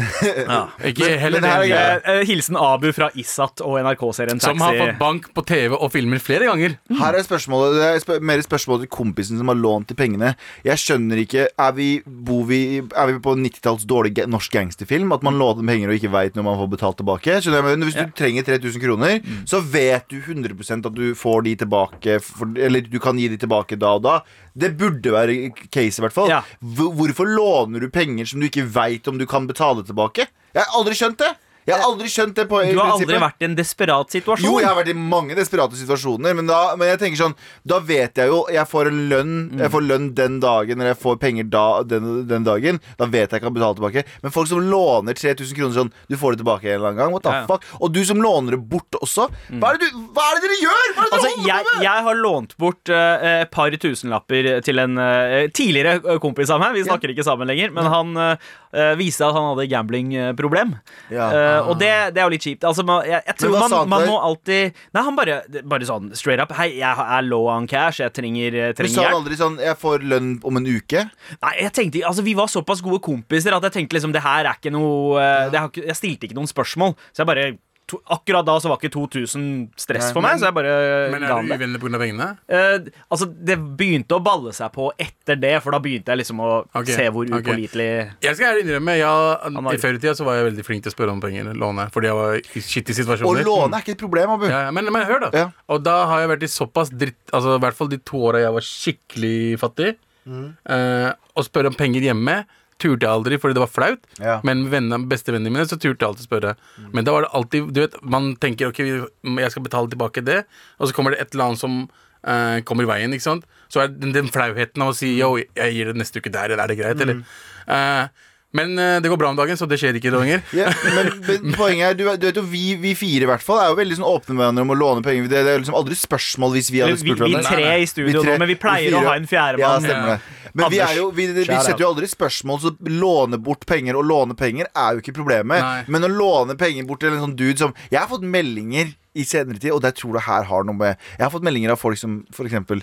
Ikke 0.87 1.17
heller 1.21 1.41
men 1.41 1.51
her 1.51 1.65
er 1.67 2.03
eh, 2.05 2.23
hilsen 2.29 2.57
Abu 2.61 2.91
fra 2.95 3.11
Isat 3.19 3.63
og 3.65 3.79
NRK-serien 3.83 4.41
Som 4.43 4.61
har 4.63 4.77
fått 4.79 4.99
bank 5.01 5.29
på 5.35 5.45
TV 5.47 5.75
og 5.77 5.91
filmer 5.93 6.23
flere 6.23 6.49
ganger. 6.49 6.77
Her 7.01 7.19
er 7.19 7.27
spørsmålet 7.27 7.79
Det 7.79 7.89
er 7.89 8.01
sp 8.03 8.11
mer 8.31 8.43
spørsmål 8.45 8.83
til 8.85 8.91
kompisen 8.93 9.41
som 9.41 9.51
har 9.51 9.59
lånt 9.59 9.91
de 9.91 9.97
pengene. 9.99 10.35
Jeg 10.67 10.81
skjønner 10.81 11.23
ikke 11.25 11.49
Er 11.51 11.73
vi, 11.77 11.89
bor 12.05 12.45
vi, 12.49 12.81
er 12.81 13.11
vi 13.11 13.19
på 13.23 13.35
90-talls 13.39 13.87
dårlig 13.89 14.15
norsk 14.31 14.53
gangsterfilm? 14.53 15.13
At 15.17 15.25
man 15.27 15.39
låner 15.41 15.67
penger 15.67 15.93
og 15.93 15.99
ikke 15.99 16.13
veit 16.13 16.39
når 16.39 16.47
man 16.47 16.59
får 16.61 16.71
betalt 16.77 17.01
tilbake? 17.01 17.39
Skjønner 17.41 17.61
jeg, 17.61 17.79
men 17.81 17.89
Hvis 17.89 17.99
du 17.99 18.17
trenger 18.17 18.49
3000 18.49 18.85
kroner, 18.85 19.21
så 19.49 19.61
vet 19.61 20.09
du 20.11 20.21
100% 20.21 20.87
at 20.87 20.97
du 20.97 21.15
får 21.19 21.47
de 21.47 21.55
tilbake 21.65 22.19
for, 22.25 22.51
Eller 22.67 22.87
du 22.87 22.99
kan 23.03 23.19
gi 23.19 23.29
de 23.33 23.39
tilbake 23.41 23.79
da 23.81 23.95
og 23.99 24.05
da. 24.07 24.19
Det 24.55 24.73
burde 24.79 25.13
være 25.15 25.37
case, 25.73 26.01
i 26.01 26.05
hvert 26.05 26.17
fall. 26.17 26.31
Ja. 26.33 26.43
Hvorfor 26.61 27.29
låner 27.29 27.81
du 27.85 27.91
penger 27.93 28.29
som 28.29 28.41
du 28.43 28.49
ikke 28.51 28.67
veit 28.75 29.09
om 29.11 29.19
du 29.21 29.27
kan 29.31 29.49
betale 29.51 29.85
tilbake? 29.87 30.29
Jeg 30.55 30.65
har 30.65 30.77
aldri 30.79 30.97
skjønt 30.99 31.21
det! 31.23 31.31
Jeg 31.71 31.79
har 31.81 31.87
aldri 31.89 32.11
skjønt 32.13 32.37
det 32.37 32.47
på 32.51 32.61
Du 32.71 32.79
har 32.81 32.93
aldri 32.95 33.21
vært 33.23 33.41
i 33.45 33.49
en 33.49 33.57
desperat 33.59 34.15
situasjon. 34.15 34.47
Jo, 34.47 34.59
jeg 34.61 34.69
har 34.69 34.77
vært 34.79 34.93
i 34.93 34.97
mange 34.99 35.37
desperate 35.39 35.79
situasjoner, 35.79 36.37
men, 36.39 36.47
da, 36.51 36.61
men 36.79 36.93
jeg 36.93 37.01
tenker 37.03 37.21
sånn 37.23 37.35
Da 37.67 37.79
vet 37.85 38.19
jeg 38.21 38.31
jo 38.31 38.43
Jeg 38.53 38.67
får 38.71 38.91
en 38.91 39.01
lønn 39.11 39.35
Jeg 39.61 39.73
får 39.73 39.87
lønn 39.87 40.09
den 40.19 40.39
dagen, 40.43 40.81
eller 40.81 40.93
jeg 40.95 41.01
får 41.03 41.19
penger 41.23 41.49
da, 41.51 41.65
den, 41.87 42.11
den 42.31 42.47
dagen. 42.47 42.81
Da 43.01 43.09
vet 43.11 43.31
jeg 43.31 43.41
jeg 43.41 43.45
kan 43.47 43.55
betale 43.55 43.79
tilbake. 43.79 44.05
Men 44.25 44.35
folk 44.35 44.49
som 44.51 44.61
låner 44.61 45.17
3000 45.17 45.57
kroner 45.57 45.77
sånn 45.77 45.93
Du 46.11 46.17
får 46.21 46.35
det 46.37 46.43
tilbake 46.45 46.69
en 46.69 46.77
eller 46.77 46.91
annen 46.93 47.01
gang. 47.01 47.15
What 47.15 47.25
the 47.25 47.31
Ja, 47.35 47.43
ja. 47.45 47.47
fuck? 47.49 47.65
Og 47.81 47.93
du 47.95 48.01
som 48.05 48.21
låner 48.23 48.57
det 48.57 48.61
bort 48.71 48.99
også. 49.01 49.29
Hva 49.61 49.71
er 49.73 49.79
det, 49.81 49.91
du, 49.91 50.01
hva 50.17 50.27
er 50.31 50.39
det 50.41 50.49
dere 50.49 50.59
gjør?! 50.61 50.87
Hva 50.97 51.05
er 51.07 51.11
det 51.11 51.13
dere 51.13 51.21
Altså, 51.21 51.31
holder 51.31 51.49
jeg, 51.51 51.67
på 51.69 51.77
med?! 51.77 51.85
jeg 51.87 52.05
har 52.09 52.19
lånt 52.21 52.57
bort 52.61 52.91
et 52.91 53.45
uh, 53.45 53.45
par 53.55 53.77
tusenlapper 53.85 54.49
til 54.67 54.83
en 54.83 54.99
uh, 54.99 55.47
tidligere 55.57 55.95
eh, 56.01 56.19
kompis 56.23 56.51
av 56.53 56.61
meg. 56.63 56.75
Vi 56.77 56.85
snakker 56.87 57.13
ikke 57.15 57.25
sammen 57.27 57.49
lenger, 57.51 57.73
men 57.77 57.89
han 57.91 58.13
uh, 58.19 58.95
viste 58.99 59.25
at 59.27 59.37
han 59.37 59.49
hadde 59.53 59.69
gamblingproblem. 59.71 60.75
Ja. 61.13 61.29
Eh, 61.31 61.60
og 61.69 61.79
det, 61.81 61.91
det 62.15 62.23
er 62.23 62.29
jo 62.29 62.33
litt 62.35 62.47
kjipt. 62.47 62.65
Altså, 62.69 62.85
man, 62.87 63.05
jeg, 63.09 63.23
jeg 63.27 63.37
tror 63.41 63.57
man, 63.59 63.75
man 63.91 64.07
må 64.09 64.19
alltid 64.21 64.77
Nei, 64.95 65.05
han 65.07 65.17
bare, 65.19 65.39
bare 65.69 65.89
sånn 65.89 66.11
straight 66.19 66.43
up. 66.43 66.53
Hei, 66.57 66.71
jeg 66.81 67.07
er 67.07 67.27
low 67.27 67.49
on 67.53 67.69
cash. 67.71 68.01
Jeg 68.03 68.15
trenger, 68.17 68.57
eh, 68.69 68.75
Du 68.77 68.89
sa 68.91 69.09
aldri 69.13 69.39
sånn 69.39 69.59
'Jeg 69.61 69.77
får 69.81 70.07
lønn 70.07 70.31
om 70.45 70.57
en 70.61 70.67
uke'? 70.67 71.07
Nei, 71.43 71.55
jeg 71.61 71.73
tenkte, 71.77 72.05
altså 72.07 72.25
Vi 72.25 72.35
var 72.35 72.49
såpass 72.49 72.83
gode 72.85 73.01
kompiser 73.05 73.55
at 73.57 73.63
jeg 73.69 73.73
tenkte 73.79 73.99
liksom 73.99 74.13
det 74.13 74.23
her 74.23 74.45
er 74.45 74.57
ikke 74.57 74.73
noe 74.73 75.21
eh, 75.21 75.51
det 75.51 75.59
har 75.61 75.71
Jeg 75.75 75.97
stilte 75.97 76.27
ikke 76.29 76.39
noen 76.39 76.51
spørsmål. 76.51 76.97
Så 77.13 77.23
jeg 77.25 77.31
bare 77.31 77.47
to, 77.91 77.99
Akkurat 78.15 78.47
da 78.47 78.55
så 78.63 78.71
var 78.71 78.79
ikke 78.81 78.93
2000 78.95 79.45
stress 79.81 80.07
Nei, 80.09 80.13
for 80.15 80.23
meg, 80.25 80.33
men- 80.37 80.41
så 80.43 80.49
jeg 80.49 80.57
bare 80.57 80.75
Men 81.13 81.21
ga 81.21 81.27
er 81.27 81.35
han 81.35 81.47
du 81.47 81.51
det. 81.53 81.59
uvenner 81.61 81.83
pga. 81.83 82.01
pengene? 82.05 82.29
Eh, 82.49 82.91
altså, 83.11 83.27
det 83.51 83.57
begynte 83.77 84.17
å 84.17 84.23
balle 84.25 84.53
seg 84.57 84.73
på 84.73 84.91
etter 84.99 85.41
det, 85.41 85.55
for 85.65 85.75
da 85.75 85.81
begynte 85.83 86.07
jeg 86.15 86.23
liksom 86.23 86.41
å 86.41 86.51
okay, 86.75 86.95
se 86.95 87.09
hvor 87.11 87.27
ok. 87.27 87.43
upålitelig 87.43 87.91
Jeg 88.23 88.37
skal 88.39 88.55
ærlig 88.55 88.65
innrømme, 88.69 88.97
jeg, 88.97 89.07
har- 89.07 89.75
I 89.75 89.77
før 89.83 89.95
i 89.95 89.99
tida 89.99 90.15
så 90.15 90.25
var 90.25 90.39
jeg 90.41 90.53
veldig 90.53 90.65
flink 90.65 90.83
til 90.87 90.93
å 90.93 90.97
spørre 90.97 91.11
om 91.13 91.21
penger. 91.21 91.53
Låne. 91.55 91.91
Fordi 91.91 92.07
jeg 92.07 92.15
var 92.15 92.35
i 92.39 92.61
skittige 92.65 92.97
Å 92.97 93.01
situasjoner. 93.03 93.45
låne 93.45 93.75
er 93.75 93.81
ikke 93.85 93.97
et 93.99 93.99
problem, 93.99 94.31
Abu. 94.31 94.47
Ja, 94.47 94.63
ja, 94.67 94.71
men, 94.71 94.85
men 94.93 95.07
hør, 95.07 95.21
da. 95.27 95.31
Ja. 95.37 95.51
Og 95.69 95.83
da 95.83 96.07
har 96.07 96.21
jeg 96.21 96.29
vært 96.39 96.43
i 96.43 96.51
såpass 96.53 96.91
dritt 96.91 97.17
Altså 97.33 97.57
i 97.57 97.61
hvert 97.61 97.75
fall 97.75 97.89
de 97.89 97.99
to 97.99 98.17
åra 98.17 98.41
jeg 98.41 98.53
var 98.53 98.61
skikkelig 98.63 99.59
fattig. 99.61 99.97
Mm. 100.29 100.57
Eh, 100.69 101.13
å 101.37 101.43
spørre 101.47 101.67
om 101.71 101.75
penger 101.75 102.03
hjemme 102.03 102.45
turte 102.81 103.07
jeg 103.07 103.13
aldri 103.13 103.39
fordi 103.41 103.57
det 103.59 103.63
var 103.63 103.73
flaut. 103.73 104.11
Ja. 104.19 104.39
Men 104.47 104.65
med 104.65 104.75
vennene, 104.75 105.09
bestevennene 105.11 105.53
mine 105.53 105.69
så 105.69 105.79
turte 105.79 106.01
jeg 106.01 106.09
alltid 106.09 106.29
spørre. 106.29 106.55
Men 106.91 107.07
da 107.07 107.15
var 107.17 107.27
det 107.27 107.33
alltid 107.37 107.73
Du 107.77 107.83
vet, 107.83 107.97
man 108.03 108.33
tenker 108.41 108.71
ok, 108.71 108.81
jeg 108.83 109.55
skal 109.55 109.67
betale 109.67 109.93
tilbake 109.93 110.25
det, 110.27 110.43
og 110.79 110.89
så 110.89 110.97
kommer 110.97 111.15
det 111.15 111.23
et 111.23 111.35
eller 111.35 111.51
annet 111.51 111.63
som 111.63 111.77
uh, 111.85 112.59
kommer 112.67 112.87
i 112.87 112.91
veien, 112.91 113.15
ikke 113.17 113.29
sant. 113.29 113.47
Så 113.71 113.85
er 113.85 113.93
den, 113.93 114.15
den 114.17 114.33
flauheten 114.33 114.83
av 114.83 114.93
å 114.93 114.97
si 114.97 115.13
yo, 115.19 115.37
jeg 115.39 115.77
gir 115.77 115.93
det 115.93 116.01
neste 116.01 116.23
uke 116.23 116.33
der, 116.33 116.51
eller 116.51 116.65
er 116.65 116.73
det 116.73 116.81
greit, 116.81 117.05
eller? 117.05 117.23
Eh, 117.71 118.27
men 118.57 118.73
eh, 118.83 118.97
det 119.03 119.11
går 119.13 119.19
bra 119.21 119.29
om 119.31 119.37
dagen, 119.39 119.55
så 119.57 119.67
det 119.71 119.77
skjer 119.79 119.95
ikke 120.01 120.11
lenger. 120.11 120.41
Ja, 120.57 120.73
men, 120.97 121.11
men 121.29 121.55
poenget 121.55 121.93
er, 121.93 121.95
du, 121.99 122.03
du 122.19 122.27
vet 122.27 122.41
jo, 122.41 122.43
vi, 122.51 122.65
vi 122.83 122.97
fire 122.99 123.27
i 123.27 123.31
hvert 123.31 123.45
fall 123.47 123.61
er 123.63 123.69
jo 123.71 123.79
veldig 123.79 123.99
sånn 124.01 124.09
åpne 124.11 124.35
med 124.35 124.43
hverandre 124.43 124.65
om 124.67 124.75
å 124.75 124.79
låne 124.81 125.05
penger. 125.07 125.29
Det, 125.31 125.45
det 125.47 125.55
er 125.55 125.63
liksom 125.63 125.79
aldri 125.79 125.99
spørsmål 126.01 126.57
hvis 126.57 126.71
vi 126.75 126.83
hadde 126.83 126.99
spurt 126.99 127.21
spurt 127.21 127.29
vi 127.31 127.37
vi 127.39 127.45
tre 127.47 127.69
i 127.85 127.87
studio 127.91 128.25
tre- 128.25 128.35
nå, 128.35 128.43
men 128.43 128.51
vi 128.51 128.59
pleier 128.59 128.91
vi 128.91 128.99
å 128.99 129.05
ha 129.07 129.15
en 129.21 129.29
Ja, 129.29 129.33
fjerdemann. 129.37 129.87
stemmer 129.87 130.15
det. 130.17 130.37
Men 130.51 130.73
vi, 130.73 130.81
er 130.83 130.97
jo, 130.99 131.05
vi, 131.15 131.29
vi 131.37 131.45
setter 131.47 131.85
jo 131.85 131.93
aldri 131.93 132.09
spørsmål, 132.11 132.59
så 132.65 132.73
låne 132.91 133.39
bort 133.39 133.63
penger 133.71 133.95
og 134.01 134.09
låne 134.11 134.35
penger 134.35 134.67
er 134.75 134.97
jo 134.97 135.05
ikke 135.05 135.15
problemet. 135.21 135.63
Nei. 135.63 135.85
Men 135.95 136.09
å 136.09 136.11
låne 136.11 136.57
penger 136.59 136.89
bort 136.89 137.05
til 137.05 137.15
en 137.15 137.23
sånn 137.23 137.37
dude 137.39 137.55
som 137.61 137.77
Jeg 137.87 138.01
har 138.03 138.11
fått 138.11 138.27
meldinger 138.27 138.91
i 139.15 139.23
senere 139.27 139.59
tid, 139.63 139.71
og 139.75 139.85
det 139.87 139.95
tror 139.99 140.19
jeg 140.19 140.27
her 140.27 140.45
har 140.51 140.67
noe 140.67 140.75
med 140.79 140.97
Jeg 140.97 141.23
har 141.23 141.31
fått 141.35 141.47
meldinger 141.47 141.73
av 141.75 141.79
folk 141.83 141.99
som 142.03 142.21
for 142.35 142.51
eksempel 142.51 142.83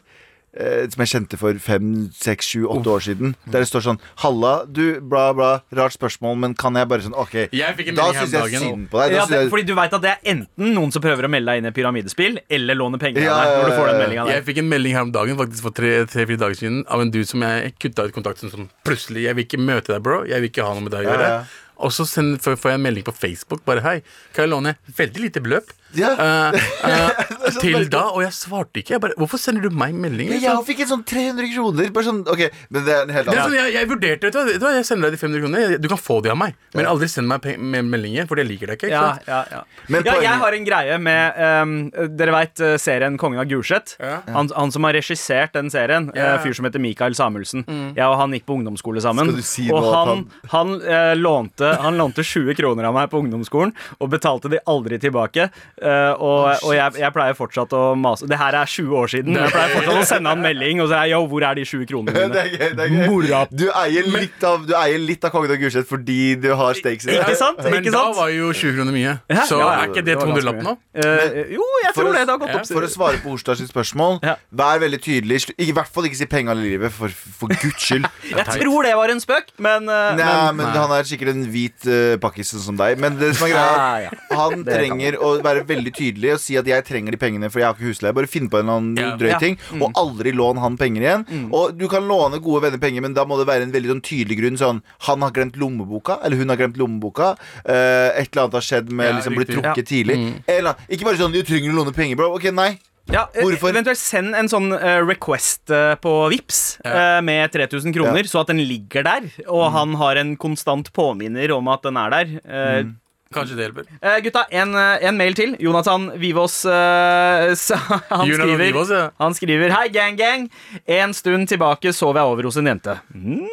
som 0.89 1.03
jeg 1.05 1.11
kjente 1.13 1.37
for 1.37 1.53
fem, 1.61 2.09
seks, 2.13 2.45
sju, 2.53 2.65
åtte 2.65 2.89
år 2.89 3.03
siden. 3.05 3.35
Der 3.45 3.59
det 3.61 3.67
står 3.69 3.81
sånn 3.85 3.99
'Halla, 4.23 4.65
du, 4.65 4.99
bla, 5.01 5.33
bla. 5.33 5.61
Rart 5.73 5.93
spørsmål, 5.93 6.37
men 6.37 6.53
kan 6.55 6.73
jeg 6.75 6.87
bare 6.87 7.01
sånn 7.05 7.13
OK. 7.17 7.49
Da 7.51 7.73
syns 8.13 8.31
jeg 8.31 8.41
dagen. 8.41 8.61
synd 8.61 8.89
på 8.89 8.97
deg. 9.01 9.11
Da 9.11 9.17
Ja, 9.17 9.25
det, 9.25 9.37
jeg, 9.41 9.49
fordi 9.49 9.63
du 9.67 9.75
vet 9.75 9.93
at 9.93 10.01
det 10.01 10.11
er 10.11 10.19
enten 10.33 10.73
noen 10.73 10.91
som 10.91 11.01
prøver 11.01 11.25
å 11.25 11.29
melde 11.29 11.51
deg 11.51 11.57
inn 11.63 11.69
i 11.69 11.71
pyramidespill, 11.71 12.39
eller 12.49 12.75
låne 12.75 12.97
penger 12.99 13.21
Ja, 13.21 13.33
av 13.33 13.45
deg. 13.45 13.57
Når 13.57 13.69
du 13.69 13.75
får 13.77 13.85
den 13.87 13.95
ja, 13.95 14.01
ja. 14.01 14.03
meldingen 14.07 14.25
der. 14.25 14.33
Jeg 14.33 14.45
fikk 14.45 14.57
en 14.63 14.69
melding 14.69 14.93
her 14.93 15.01
om 15.01 15.11
dagen 15.11 15.37
faktisk 15.37 15.61
for 15.61 15.71
tre-fire 15.71 16.07
tre, 16.07 16.25
dager 16.37 16.55
siden 16.55 16.83
av 16.87 17.01
en 17.01 17.11
dude 17.11 17.27
som 17.27 17.41
jeg 17.41 17.73
kutta 17.79 18.05
ut 18.07 18.13
kontakten 18.13 18.49
som 18.51 18.69
plutselig 18.85 19.23
'Jeg 19.27 19.35
vil 19.35 19.45
ikke 19.45 19.59
møte 19.61 19.93
deg, 19.93 20.01
bro. 20.03 20.23
Jeg 20.25 20.41
vil 20.41 20.49
ikke 20.49 20.63
ha 20.65 20.73
noe 20.73 20.81
med 20.83 20.91
deg 20.91 21.05
å 21.05 21.09
Ja, 21.09 21.13
gjøre'. 21.17 21.29
ja. 21.29 21.43
Og 21.79 21.91
så 21.93 22.05
send, 22.09 22.39
får 22.41 22.57
jeg 22.71 22.79
en 22.79 22.81
melding 22.87 23.03
på 23.05 23.13
Facebook 23.13 23.63
bare 23.65 23.81
'Hei, 23.81 24.01
kan 24.33 24.43
jeg 24.47 24.49
låne 24.53 24.75
veldig 24.97 25.21
lite 25.27 25.41
beløp?' 25.43 25.73
Ja. 25.95 26.09
Uh, 26.17 26.51
uh, 26.83 27.59
til 27.61 27.85
da, 27.89 28.01
og 28.11 28.19
jeg 28.21 28.33
svarte 28.35 28.81
ikke. 28.81 28.91
Jeg 28.97 29.01
bare 29.01 29.15
'Hvorfor 29.17 29.39
sender 29.39 29.61
du 29.61 29.69
meg 29.69 29.93
melding?' 29.95 30.27
Men 30.29 30.39
liksom? 30.39 30.57
jeg 30.57 30.65
fikk 30.67 30.79
en 30.83 30.89
sånn 30.91 31.03
300 31.07 31.47
kroner. 31.53 31.91
Bare 31.95 32.03
sånn, 32.03 32.19
ok, 32.27 32.41
men 32.69 32.83
det 32.85 32.93
er 32.93 33.01
en 33.05 33.13
helt 33.15 33.27
annen 33.31 33.43
sånn, 33.47 33.55
jeg, 33.55 33.73
jeg 33.73 33.87
vurderte, 33.89 34.21
vet 34.27 34.33
du, 34.33 34.39
vet 34.51 34.59
du 34.59 34.65
hva, 34.65 34.73
jeg 34.75 34.85
sender 34.89 35.07
deg 35.07 35.15
de 35.15 35.21
500 35.21 35.41
kroner. 35.45 35.77
Du 35.79 35.87
kan 35.87 35.97
få 36.01 36.17
de 36.25 36.29
av 36.33 36.37
meg, 36.37 36.55
men 36.75 36.85
aldri 36.91 37.07
send 37.07 37.27
meg 37.31 37.45
med 37.57 37.85
meldinger, 37.87 38.27
for 38.27 38.35
jeg 38.41 38.49
liker 38.49 38.67
deg 38.73 38.77
ikke. 38.81 38.89
ikke 38.91 38.97
Ja, 38.97 39.13
sant? 39.15 39.27
ja, 39.27 39.39
ja. 39.51 39.61
Men 39.87 40.03
ja, 40.09 40.15
jeg 40.27 40.41
har 40.43 40.57
en 40.59 40.65
greie 40.67 40.97
med 40.99 41.39
um, 41.63 41.75
Dere 42.17 42.31
veit 42.35 42.63
serien 42.83 43.17
'Kongen 43.17 43.39
av 43.39 43.47
Gulset'? 43.47 43.95
Ja. 43.99 44.21
Han, 44.35 44.49
han 44.55 44.71
som 44.71 44.83
har 44.83 44.93
regissert 44.93 45.53
den 45.53 45.69
serien, 45.71 46.11
Ja. 46.15 46.35
eh, 46.35 46.43
fyr 46.43 46.53
som 46.53 46.65
heter 46.65 46.79
Mikael 46.83 47.15
Samuelsen. 47.15 47.63
Jeg 47.95 48.05
og 48.05 48.17
han 48.19 48.31
gikk 48.35 48.45
på 48.45 48.57
ungdomsskole 48.59 49.01
sammen. 49.01 49.25
Skal 49.31 49.35
du 49.39 49.41
si 49.41 49.69
og 49.71 49.81
noe 49.81 49.95
at 49.95 50.07
han, 50.07 50.25
han, 50.51 50.75
uh, 50.83 51.15
lånte, 51.15 51.66
han 51.81 51.97
lånte 51.99 52.23
20 52.23 52.55
kroner 52.57 52.87
av 52.89 52.93
meg 52.95 53.09
på 53.11 53.19
ungdomsskolen, 53.23 53.73
og 53.99 54.09
betalte 54.09 54.49
de 54.49 54.59
aldri 54.67 54.99
tilbake. 54.99 55.49
Uh, 55.81 56.13
og 56.17 56.63
og 56.67 56.73
jeg, 56.75 56.93
jeg 57.01 57.13
pleier 57.13 57.35
fortsatt 57.37 57.73
å 57.75 57.81
mase 57.97 58.27
Det 58.29 58.37
her 58.39 58.55
er 58.55 58.65
20 58.65 58.95
år 58.97 59.07
siden. 59.11 59.35
Jeg 59.37 59.51
pleier 59.51 59.73
fortsatt 59.75 60.01
å 60.01 60.05
sende 60.07 60.29
han 60.31 60.41
melding 60.41 60.81
og 60.81 60.89
si 60.91 61.01
yo, 61.11 61.19
hvor 61.27 61.43
er 61.43 61.55
de 61.59 61.65
20 61.65 61.85
kronene 61.89 62.13
Det 62.13 62.23
mine? 62.27 62.41
er 62.43 62.49
gøy, 62.53 62.75
det 62.77 62.85
er 62.85 62.93
gøy. 62.93 63.07
Mora. 63.11 63.41
Du 63.51 63.65
eier 63.71 64.07
litt 64.13 64.43
av, 64.47 64.65
du 64.67 64.73
eier 64.77 64.99
litt 65.01 65.23
av 65.27 65.31
Kongen 65.35 65.51
av 65.51 65.59
Gulset 65.61 65.87
fordi 65.89 66.35
du 66.41 66.49
har 66.55 66.73
stakes 66.77 67.07
i 67.07 67.11
det. 67.11 67.19
Ikke 67.23 67.35
sant? 67.39 67.61
Men 67.63 67.79
Ikke 67.81 67.93
da 67.95 68.03
var 68.17 68.29
jo 68.33 68.51
20 68.53 68.75
kroner 68.77 68.95
mye. 68.95 69.15
Ja, 69.29 69.45
Så 69.49 69.59
ja, 69.59 69.67
ja. 69.67 69.81
er 69.83 69.91
ikke 69.91 70.03
det 70.05 70.15
Det 70.15 70.19
200 70.21 70.33
ganske 70.33 70.45
lapp 70.47 70.61
nå? 70.65 70.73
Uh, 70.97 71.41
jo, 71.57 71.67
jeg 71.83 71.93
tror 71.97 72.09
å- 72.09 72.13
det. 72.17 72.23
Det 72.27 72.33
har 72.35 72.41
gått 72.43 72.55
opp. 72.61 72.67
For 72.77 72.87
å 72.87 72.91
svare 72.91 73.21
på 73.23 73.33
Orstads 73.35 73.63
spørsmål, 73.71 74.19
Ja. 74.23 74.35
vær 74.51 74.79
veldig 74.83 75.01
tydelig. 75.03 75.41
I 75.59 75.71
hvert 75.71 75.87
fall 75.93 76.07
ikke 76.09 76.19
si 76.21 76.25
penger 76.29 76.53
i 76.57 76.63
livet, 76.71 76.91
for, 76.93 77.09
for 77.09 77.47
guds 77.49 77.83
skyld. 77.87 78.07
Jeg 78.29 78.45
tror 78.57 78.83
det 78.87 78.95
var 78.97 79.09
en 79.13 79.19
spøk, 79.23 79.51
men, 79.59 79.87
uh, 79.89 80.15
Nei, 80.17 80.51
men 80.53 80.55
men 80.57 80.75
Han 80.77 80.91
er 80.97 81.03
sikkert 81.07 81.29
en 81.33 81.45
hvit 81.57 81.87
uh, 81.89 82.17
pakkis 82.21 82.51
sånn 82.53 82.61
som 82.67 82.77
deg. 82.77 82.99
Men 83.01 83.17
det 83.17 83.33
som 83.35 83.47
er 83.47 83.53
greia 83.55 83.73
Ah, 83.77 83.97
ja. 84.05 84.09
Han 84.37 84.61
Det 84.63 84.69
kan 84.69 84.77
trenger 84.77 85.17
å 85.17 85.31
være 85.41 85.63
veldig 85.67 85.93
tydelig 85.97 86.33
og 86.35 86.39
si 86.43 86.55
at 86.57 86.65
'jeg 86.69 86.85
trenger 86.85 87.11
de 87.11 87.17
pengene, 87.17 87.49
for 87.51 87.59
jeg 87.59 87.65
har 87.67 87.73
ikke 87.73 87.89
husleie'. 87.89 88.13
Bare 88.13 88.27
finn 88.29 88.47
på 88.49 88.59
en 88.59 88.69
eller 88.69 88.77
annen 88.77 88.97
Ja. 88.97 89.17
drøy 89.17 89.29
Ja. 89.33 89.39
ting, 89.39 89.57
og 89.81 89.91
aldri 89.97 90.31
lån 90.31 90.57
han 90.61 90.77
penger 90.77 91.01
igjen. 91.01 91.25
Og 91.51 91.77
du 91.77 91.87
kan 91.87 92.03
låne 92.07 92.39
gode 92.41 92.61
venner 92.61 92.77
penger, 92.77 93.01
men 93.01 93.13
da 93.13 93.25
må 93.25 93.37
det 93.37 93.47
være 93.47 93.63
en 93.63 93.71
veldig 93.71 93.89
sånn 93.89 94.01
tydelig 94.01 94.37
grunn. 94.39 94.57
Sånn 94.57 94.81
han 95.01 95.21
har 95.21 95.31
glemt 95.31 95.55
lommeboka, 95.57 96.19
eller 96.23 96.37
hun 96.37 96.49
har 96.49 96.57
glemt 96.57 96.77
lommeboka. 96.77 97.37
eh, 97.65 98.11
et 98.21 98.29
eller 98.35 98.43
annet 98.47 98.53
har 98.53 98.61
skjedd 98.61 98.91
med 98.91 99.07
Ja, 99.09 99.15
liksom 99.17 99.35
blitt 99.35 99.49
riktig. 99.49 99.63
trukket 99.63 99.87
tidlig. 99.87 100.43
Eller, 100.47 100.75
ikke 100.89 101.03
bare 101.05 101.17
sånn 101.17 101.31
'du 101.33 101.41
trenger 101.43 101.71
å 101.71 101.75
låne 101.83 101.93
penger', 101.93 102.15
bro. 102.15 102.33
Ok, 102.35 102.51
nei. 102.53 102.77
Ja, 103.07 103.29
eh, 103.33 103.43
Hvorfor? 103.45 103.71
Eventuelt 103.71 103.99
send 104.01 104.35
en 104.35 104.49
sånn 104.51 104.71
eh, 104.75 104.99
request 105.07 105.71
eh, 105.71 105.93
på 106.03 106.11
Vips 106.33 106.77
eh, 106.83 107.19
med 107.23 107.51
3000 107.53 107.93
kroner, 107.95 108.23
Ja. 108.25 108.31
så 108.31 108.41
at 108.43 108.51
den 108.51 108.59
ligger 108.67 109.05
der, 109.07 109.27
og 109.47 109.69
han 109.71 109.95
har 109.95 110.19
en 110.19 110.35
konstant 110.39 110.91
påminner 110.95 111.51
om 111.55 111.69
at 111.71 111.85
den 111.87 111.97
er 112.01 112.09
der. 112.17 112.33
Mm. 112.43 112.95
Kanskje 113.33 113.57
det 113.59 113.65
hjelper. 113.65 113.87
gutta, 114.23 114.45
en, 114.55 114.71
en 114.75 115.17
mail 115.19 115.33
til. 115.35 115.55
Jonathan 115.59 116.09
Vivås 116.19 116.61
han, 116.67 117.55
skriver, 117.59 118.61
Vivos, 118.61 118.91
ja. 118.91 119.09
han 119.19 119.35
skriver 119.35 119.73
Hei, 119.75 119.87
gang, 119.91 120.15
gang. 120.19 120.45
En 120.87 121.11
stund 121.15 121.49
tilbake 121.51 121.91
sov 121.95 122.15
jeg 122.15 122.23
over 122.23 122.47
hos 122.47 122.59
en 122.59 122.71
jente. 122.71 122.95
Mm. 123.11 123.43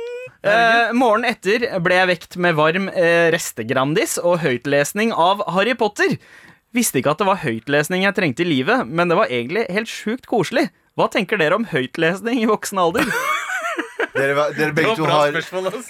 Eh, 0.45 0.93
morgenen 0.95 1.31
etter 1.33 1.67
ble 1.83 1.97
jeg 2.03 2.11
vekt 2.11 2.37
med 2.43 2.55
varm 2.59 2.87
eh, 2.93 3.31
restegrandis 3.35 4.19
og 4.23 4.43
høytlesning 4.45 5.11
av 5.17 5.41
Harry 5.57 5.75
Potter. 5.79 6.19
Visste 6.75 6.99
ikke 6.99 7.13
at 7.15 7.21
det 7.23 7.29
var 7.29 7.43
høytlesning 7.45 8.03
jeg 8.03 8.17
trengte 8.17 8.43
i 8.43 8.49
livet, 8.49 8.89
men 8.91 9.11
det 9.11 9.19
var 9.19 9.31
egentlig 9.31 9.69
helt 9.71 9.91
sjukt 9.91 10.27
koselig. 10.27 10.69
Hva 10.99 11.07
tenker 11.11 11.39
dere 11.39 11.55
om 11.59 11.69
høytlesning 11.71 12.43
i 12.43 12.51
voksen 12.51 12.81
alder? 12.83 13.07
Dere, 14.15 14.35
dere, 14.55 14.71
begge 14.77 14.93
to 14.95 15.07
har, 15.11 15.35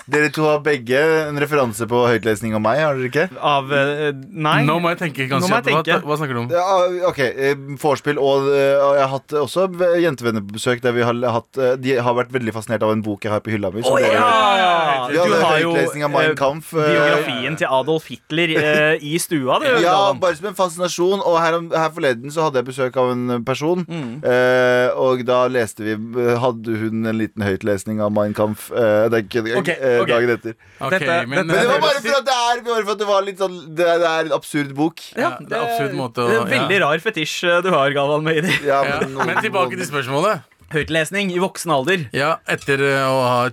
dere 0.08 0.28
to 0.32 0.46
har 0.48 0.60
begge 0.64 1.00
en 1.28 1.36
referanse 1.42 1.84
på 1.90 1.98
høytlesning 2.08 2.54
av 2.56 2.62
meg, 2.64 2.78
har 2.80 2.96
dere 2.96 3.10
ikke? 3.10 3.26
Av 3.36 3.72
eh, 3.76 4.14
Nei. 4.32 4.62
Nå 4.64 4.78
må 4.80 4.94
jeg 4.94 5.00
tenke 5.02 5.26
Nå 5.26 5.34
ganske 5.34 5.50
må 5.50 5.58
jeg 5.58 5.66
kjapt. 5.66 5.68
tenke. 5.68 5.98
Hva, 6.00 6.08
hva 6.08 6.16
snakker 6.20 6.38
du 6.38 6.40
om? 6.40 6.48
Ja, 6.54 6.78
ok, 7.10 7.20
eh, 7.20 7.66
Vorspiel 7.82 8.20
og, 8.22 8.48
eh, 8.48 8.78
og 8.80 8.96
jeg 8.96 9.04
har 9.04 9.12
hatt 9.12 9.34
også 9.42 9.66
jentevenner 10.00 10.44
på 10.44 10.56
besøk 10.56 10.80
der 10.84 10.96
vi 10.96 11.04
har 11.04 11.20
hatt 11.34 11.60
De 11.82 11.98
har 12.06 12.16
vært 12.16 12.32
veldig 12.32 12.54
fascinert 12.56 12.86
av 12.86 12.94
en 12.94 13.02
bok 13.04 13.26
jeg 13.26 13.34
har 13.34 13.44
på 13.44 13.52
hylla 13.52 13.68
mi. 13.74 13.84
Oh, 13.84 13.98
ja, 14.00 14.14
ja, 14.16 14.24
ja! 14.62 14.94
Du 15.12 15.36
har 15.44 15.60
jo 15.60 15.74
av 15.76 16.10
Mein 16.14 16.32
Kampf. 16.38 16.72
biografien 16.72 17.60
til 17.60 17.68
Adolf 17.68 18.08
Hitler 18.08 18.54
i 19.12 19.18
stua, 19.20 19.60
du. 19.60 19.68
Ja, 19.84 19.98
bare 20.16 20.38
som 20.38 20.48
en 20.48 20.56
fascinasjon. 20.56 21.20
Og 21.20 21.36
her, 21.42 21.58
her 21.76 21.92
forleden 21.92 22.32
så 22.32 22.48
hadde 22.48 22.62
jeg 22.62 22.70
besøk 22.70 22.96
av 23.00 23.12
en 23.12 23.44
person. 23.44 23.84
Mm. 23.84 24.24
Eh, 24.24 24.88
og 24.96 25.24
da 25.28 25.44
leste 25.52 25.84
vi 25.84 25.94
Hadde 26.40 26.74
hun 26.78 27.04
en 27.06 27.18
liten 27.18 27.44
høytlesning 27.44 28.00
av 28.02 28.13
Mein 28.14 28.32
Kampf. 28.36 28.70
Eh, 28.70 29.08
det 29.10 29.18
er 29.18 29.24
ikke 29.26 29.42
det, 29.44 29.56
Ok, 29.60 29.68
eh, 29.74 29.98
ok. 30.04 30.08
dagen 30.14 30.32
etter. 30.36 30.54
Ok, 30.80 30.90
Dette- 30.94 31.18
men, 31.26 31.36
dette- 31.36 31.44
Men 31.44 31.58
det 31.58 31.66
var 31.72 31.80
bare 31.84 32.00
for 32.06 32.16
at 32.20 32.24
det 32.30 32.38
er, 32.38 32.62
bare 32.70 32.84
for 32.86 32.92
at 32.92 32.98
det 33.04 33.10
var 33.10 33.22
litt 33.28 33.38
sånn 33.44 33.58
Det 33.74 33.86
er, 33.90 33.98
det 33.98 34.08
er 34.14 34.24
en 34.30 34.32
absurd 34.38 34.74
bok. 34.74 35.04
Ja, 35.16 35.34
det 35.40 35.52
er 35.52 35.66
absolutt 35.66 35.94
måte 35.98 36.24
å- 36.24 36.28
det 36.30 36.36
er 36.38 36.42
en 36.46 36.52
Veldig 36.54 36.78
ja. 36.80 36.86
rar 36.86 36.98
fetisj 37.10 37.36
eh, 37.50 37.60
du 37.66 37.70
har, 37.74 37.90
Galvan 37.92 38.22
Møyder. 38.24 38.56
Ja, 38.64 38.82
ja. 38.84 38.98
Men 39.08 39.36
tilbake 39.44 39.76
til 39.76 39.86
spørsmålet. 39.90 40.42
Høytlesning 40.74 41.30
i 41.34 41.38
voksen 41.38 41.70
alder. 41.70 42.08
Ja, 42.16 42.36
etter 42.48 42.80
eh, 42.80 43.04
å 43.06 43.22
ha 43.28 43.50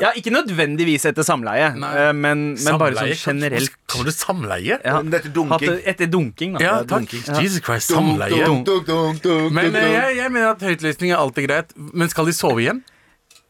Ja, 0.00 0.10
Ikke 0.16 0.30
nødvendigvis 0.32 1.04
etter 1.04 1.22
samleie, 1.22 1.66
Nei. 1.76 1.88
eh, 2.08 2.12
men, 2.16 2.54
men 2.56 2.78
bare 2.80 2.96
sånn 2.96 3.12
generelt. 3.20 3.70
Kommer 3.86 4.06
du 4.08 4.12
samleie? 4.16 4.78
Ja. 4.82 4.94
Men 5.02 5.10
Dette 5.12 5.28
Hatt 5.50 5.60
det 5.60 5.74
etter 5.92 6.08
dunking, 6.08 6.54
da. 6.56 6.62
Ja, 6.64 6.70
Ja, 6.78 6.82
takk. 6.88 7.04
dunking. 7.04 7.20
Jesus 7.42 7.60
Christ, 7.60 7.90
Dunk, 7.92 8.16
samleie. 8.16 8.46
dunk, 8.46 8.64
dunk, 8.64 8.86
dunk, 8.88 9.20
dunk, 9.22 9.52
Men 9.52 9.66
dunk, 9.72 9.76
eh, 9.76 9.84
dunk. 9.84 9.92
jeg, 9.98 10.16
jeg 10.16 10.32
mener 10.32 10.48
at 10.54 10.60
høytlesning 10.64 11.12
er 11.12 11.18
alltid 11.20 11.46
greit. 11.50 11.74
Men 11.76 12.08
skal 12.08 12.24
de 12.24 12.32
sove 12.32 12.64
igjen? 12.64 12.80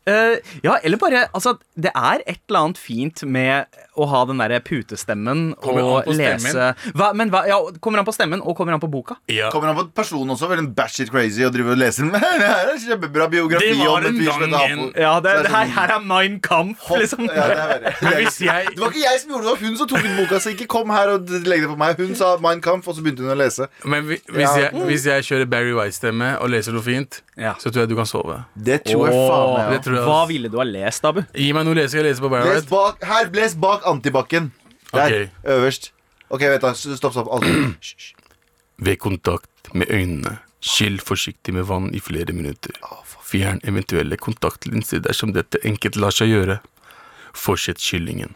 Eh, 0.07 0.37
ja, 0.65 0.77
eller 0.85 1.01
bare 1.01 1.27
Altså, 1.35 1.55
det 1.77 1.93
er 1.95 2.21
et 2.27 2.43
eller 2.49 2.61
annet 2.61 2.79
fint 2.79 3.23
med 3.27 3.65
å 3.97 4.07
ha 4.11 4.25
den 4.27 4.39
derre 4.43 4.61
putestemmen 4.65 5.55
Kommer 5.63 5.83
og 6.03 6.09
lese 6.17 6.75
hva, 6.95 7.13
Men 7.17 7.31
hva, 7.33 7.45
ja, 7.49 7.59
kommer 7.81 8.01
han 8.03 8.07
på 8.09 8.15
stemmen, 8.15 8.41
og 8.43 8.57
kommer 8.59 8.75
han 8.75 8.81
på 8.83 8.89
boka. 8.91 9.17
Ja. 9.31 9.51
Kommer 9.55 9.71
han 9.71 9.77
på 9.79 9.85
personen 9.95 10.31
også, 10.35 10.49
vel 10.51 10.59
en 10.65 10.71
batshit 10.75 11.11
crazy 11.13 11.45
og 11.47 11.53
driver 11.55 11.73
og 11.77 11.81
leser 11.83 12.09
Men 12.09 12.21
det 12.43 12.49
her 12.51 12.73
er 12.73 12.81
kjempebra 12.83 13.29
biografi 13.33 13.71
Det 13.73 13.79
var 13.87 14.09
en 14.09 14.19
gang 14.21 14.73
en- 14.73 14.93
Ja, 14.99 15.15
det, 15.21 15.35
det 15.47 15.53
her, 15.55 15.71
her 15.77 15.95
er 15.99 16.05
Mein 16.05 16.41
Kampf, 16.45 16.89
liksom. 16.91 17.29
Ja, 17.31 17.47
det 17.49 17.59
er 17.59 18.25
jeg 18.25 18.75
Det 18.75 18.81
var 18.81 18.91
ikke 18.93 19.05
jeg 19.05 19.21
som 19.23 19.31
gjorde 19.35 19.45
det, 19.45 19.51
det 19.51 19.61
var 19.61 19.63
hun 19.69 19.77
som 19.81 19.89
tok 19.91 20.05
ut 20.05 20.17
boka. 20.19 20.41
Så 20.43 20.53
ikke 20.55 20.67
kom 20.71 20.91
her 20.95 21.15
og 21.15 21.31
legg 21.47 21.63
det 21.65 21.71
på 21.71 21.77
meg. 21.81 21.97
Hun 22.01 22.15
sa 22.19 22.35
Mein 22.43 22.61
Kampf, 22.65 22.89
og 22.91 22.97
så 22.99 23.05
begynte 23.05 23.25
hun 23.25 23.33
å 23.35 23.39
lese. 23.39 23.69
Men 23.85 24.05
hvis, 24.09 24.23
Ja. 24.35 24.53
jeg, 24.67 24.73
hvis 24.89 25.07
jeg 25.09 25.25
kjører 25.29 25.49
Barry 25.51 25.73
White-stemme 25.77 26.35
og 26.41 26.51
leser 26.53 26.75
noe 26.77 26.83
fint, 26.85 27.21
Ja. 27.37 27.55
så 27.59 27.71
tror 27.73 27.85
jeg 27.85 27.89
du 27.91 27.97
kan 27.99 28.07
sove. 28.07 28.37
Det 28.55 28.83
tror 28.87 29.09
jeg 29.09 29.15
faen 29.15 29.71
meg. 29.71 29.81
tror 29.85 29.97
jeg 29.99 30.05
Hva 30.09 30.21
ville 30.29 30.49
du 30.53 30.59
ha 30.61 30.65
lest, 30.69 31.05
Abu? 31.09 31.23
Gi 31.35 31.49
meg 31.57 31.65
noe 31.67 31.75
å 31.75 31.79
lese. 31.81 31.97
Jeg 31.99 32.07
leser 32.07 32.23
på 32.27 32.31
Barry 32.31 32.55
Les 32.55 32.67
bak, 32.71 33.03
her, 33.05 33.31
les 33.35 33.55
bak 33.59 33.84
antibac-en. 33.87 34.53
Der, 34.93 35.25
Ok. 35.27 35.31
øverst. 35.51 35.91
Ok, 36.31 36.41
vent 36.41 36.63
da, 36.63 36.73
stopp, 36.75 37.13
stopp. 37.13 37.29
Alt. 37.33 37.45
Hysj, 37.81 37.95
hysj. 37.95 38.15
Ved 38.79 38.97
kontakt 38.99 39.71
med 39.75 39.87
øynene, 39.91 40.39
skyll 40.61 40.99
forsiktig 41.01 41.55
med 41.55 41.65
vann 41.69 41.93
i 41.95 42.01
flere 42.01 42.33
minutter. 42.33 42.75
Fjern 43.25 43.61
eventuelle 43.65 44.17
kontaktlinser 44.17 44.99
dersom 45.05 45.33
dette 45.35 45.59
enkelt 45.65 45.97
lar 45.97 46.11
seg 46.15 46.29
gjøre. 46.33 46.59
Fortsett 47.35 47.79
kyllingen. 47.83 48.35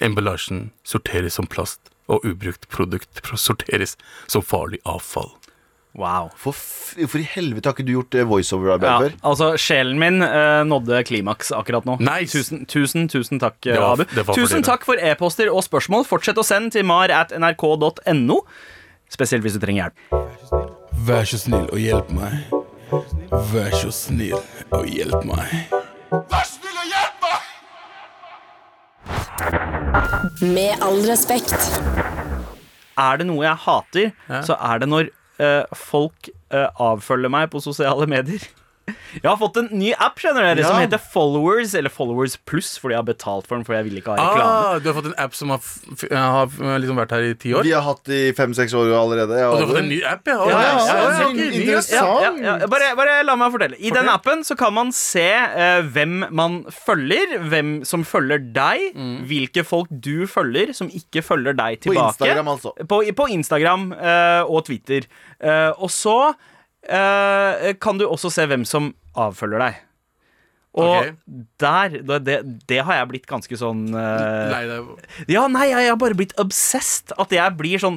Emballasjen 0.00 0.70
sorteres 0.86 1.34
som 1.38 1.46
plast, 1.46 1.80
og 2.08 2.24
ubrukt 2.24 2.68
produkt 2.68 3.20
sorteres 3.36 3.96
som 4.26 4.42
farlig 4.42 4.78
avfall. 4.86 5.30
Wow. 5.98 6.28
For, 6.38 6.54
f 6.54 6.94
for 7.10 7.18
i 7.18 7.24
helvete 7.26 7.66
har 7.66 7.74
ikke 7.74 7.84
du 7.88 7.92
gjort 7.96 8.14
eh, 8.14 8.26
voiceover-arbeid 8.30 8.86
Ja, 8.86 8.98
før? 9.02 9.14
altså, 9.32 9.48
sjelen 9.58 9.98
min 9.98 10.22
eh, 10.22 10.62
nådde 10.68 11.00
klimaks 11.08 11.50
akkurat 11.56 11.84
nå. 11.88 11.96
Nice. 12.06 12.30
Tusen, 12.38 12.62
tusen, 12.70 13.08
tusen 13.10 13.40
takk, 13.42 13.56
Det 13.66 13.74
var- 13.80 13.96
Abu. 13.98 14.04
det 14.14 14.24
var 14.28 14.38
Tusen 14.38 14.62
takk 14.62 14.86
for 14.86 14.94
e-poster 15.02 15.50
og 15.50 15.64
spørsmål. 15.66 16.06
Fortsett 16.06 16.38
å 16.38 16.44
sende 16.46 16.70
til 16.76 16.86
mar 16.86 17.10
at 17.10 17.34
nrk.no. 17.34 18.38
Spesielt 19.10 19.42
hvis 19.42 19.58
du 19.58 19.60
trenger 19.66 19.88
hjelp. 19.90 19.96
Vær 21.08 21.24
så 21.26 21.38
snill 21.42 21.66
og 21.72 21.78
hjelp 21.82 22.10
meg. 22.14 22.32
Vær 23.52 23.74
så 23.82 23.90
snill 23.92 24.38
og 24.70 24.86
hjelp 24.86 25.24
meg. 25.28 25.74
Vær 26.30 26.46
snill 26.46 26.78
og 26.78 26.86
hjelp 26.94 27.16
meg! 27.26 27.42
Med 30.54 30.78
all 30.84 31.02
respekt. 31.08 31.54
Er 32.98 33.20
det 33.20 33.26
noe 33.28 33.44
jeg 33.46 33.56
hater, 33.66 34.10
så 34.46 34.56
er 34.58 34.78
det 34.82 34.88
når 34.90 35.10
folk 35.76 36.30
eh, 36.50 36.68
avfølger 36.82 37.32
meg 37.32 37.50
på 37.52 37.62
sosiale 37.64 38.08
medier. 38.10 38.46
Jeg 39.22 39.26
har 39.26 39.36
fått 39.40 39.58
en 39.60 39.68
ny 39.76 39.90
app 40.00 40.18
skjønner 40.20 40.44
dere, 40.50 40.64
som 40.66 40.78
heter 40.80 41.00
Followers, 41.12 41.74
eller 41.78 41.92
Followers 41.92 42.36
Pluss, 42.48 42.74
fordi 42.80 42.94
jeg 42.94 43.00
har 43.00 43.06
betalt 43.08 43.48
for 43.48 43.58
den. 43.58 43.64
For 43.66 43.76
jeg 43.76 43.86
vil 43.88 44.00
ikke 44.00 44.14
ha 44.14 44.18
reklame. 44.18 44.58
Ah, 44.68 44.80
du 44.82 44.88
har 44.90 44.96
fått 44.98 45.08
en 45.10 45.16
app 45.20 45.36
som 45.36 45.52
har, 45.52 45.62
har 46.12 46.82
liksom 46.82 47.00
vært 47.00 47.14
her 47.16 47.26
i 47.30 47.34
ti 47.40 47.52
år? 47.56 47.66
Vi 47.66 47.74
har 47.74 47.84
hatt 47.86 48.02
det 48.08 48.20
i 48.30 48.34
fem-seks 48.36 48.74
år 48.78 48.92
allerede. 48.98 49.40
Og 49.48 49.56
du 49.58 49.64
har 49.64 49.72
fått 49.72 49.80
en 49.82 49.90
ny 49.90 50.00
app, 50.08 50.28
ja? 50.28 50.36
Ja, 50.38 50.48
ja, 50.48 50.58
ja, 50.60 50.96
Ja, 50.98 51.22
ja, 51.22 51.48
interessant. 51.48 51.92
Ja, 51.92 52.32
ja, 52.44 52.56
ja. 52.62 52.70
Bare, 52.70 52.90
bare 52.98 53.18
la 53.26 53.36
meg 53.40 53.54
fortelle. 53.54 53.80
I 53.80 53.92
den 53.94 54.10
appen 54.12 54.44
så 54.46 54.56
kan 54.58 54.76
man 54.76 54.92
se 54.96 55.26
uh, 55.26 55.80
hvem 55.94 56.20
man 56.34 56.60
følger, 56.72 57.38
hvem 57.48 57.74
som 57.88 58.04
følger 58.08 58.42
deg, 58.56 58.98
hvilke 59.28 59.64
folk 59.66 59.90
du 59.90 60.26
følger 60.30 60.74
som 60.76 60.90
ikke 60.92 61.24
følger 61.24 61.56
deg 61.58 61.82
På. 61.84 61.96
Instagram, 61.96 62.52
altså. 62.54 62.74
På, 62.88 63.02
på 63.02 63.28
Instagram 63.34 63.90
uh, 63.96 64.44
og 64.46 64.66
Twitter. 64.68 65.08
Eh, 65.38 65.70
og 65.78 65.90
så 65.92 66.16
eh, 66.82 67.74
kan 67.82 68.00
du 68.00 68.06
også 68.08 68.32
se 68.34 68.46
hvem 68.50 68.64
som 68.68 68.92
avfølger 69.18 69.62
deg. 69.62 69.84
Og 70.78 70.92
okay. 70.92 71.12
der 71.58 71.94
det, 72.22 72.38
det, 72.68 72.80
har 72.84 73.00
jeg 73.00 73.10
blitt 73.10 73.26
ganske 73.26 73.56
sånn 73.58 73.88
uh, 73.90 74.50
Lei 74.52 74.62
deg. 74.68 74.90
Ja, 75.32 75.46
nei, 75.50 75.70
jeg 75.72 75.88
har 75.88 75.98
bare 75.98 76.14
blitt 76.18 76.34
obsessed. 76.38 77.14
At 77.18 77.32
jeg 77.34 77.56
blir 77.58 77.80
sånn 77.82 77.96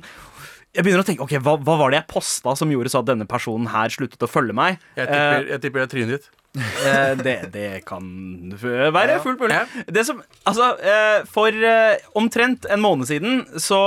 Jeg 0.72 0.86
begynner 0.88 1.04
å 1.04 1.06
tenke 1.06 1.26
Ok, 1.28 1.36
hva, 1.44 1.58
hva 1.62 1.76
var 1.84 1.92
det 1.92 2.00
jeg 2.00 2.10
posta 2.14 2.56
som 2.58 2.72
gjorde 2.72 2.94
så 2.94 3.04
at 3.04 3.10
denne 3.12 3.28
personen 3.30 3.70
her 3.74 3.92
sluttet 3.94 4.24
å 4.24 4.32
følge 4.32 4.56
meg? 4.58 4.80
Jeg 4.96 5.12
tipper, 5.12 5.50
jeg 5.52 5.64
tipper 5.66 5.84
det 5.84 5.86
er 5.86 5.92
trynet 5.94 6.16
ditt. 6.16 6.32
Eh, 6.52 7.14
det, 7.16 7.36
det 7.54 7.68
kan 7.88 8.04
være 8.60 9.20
fullt 9.24 9.40
mulig. 9.40 9.60
Det 9.88 10.04
som, 10.04 10.18
altså, 10.50 10.66
eh, 10.84 11.22
for 11.32 11.48
eh, 11.56 12.02
omtrent 12.20 12.66
en 12.68 12.82
måned 12.84 13.08
siden 13.08 13.46
så, 13.56 13.80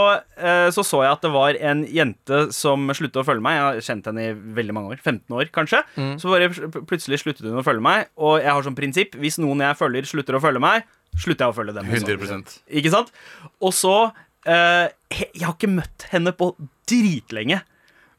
så 0.72 0.84
så 0.84 1.02
jeg 1.04 1.12
at 1.12 1.26
det 1.26 1.32
var 1.34 1.58
en 1.60 1.82
jente 1.84 2.38
som 2.56 2.88
sluttet 2.96 3.20
å 3.20 3.26
følge 3.28 3.44
meg. 3.44 3.58
Jeg 3.58 3.66
har 3.66 3.88
kjent 3.90 4.08
henne 4.08 4.24
i 4.24 4.32
veldig 4.56 4.76
mange 4.76 4.94
år. 4.94 5.02
15 5.02 5.36
år, 5.36 5.50
kanskje. 5.54 5.82
Så 6.20 6.32
bare 6.32 6.48
plutselig 6.88 7.20
sluttet 7.20 7.44
hun 7.48 7.60
å 7.60 7.66
følge 7.66 7.84
meg. 7.84 8.08
Og 8.16 8.38
jeg 8.40 8.50
har 8.50 8.66
som 8.66 8.76
prinsipp 8.78 9.18
hvis 9.20 9.36
noen 9.42 9.60
jeg 9.66 9.80
følger, 9.80 10.08
slutter 10.08 10.38
å 10.38 10.42
følge 10.44 10.62
meg, 10.64 10.88
slutter 11.20 11.46
jeg 11.46 11.52
å 11.54 11.58
følge 11.58 11.76
dem. 11.76 11.90
også. 11.92 12.16
100 12.32 12.56
Ikke 12.80 12.94
sant? 12.94 13.12
Og 13.60 13.76
så 13.76 13.96
Jeg 14.44 15.40
har 15.40 15.54
ikke 15.54 15.72
møtt 15.72 16.08
henne 16.12 16.32
på 16.36 16.50
dritlenge. 16.88 17.60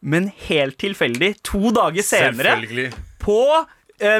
Men 0.06 0.30
helt 0.48 0.78
tilfeldig, 0.82 1.32
to 1.46 1.72
dager 1.74 2.06
senere, 2.06 2.60
Selvfølgelig. 2.60 2.92
på 3.22 3.42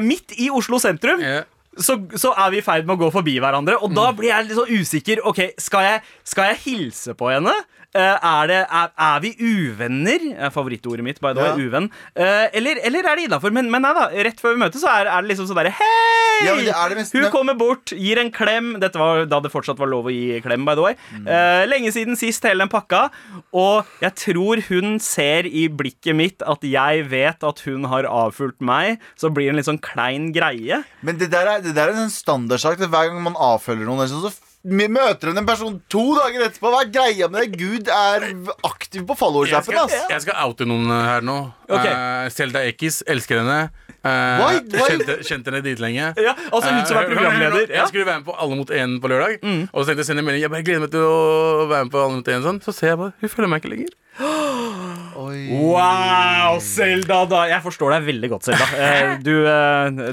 midt 0.02 0.36
i 0.40 0.50
Oslo 0.54 0.80
sentrum, 0.80 1.20
Yeah. 1.22 1.44
så, 1.78 1.98
så 2.16 2.32
er 2.38 2.52
vi 2.54 2.58
i 2.62 2.66
ferd 2.66 2.86
med 2.88 2.96
å 2.96 3.02
gå 3.06 3.12
forbi 3.12 3.38
hverandre. 3.44 3.76
Og 3.84 3.92
da 3.96 4.12
blir 4.16 4.30
jeg 4.32 4.48
litt 4.48 4.56
så 4.56 4.66
usikker. 4.70 5.24
Ok, 5.28 5.42
Skal 5.60 5.84
jeg, 5.84 6.02
skal 6.24 6.54
jeg 6.54 6.62
hilse 6.66 7.14
på 7.20 7.30
henne? 7.34 7.52
Eh, 7.96 8.28
er, 8.28 8.48
det, 8.52 8.58
er, 8.68 8.90
er 9.08 9.22
vi 9.24 9.30
uvenner? 9.40 10.26
Er 10.36 10.52
favorittordet 10.52 11.06
mitt, 11.06 11.22
by 11.24 11.32
the 11.36 11.40
way. 11.46 11.54
Ja. 11.54 11.68
Uvenn. 11.70 11.88
Eh, 12.12 12.48
eller, 12.60 12.82
eller 12.84 13.08
er 13.08 13.16
det 13.22 13.28
innafor? 13.30 13.54
Men, 13.56 13.70
men 13.72 13.86
nei 13.86 13.94
da, 13.96 14.10
rett 14.28 14.42
før 14.44 14.56
vi 14.58 14.64
møtes, 14.66 14.84
så 14.84 14.92
er, 14.92 15.08
er 15.12 15.24
det 15.24 15.32
liksom 15.32 15.48
sånn 15.50 15.60
derre 15.62 15.72
Hei! 15.78 16.44
Ja, 16.44 16.56
mest- 16.92 17.16
Hun 17.16 17.30
kommer 17.32 17.56
bort, 17.56 17.94
gir 17.96 18.20
en 18.20 18.32
klem. 18.36 18.74
Dette 18.84 19.00
var 19.00 19.24
da 19.32 19.40
det 19.40 19.52
fortsatt 19.54 19.80
var 19.80 19.88
lov 19.88 20.10
å 20.10 20.14
gi 20.14 20.42
klem, 20.44 20.66
by 20.68 20.76
the 20.76 20.84
way. 20.84 20.98
Mm. 21.16 21.30
Eh, 21.32 21.64
lenge 21.72 21.94
siden 21.96 22.20
sist, 22.20 22.44
hele 22.44 22.66
den 22.66 22.72
pakka. 22.74 23.06
Og 23.56 23.88
jeg 24.04 24.16
tror 24.20 24.64
hun 24.68 24.98
ser 25.04 25.48
i 25.48 25.68
blikket 25.72 26.18
mitt 26.20 26.44
at 26.44 26.66
jeg 26.68 27.06
vet 27.12 27.46
at 27.48 27.64
hun 27.70 27.88
har 27.92 28.10
avfulgt 28.12 28.60
meg. 28.60 29.00
Så 29.16 29.32
blir 29.32 29.48
det 29.48 29.56
en 29.56 29.62
litt 29.62 29.70
sånn 29.70 29.80
klein 29.84 30.34
greie. 30.36 30.82
Men 31.06 31.22
det 31.22 31.32
der 31.32 31.54
er, 31.56 31.64
det 31.64 31.76
der 31.78 31.94
er 31.94 32.04
en 32.04 32.12
standardsak. 32.12 32.76
det 32.82 32.90
er 32.90 32.94
Hver 32.98 33.14
gang 33.14 33.24
man 33.24 33.40
avfølger 33.40 33.88
noen, 33.88 34.04
så 34.12 34.34
møter 34.66 35.30
hun 35.30 35.38
en 35.38 35.46
person 35.46 35.76
to 35.94 36.04
dager 36.18 36.48
etterpå. 36.48 36.72
Hva 36.74 36.82
er 36.86 36.92
greia 36.94 37.28
med 37.30 37.42
det? 37.46 37.60
Gud 37.60 37.90
er 37.94 38.26
aktiv 38.66 39.04
på 39.06 39.14
Jeg 39.14 39.20
followers-appen. 39.22 39.78
ass. 39.84 39.94
jeg 40.10 40.22
skal 40.26 40.40
oute 40.48 40.66
noen 40.66 40.90
eh, 40.90 41.04
her 41.06 41.22
nå. 41.22 41.36
Ok. 41.70 41.86
Eh, 41.86 42.30
Selda 42.34 42.64
Ekiz, 42.66 43.04
elsker 43.08 43.44
henne. 43.44 43.70
Uh, 44.06 44.12
Why? 44.38 44.58
Why? 44.70 44.86
Kjente, 44.86 45.14
kjente 45.26 45.50
henne 45.50 45.62
dritlenge. 45.66 46.12
Ja, 46.22 46.36
altså 46.54 46.70
hun 46.76 46.86
som 46.86 46.98
er 47.02 47.08
programleder. 47.10 47.64
Jeg 47.72 47.78
Ja. 47.80 47.86
skulle 47.90 48.06
være 48.06 48.20
med 48.22 48.26
på 48.28 48.36
Alle 48.38 48.56
mot 48.60 48.70
én 48.70 49.00
på 49.02 49.10
lørdag. 49.10 49.40
Og 49.74 49.80
så 49.82 49.88
tenkte 49.88 50.04
jeg 50.04 50.06
å 50.06 50.10
sende 50.12 50.22
en 50.22 50.26
melding 50.30 50.42
Jeg 50.44 50.52
bare 50.54 50.64
gleder 50.68 50.84
meg 50.86 50.92
til 50.94 51.02
å 51.10 51.66
være 51.72 51.84
med 51.88 51.92
på 51.96 52.02
Alle 52.04 52.16
mot 52.20 52.28
én. 52.36 52.44
Sånn. 52.46 52.60
Så 52.62 52.74
ser 52.74 52.88
jeg 52.94 52.98
bare 53.02 53.14
Hun 53.22 53.30
følger 53.34 53.50
meg 53.50 53.64
ikke 53.64 53.74
lenger. 53.74 53.90
Oi. 55.26 55.40
Wow, 55.58 56.60
Selda! 56.62 57.26
Da. 57.26 57.42
Jeg 57.50 57.62
forstår 57.66 57.96
deg 57.96 58.06
veldig 58.12 58.30
godt, 58.36 58.44
Selda. 58.50 58.68
Eh, 58.78 59.18
Du, 59.26 59.34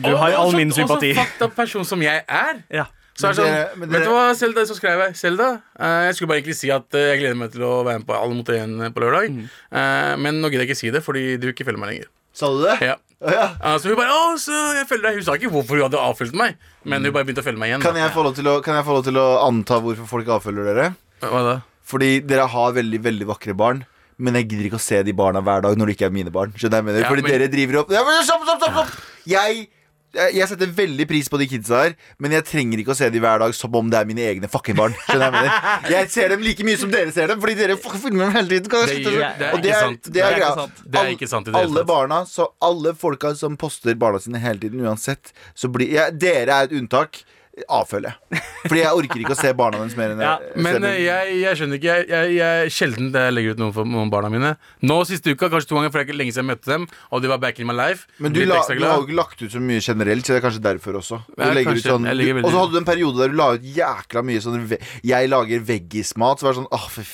du 0.00 0.10
har 0.16 0.32
all 0.40 0.52
min 0.56 0.72
sympati. 0.72 1.10
Og 1.12 1.16
så 1.16 1.20
fucked 1.26 1.42
up 1.48 1.54
person 1.58 1.84
som 1.84 2.00
jeg 2.04 2.24
er. 2.28 2.62
Ja. 2.72 2.86
Så 3.18 3.28
er 3.28 3.34
det 3.36 3.42
sånn, 3.44 3.78
men 3.82 3.90
Vet 3.92 4.06
du 4.06 4.10
hva, 4.14 4.22
Selda, 4.34 4.62
så 4.66 4.74
skrev 4.78 5.02
jeg 5.04 5.16
Selda. 5.20 5.48
eh, 5.78 6.06
jeg 6.08 6.14
skulle 6.16 6.30
bare 6.32 6.40
egentlig 6.40 6.56
si 6.56 6.70
at 6.72 6.94
eh, 6.96 7.10
jeg 7.12 7.20
gleder 7.20 7.36
meg 7.42 7.52
til 7.52 7.62
å 7.68 7.72
være 7.84 8.00
med 8.00 8.06
på 8.08 8.16
Alle 8.16 8.34
mot 8.38 8.48
én 8.54 8.78
på 8.94 9.02
lørdag. 9.04 9.28
Mm. 9.34 9.46
Eh, 9.82 10.12
men 10.24 10.40
nå 10.40 10.48
gidder 10.48 10.64
jeg 10.64 10.72
ikke 10.72 10.80
si 10.80 10.90
det, 10.94 11.02
fordi 11.04 11.24
du 11.42 11.50
ikke 11.52 11.66
følger 11.68 11.82
meg 11.82 11.92
lenger. 11.92 12.08
Sa 12.32 12.48
du 12.48 12.62
det? 12.64 12.78
Ja. 12.80 12.96
Å, 13.22 13.30
ja. 13.36 13.44
Eh, 13.60 13.76
så 13.78 13.92
hun 13.92 13.98
bare 14.00 14.16
Å, 14.16 14.32
så 14.40 14.56
jeg 14.78 14.88
følger 14.88 15.10
deg. 15.10 15.20
Hun 15.20 15.26
sa 15.28 15.36
ikke 15.36 15.52
hvorfor 15.52 15.76
hun 15.76 15.84
hadde 15.90 16.00
avfølt 16.00 16.34
meg, 16.40 16.56
men 16.88 17.04
hun 17.04 17.12
bare 17.12 17.28
begynte 17.28 17.44
å 17.44 17.46
følge 17.46 17.60
meg 17.60 17.74
igjen. 17.74 17.84
Kan 17.84 18.00
jeg, 18.00 18.10
få 18.16 18.24
lov 18.24 18.34
til 18.40 18.48
å, 18.48 18.56
kan 18.64 18.80
jeg 18.80 18.88
få 18.88 18.96
lov 18.96 19.04
til 19.10 19.20
å 19.20 19.26
anta 19.44 19.78
hvorfor 19.84 20.08
folk 20.16 20.32
avfølger 20.40 20.72
dere? 20.72 20.88
Hva 21.22 21.44
da? 21.46 21.56
Fordi 21.92 22.14
dere 22.24 22.48
har 22.48 22.72
veldig 22.80 23.02
veldig 23.04 23.28
vakre 23.28 23.54
barn. 23.58 23.84
Men 24.22 24.36
jeg 24.38 24.48
gidder 24.52 24.66
ikke 24.68 24.78
å 24.78 24.82
se 24.82 24.98
de 25.04 25.12
barna 25.16 25.40
hver 25.42 25.62
dag 25.64 25.76
når 25.78 25.88
det 25.90 25.94
ikke 25.96 26.08
er 26.08 26.14
mine 26.14 26.30
barn. 26.32 26.52
Skjønner 26.56 26.78
jeg 26.80 26.86
mener? 26.88 27.04
Ja, 27.04 27.08
Fordi 27.10 27.24
men- 27.26 27.32
dere 27.34 27.48
driver 27.52 27.78
opp 27.82 27.90
ja, 27.94 28.02
men, 28.06 28.20
stopp, 28.26 28.44
stopp, 28.46 28.60
stopp, 28.62 28.74
stopp. 28.76 29.06
Jeg, 29.32 29.64
jeg 30.12 30.48
setter 30.50 30.66
veldig 30.76 31.06
pris 31.08 31.28
på 31.32 31.38
de 31.40 31.46
kidsa 31.48 31.78
her, 31.86 31.94
men 32.20 32.34
jeg 32.36 32.44
trenger 32.44 32.82
ikke 32.82 32.92
å 32.92 32.96
se 32.98 33.08
dem 33.12 33.22
hver 33.24 33.38
dag 33.40 33.54
som 33.56 33.74
om 33.78 33.88
det 33.92 33.98
er 34.00 34.08
mine 34.10 34.24
egne 34.28 34.50
fucking 34.52 34.76
barn. 34.76 34.94
Jeg? 35.08 35.90
Jeg 35.92 36.10
ser 36.12 36.28
dem 36.34 36.42
like 36.44 36.64
mye 36.66 36.76
som 36.80 36.90
dere 36.92 37.12
ser 37.14 37.32
dem, 37.32 37.40
fordi 37.40 37.54
dere 37.58 37.76
filmer 37.80 38.26
dem 38.28 38.36
hele 38.36 38.48
tiden. 38.48 38.70
Kan 38.72 38.86
Det 38.86 38.98
gjør- 39.02 39.38
det 39.38 39.48
er 39.48 39.56
ikke 39.62 39.80
sant. 39.80 40.02
Det 40.02 40.12
Det 40.12 40.22
er, 40.22 40.32
er 40.32 40.36
ikke 40.42 40.54
sant. 40.62 40.82
Det 40.84 41.00
er 41.00 41.12
ikke 41.16 41.28
sant 41.28 41.48
i 41.48 41.50
det 41.52 41.60
Alle 41.62 41.84
barna, 41.88 42.22
så 42.28 42.48
alle 42.60 42.94
folka 42.94 43.34
som 43.36 43.56
poster 43.56 43.94
barna 43.94 44.18
sine 44.20 44.38
hele 44.42 44.58
tiden, 44.58 44.80
uansett, 44.84 45.32
så 45.54 45.70
blir 45.72 45.90
ja, 45.92 46.10
Dere 46.10 46.50
er 46.60 46.64
et 46.70 46.72
unntak. 46.76 47.22
Avfølger 47.68 48.14
jeg. 48.14 48.40
Fordi 48.62 48.80
jeg 48.80 48.96
orker 48.96 49.22
ikke 49.22 49.34
å 49.34 49.36
se 49.36 49.50
barna 49.56 49.80
deres 49.82 49.96
mer 49.98 50.14
enn 50.14 50.22
Ja, 50.24 50.32
Men 50.56 50.86
eh, 50.88 51.02
jeg, 51.02 51.34
jeg 51.42 51.58
skjønner 51.58 51.78
ikke. 51.80 51.96
Jeg, 51.98 52.06
jeg, 52.08 52.36
jeg 52.38 52.72
Sjelden 52.72 53.10
jeg 53.12 53.34
legger 53.34 53.56
ut 53.56 53.60
noe 53.60 53.74
for 53.76 53.88
noen 53.92 54.12
barna 54.12 54.30
mine. 54.32 54.54
Nå 54.88 54.96
siste 55.08 55.34
uka, 55.34 55.50
kanskje 55.52 55.68
to 55.68 55.76
ganger, 55.76 55.92
for 55.92 56.00
det 56.00 56.06
er 56.06 56.08
ikke 56.08 56.16
lenge 56.16 56.32
siden 56.32 56.46
jeg 56.48 56.50
møtte 56.54 56.72
dem. 56.72 56.86
Og 57.12 57.24
de 57.24 57.32
var 57.32 57.42
back 57.42 57.60
in 57.60 57.68
my 57.68 57.76
life. 57.76 58.08
Men 58.24 58.32
du, 58.32 58.40
la, 58.48 58.62
du 58.64 58.86
har 58.86 59.02
jo 59.02 59.04
ikke 59.04 59.18
lagt 59.18 59.44
ut 59.44 59.52
så 59.52 59.60
mye 59.60 59.84
generelt, 59.84 60.24
så 60.24 60.32
det 60.32 60.40
er 60.40 60.46
kanskje 60.46 60.64
derfor 60.64 61.00
også. 61.02 61.20
Sånn, 61.82 62.08
og 62.08 62.48
så 62.48 62.56
hadde 62.62 62.72
du 62.72 62.80
en 62.80 62.88
periode 62.88 63.20
der 63.20 63.34
du 63.34 63.36
la 63.36 63.50
ut 63.58 63.68
jækla 63.76 64.24
mye 64.24 64.40
sånn 64.44 64.64
Jeg 65.04 65.28
lager 65.28 65.68
veggismat, 65.68 66.40
så 66.40 66.48
var 66.48 66.56
det 66.56 66.62
sånn 66.62 66.72
Åh, 66.72 66.88
for 66.96 67.12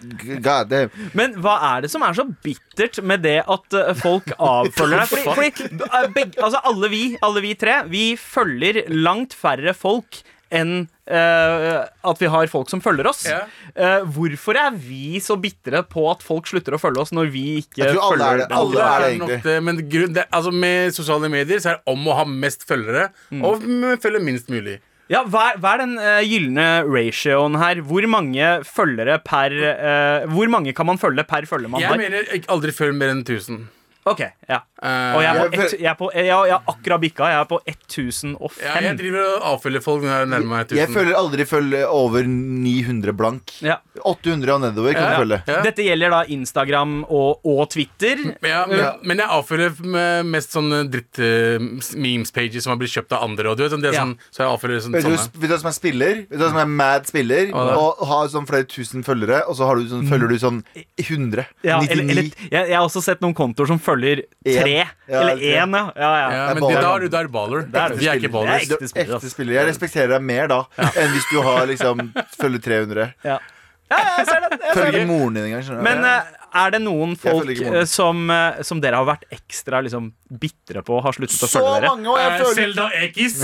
God 0.00 0.68
damn. 0.70 0.90
Men 1.16 1.36
hva 1.42 1.56
er 1.76 1.86
det 1.86 1.90
som 1.92 2.02
er 2.06 2.16
så 2.18 2.26
bittert 2.44 3.00
med 3.06 3.22
det 3.26 3.38
at 3.46 3.76
eh, 3.80 3.92
folk 3.98 4.28
avfølger 4.36 5.02
deg? 5.02 5.08
Fordi, 5.12 5.36
fordi 5.36 5.88
eh, 5.90 6.08
begge, 6.16 6.40
altså 6.42 6.60
alle 6.68 6.90
vi, 6.92 7.02
alle 7.24 7.44
vi 7.44 7.54
tre, 7.58 7.80
vi 7.90 8.04
følger 8.20 8.84
langt 8.92 9.36
færre 9.36 9.74
folk 9.76 10.22
enn 10.54 10.86
Uh, 11.06 11.84
at 12.02 12.18
vi 12.18 12.26
har 12.26 12.48
folk 12.50 12.66
som 12.66 12.80
følger 12.82 13.06
oss. 13.06 13.20
Yeah. 13.30 13.44
Uh, 13.78 14.08
hvorfor 14.10 14.58
er 14.58 14.72
vi 14.74 15.20
så 15.22 15.36
bitre 15.38 15.84
på 15.86 16.02
at 16.10 16.24
folk 16.26 16.48
slutter 16.50 16.74
å 16.74 16.80
følge 16.82 16.98
oss 17.04 17.12
når 17.14 17.28
vi 17.30 17.42
ikke 17.60 17.78
Jeg 17.78 17.92
tror 17.94 18.00
alle 18.08 18.16
følger 18.16 18.26
er 18.26 18.40
det. 18.40 18.46
dem? 18.50 18.56
Alle 18.58 18.80
Alle 18.80 18.88
er 18.88 19.04
det 19.04 19.10
egentlig. 19.12 19.36
det, 19.44 19.54
men 19.68 19.78
grunn, 19.92 20.16
det, 20.16 20.24
altså 20.34 20.50
med 20.50 20.96
sosiale 20.96 21.30
medier 21.30 21.62
så 21.62 21.70
er 21.70 21.78
det 21.78 21.94
om 21.94 22.10
å 22.10 22.16
ha 22.18 22.24
mest 22.26 22.66
følgere, 22.66 23.04
Mm. 23.30 23.44
og 23.46 23.62
følge 24.02 24.22
minst 24.26 24.50
mulig. 24.50 24.80
Ja, 25.12 25.20
hva, 25.30 25.52
hva 25.62 25.76
er 25.76 25.82
den 25.84 25.94
uh, 26.00 26.18
gylne 26.26 26.66
ratioen 26.82 27.58
her? 27.60 27.78
Hvor 27.86 28.06
mange 28.10 28.48
følgere 28.66 29.20
per 29.22 29.54
uh, 29.54 30.26
Hvor 30.32 30.50
mange 30.50 30.74
kan 30.74 30.88
man 30.88 30.98
følge 30.98 31.22
per 31.28 31.46
følgemann? 31.46 31.84
Jeg 31.84 32.00
mener 32.00 32.26
aldri 32.50 32.74
følg 32.74 32.96
mer 32.98 33.14
enn 33.14 33.22
1000. 33.22 33.68
Ok, 34.06 34.20
ja 34.48 34.62
Eh, 34.76 35.14
Og 35.16 35.22
jeg 35.22 35.30
er 35.32 35.38
på, 35.40 35.52
Jeg- 35.56 35.64
ett- 35.64 35.80
jeg 35.80 35.88
er 35.90 35.94
på 35.96 36.06
jeg, 36.12 36.24
jeg 36.26 36.52
har 36.52 36.62
akkurat 36.68 37.00
bikka. 37.00 37.24
Jeg 37.32 37.40
er 37.40 37.44
på 37.48 37.58
1005. 37.64 38.58
ja, 38.62 38.74
jeg 38.84 38.96
driver 38.98 39.22
og 39.24 39.42
avfølger 39.56 39.82
folk 39.82 40.02
når 40.02 40.12
jeg 40.20 40.28
nærmer 40.28 40.46
meg 40.52 40.66
1000. 40.68 40.76
Jeg 40.76 40.88
føler 40.92 41.14
aldri 41.16 41.44
følge 41.48 41.80
over 41.88 42.22
900 42.28 43.12
blank. 43.16 43.54
Ja. 43.64 43.78
800 44.04 44.52
og 44.52 44.60
nedover 44.60 44.92
kan 44.92 45.02
ja, 45.02 45.08
du 45.16 45.22
følge. 45.24 45.38
ja. 45.48 45.62
Dette 45.64 45.82
gjelder 45.82 46.10
da 46.10 46.20
Instagram 46.28 46.92
og, 47.08 47.40
og 47.48 47.70
Twitter. 47.72 48.16
Ja, 48.44 48.66
men, 48.66 48.78
Ja. 48.78 48.92
men 49.02 49.16
jeg 49.16 49.26
avfølger 49.32 49.80
med 49.80 50.26
mest 50.26 50.52
sånne 50.52 50.82
dritt-memes-pages 50.92 52.62
som 52.64 52.70
har 52.74 52.78
blitt 52.80 52.92
kjøpt 52.92 53.12
av 53.16 53.24
andre. 53.26 53.48
Og 53.50 53.56
du 53.56 53.62
vet, 53.64 53.72
sånn, 53.72 53.82
det 53.82 53.90
er 53.94 53.96
Ja. 53.96 54.04
sånn, 54.04 54.18
så 54.30 54.38
jeg 54.44 54.48
avfølger 54.52 54.80
sånn, 54.84 54.92
Vet 54.92 55.04
du, 55.04 55.10
sånne. 55.16 55.32
vet 55.40 55.48
du 55.48 55.54
hva 55.54 55.58
som 55.60 55.68
er 55.68 55.72
spiller? 55.72 56.14
Vet 56.28 56.30
du 56.30 56.44
hva 56.44 56.48
som 56.50 56.58
er 56.58 56.66
mad 56.66 57.06
spiller? 57.06 57.46
Hva 57.52 57.66
da? 57.66 57.76
Og 57.76 58.06
har 58.06 58.28
sånn 58.28 58.46
flere 58.46 58.64
tusen 58.68 59.02
følgere, 59.04 59.42
og 59.48 59.56
så 59.56 59.66
har 59.66 59.76
du 59.76 59.88
sånn, 59.88 60.08
følger 60.08 60.28
du 60.28 60.36
sånn 60.38 60.64
100. 60.98 61.46
Ja, 61.62 61.80
99. 61.80 61.90
eller, 61.90 62.10
eller, 62.10 62.22
jeg, 62.22 62.68
jeg 62.68 62.76
har 62.76 62.84
også 62.86 63.02
sett 63.02 63.20
noen 63.20 63.34
kontoer 63.34 63.66
som 63.66 63.78
følger 63.96 64.22
tre. 64.44 64.76
Ja, 65.08 65.20
eller 65.20 65.36
én, 65.36 65.76
ja. 65.76 65.82
ja, 65.96 66.12
ja. 66.20 66.30
Ja, 66.36 66.46
men 66.54 66.62
baller. 66.62 66.76
det, 66.76 66.84
da 66.84 66.94
er 66.94 67.00
du 67.00 67.08
da 67.08 67.20
er 67.20 67.28
baller. 67.36 67.66
Det 67.66 67.82
er. 67.82 67.96
Vi 67.96 68.06
er 68.06 68.20
ikke 68.20 68.26
Det 68.26 68.30
er 68.30 68.36
ballers. 68.38 68.62
ekte 68.62 68.78
Du, 68.80 68.88
spiller, 68.92 69.16
ekte 69.16 69.30
spiller. 69.32 69.58
Jeg 69.58 69.68
respekterer 69.72 70.14
deg 70.16 70.26
mer 70.30 70.50
da 70.52 70.62
enn 70.88 71.12
hvis 71.14 71.28
du 71.32 71.38
har 71.46 71.68
liksom 71.72 72.08
følger 72.40 72.64
300. 72.70 73.12
ja. 73.24 73.38
ja 73.92 74.02
jeg 74.18 74.26
ser 74.30 74.46
det. 74.46 74.60
Jeg 74.64 74.78
Følger 74.80 75.06
moren 75.10 75.38
din 75.38 75.48
engang. 75.50 75.82
Men 75.86 76.04
uh, 76.04 76.46
er 76.56 76.72
det 76.74 76.80
noen 76.84 77.14
folk 77.20 77.50
eh, 77.52 77.82
som, 77.88 78.26
eh, 78.32 78.62
som 78.66 78.80
dere 78.82 79.00
har 79.00 79.08
vært 79.08 79.26
ekstra 79.34 79.82
liksom, 79.84 80.10
bitre 80.30 80.82
på 80.86 81.00
har 81.04 81.12
sluttet 81.16 81.42
å 81.46 81.50
følge 81.50 81.74
dere? 81.80 81.90
mange, 81.94 82.08
og 82.10 82.18
jeg 82.18 82.30
Eh, 82.32 82.38
føler 82.42 82.62
Selda 82.62 82.86
Ekiz. 83.02 83.36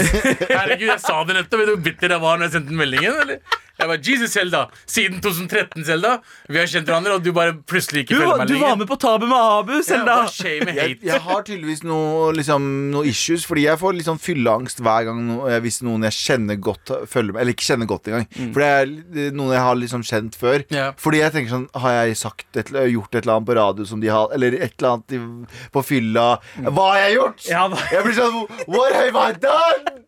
Herregud, 0.51 0.89
jeg 0.91 1.01
sa 1.01 1.19
det 1.25 1.37
nettopp. 1.39 1.61
Vet 1.63 1.69
du 1.69 1.75
hvor 1.77 1.85
bitter 1.91 2.17
jeg 2.17 2.25
var 2.29 2.39
når 2.41 2.49
jeg 2.49 2.57
sendte 2.59 2.73
den 2.75 2.81
meldingen? 2.83 3.21
Eller? 3.23 3.61
Jeg 3.83 3.89
bare, 3.89 4.03
Jesus 4.05 4.35
Selda. 4.37 4.59
Siden 4.87 5.21
2013, 5.25 5.85
Selda. 5.89 6.11
Vi 6.53 6.59
har 6.61 6.67
kjent 6.71 6.87
hverandre, 6.87 7.15
og 7.17 7.23
du 7.25 7.31
bare 7.35 7.55
plutselig 7.67 8.03
ikke 8.05 8.13
Du, 8.15 8.21
følger 8.21 8.37
meg 8.37 8.51
lenger. 8.51 8.61
du 8.61 8.67
var 8.67 8.77
med 8.83 8.89
på 8.91 8.99
Tabu 9.01 9.25
med 9.27 9.39
Abu, 9.41 9.73
Selda! 9.83 10.17
Ja, 10.29 10.75
jeg, 10.77 10.99
jeg 11.03 11.21
har 11.25 11.41
tydeligvis 11.49 11.81
noe, 11.89 12.29
liksom, 12.37 12.67
noe 12.93 13.09
issues, 13.09 13.47
fordi 13.49 13.65
jeg 13.65 13.81
får 13.81 13.97
liksom 13.97 14.21
fylleangst 14.23 14.83
hver 14.85 15.09
gang 15.09 15.23
no, 15.25 15.39
hvis 15.65 15.81
noen 15.87 16.05
jeg 16.07 16.15
kjenner 16.19 16.61
godt 16.63 16.93
følger 17.11 17.33
med. 17.33 17.41
Eller 17.43 17.57
ikke 17.57 17.67
kjenner 17.71 17.89
godt 17.91 18.13
engang. 18.13 18.29
For 18.53 18.63
det 18.63 18.71
er 18.77 19.35
noen 19.41 19.57
jeg 19.57 19.65
har 19.65 19.81
liksom 19.81 20.05
kjent 20.13 20.39
før. 20.39 20.67
Ja. 20.71 20.91
Fordi 21.01 21.23
jeg 21.25 21.35
tenker 21.35 21.55
sånn 21.57 21.67
Har 21.83 21.97
jeg 22.05 22.17
sagt 22.21 22.61
et, 22.61 22.71
gjort 22.93 23.17
et 23.17 23.23
eller 23.25 23.39
annet 23.39 23.49
på 23.49 23.57
radio 23.57 23.87
som 23.89 24.01
de 24.03 24.11
har 24.13 24.31
Eller 24.37 24.55
et 24.61 24.75
eller 24.79 24.99
annet 24.99 25.49
på 25.75 25.83
fylla? 25.87 26.27
Hva 26.73 26.87
har 26.93 26.99
jeg 27.05 27.17
gjort? 27.19 27.45
Ja, 27.51 27.63
hva- 27.69 27.85
Jeg 27.93 28.05
blir 28.07 28.17
sånn 28.17 28.67
What 28.73 28.93
have 28.97 29.17
I 29.23 29.33
done? 29.43 29.99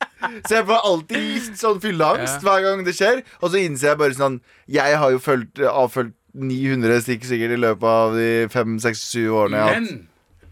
Så 0.49 0.55
jeg 0.57 0.65
får 0.71 0.81
alltid 0.91 1.25
litt 1.35 1.59
sånn 1.61 1.81
fylleangst 1.83 2.41
hver 2.47 2.63
gang 2.65 2.85
det 2.87 2.95
skjer. 2.97 3.23
Og 3.43 3.51
så 3.53 3.61
innser 3.61 3.91
jeg 3.93 3.99
bare 4.01 4.17
sånn 4.17 4.41
Jeg 4.73 4.97
har 4.97 5.11
jo 5.13 5.19
fulgt, 5.21 5.61
avfølt 5.61 6.15
900 6.35 7.01
stikk 7.05 7.23
sikkert 7.29 7.53
i 7.55 7.61
løpet 7.63 7.85
av 7.87 8.17
de 8.19 8.31
5-6-7 8.51 9.29
årene 9.31 9.61
jeg 9.61 9.67
har 9.69 9.75
hatt. 9.75 9.91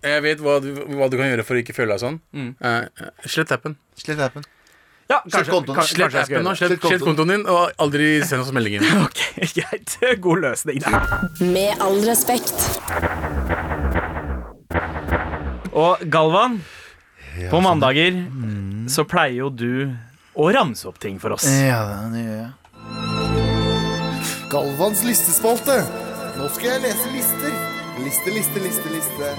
Men 0.03 0.13
jeg 0.13 0.23
vet 0.23 0.39
hva 0.45 0.57
du, 0.63 0.69
hva 0.99 1.09
du 1.11 1.17
kan 1.19 1.27
gjøre 1.31 1.45
for 1.47 1.55
å 1.59 1.63
ikke 1.63 1.75
føle 1.75 1.97
deg 1.97 2.03
sånn. 2.05 2.21
Eh, 2.63 3.07
slett 3.27 3.51
appen. 3.55 3.75
Slett 3.99 4.21
appen. 4.23 4.45
Ja, 5.11 5.19
Slett 5.29 5.49
kontoen. 5.51 5.77
kanskje, 5.77 5.97
Slett 5.97 6.13
kanskje 6.13 6.19
jeg 6.21 6.27
skal 6.29 6.37
appen 6.39 6.45
nå, 6.47 6.53
gjøre 6.55 6.61
slett, 6.63 6.79
Slett 6.79 6.93
slett 6.95 7.03
kontoen 7.09 7.33
din, 7.35 7.43
og 7.51 7.73
aldri 7.83 8.07
send 8.25 8.43
oss 8.47 8.53
meldingen. 8.55 8.87
Ok, 9.07 9.21
greit. 9.59 9.99
God 10.23 10.45
løsning. 10.47 10.81
Med 11.53 11.83
all 11.83 11.99
respekt. 12.07 13.72
Og 15.73 16.03
Galvan, 16.13 16.59
på 17.37 17.49
sånn. 17.51 17.63
mandager 17.65 18.13
Mm. 18.13 18.89
så 18.93 19.05
pleier 19.09 19.39
jo 19.41 19.49
du 19.51 19.97
å 20.37 20.51
ramse 20.53 20.85
opp 20.89 20.99
ting 21.01 21.19
for 21.19 21.33
oss. 21.33 21.47
Ja, 21.49 22.09
det 22.13 22.25
gjør 22.27 22.39
jeg. 22.43 22.53
Galvans 24.53 25.03
listespalte. 25.07 25.79
Nå 26.37 26.49
skal 26.53 26.75
jeg 26.75 26.83
lese 26.85 27.13
lister. 27.15 27.53
Liste, 28.03 28.33
liste, 28.35 28.61
liste, 28.65 28.89
liste. 28.93 29.31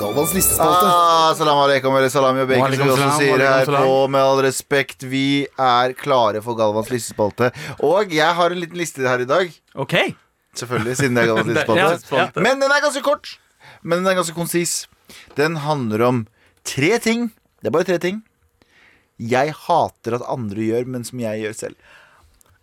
Galvans 0.00 0.32
listespalte. 0.34 0.88
Ah, 0.90 1.34
salam 1.38 1.60
alaikum, 1.62 1.94
eller 1.94 2.10
salami 2.10 2.42
og 2.42 2.48
bacon, 2.50 2.74
som 2.74 2.82
vi 2.82 2.90
også 2.90 2.98
salam, 2.98 3.18
sier 3.20 3.32
walaikum 3.36 3.54
her 3.54 3.64
salam. 3.68 3.84
på 3.86 4.10
Med 4.10 4.20
all 4.30 4.42
respekt, 4.42 5.02
vi 5.06 5.24
er 5.58 5.94
klare 5.94 6.42
for 6.42 6.58
Galvans 6.58 6.90
listespalte. 6.90 7.52
Og 7.86 8.10
jeg 8.14 8.34
har 8.40 8.50
en 8.50 8.58
liten 8.58 8.80
liste 8.80 9.06
her 9.06 9.22
i 9.22 9.28
dag. 9.30 9.54
Ok, 9.76 9.94
Selvfølgelig, 10.54 10.96
siden 10.98 11.14
det 11.18 11.22
er 11.24 11.30
Galvans 11.32 11.48
listespalte. 11.54 12.16
Ja, 12.16 12.26
ja. 12.26 12.42
Men 12.42 12.60
den 12.62 12.70
er 12.74 12.82
ganske 12.82 13.02
kort. 13.06 13.36
Men 13.82 14.02
den 14.02 14.10
er 14.12 14.18
ganske 14.18 14.34
konsis. 14.34 14.86
Den 15.36 15.56
handler 15.64 16.02
om 16.06 16.26
tre 16.64 16.98
ting. 16.98 17.30
Det 17.60 17.68
er 17.68 17.74
bare 17.76 17.84
tre 17.88 17.98
ting. 17.98 18.22
Jeg 19.20 19.52
hater 19.54 20.16
at 20.18 20.22
andre 20.28 20.56
gjør, 20.70 20.86
men 20.86 21.04
som 21.04 21.20
jeg 21.22 21.42
gjør 21.44 21.54
selv. 21.54 21.76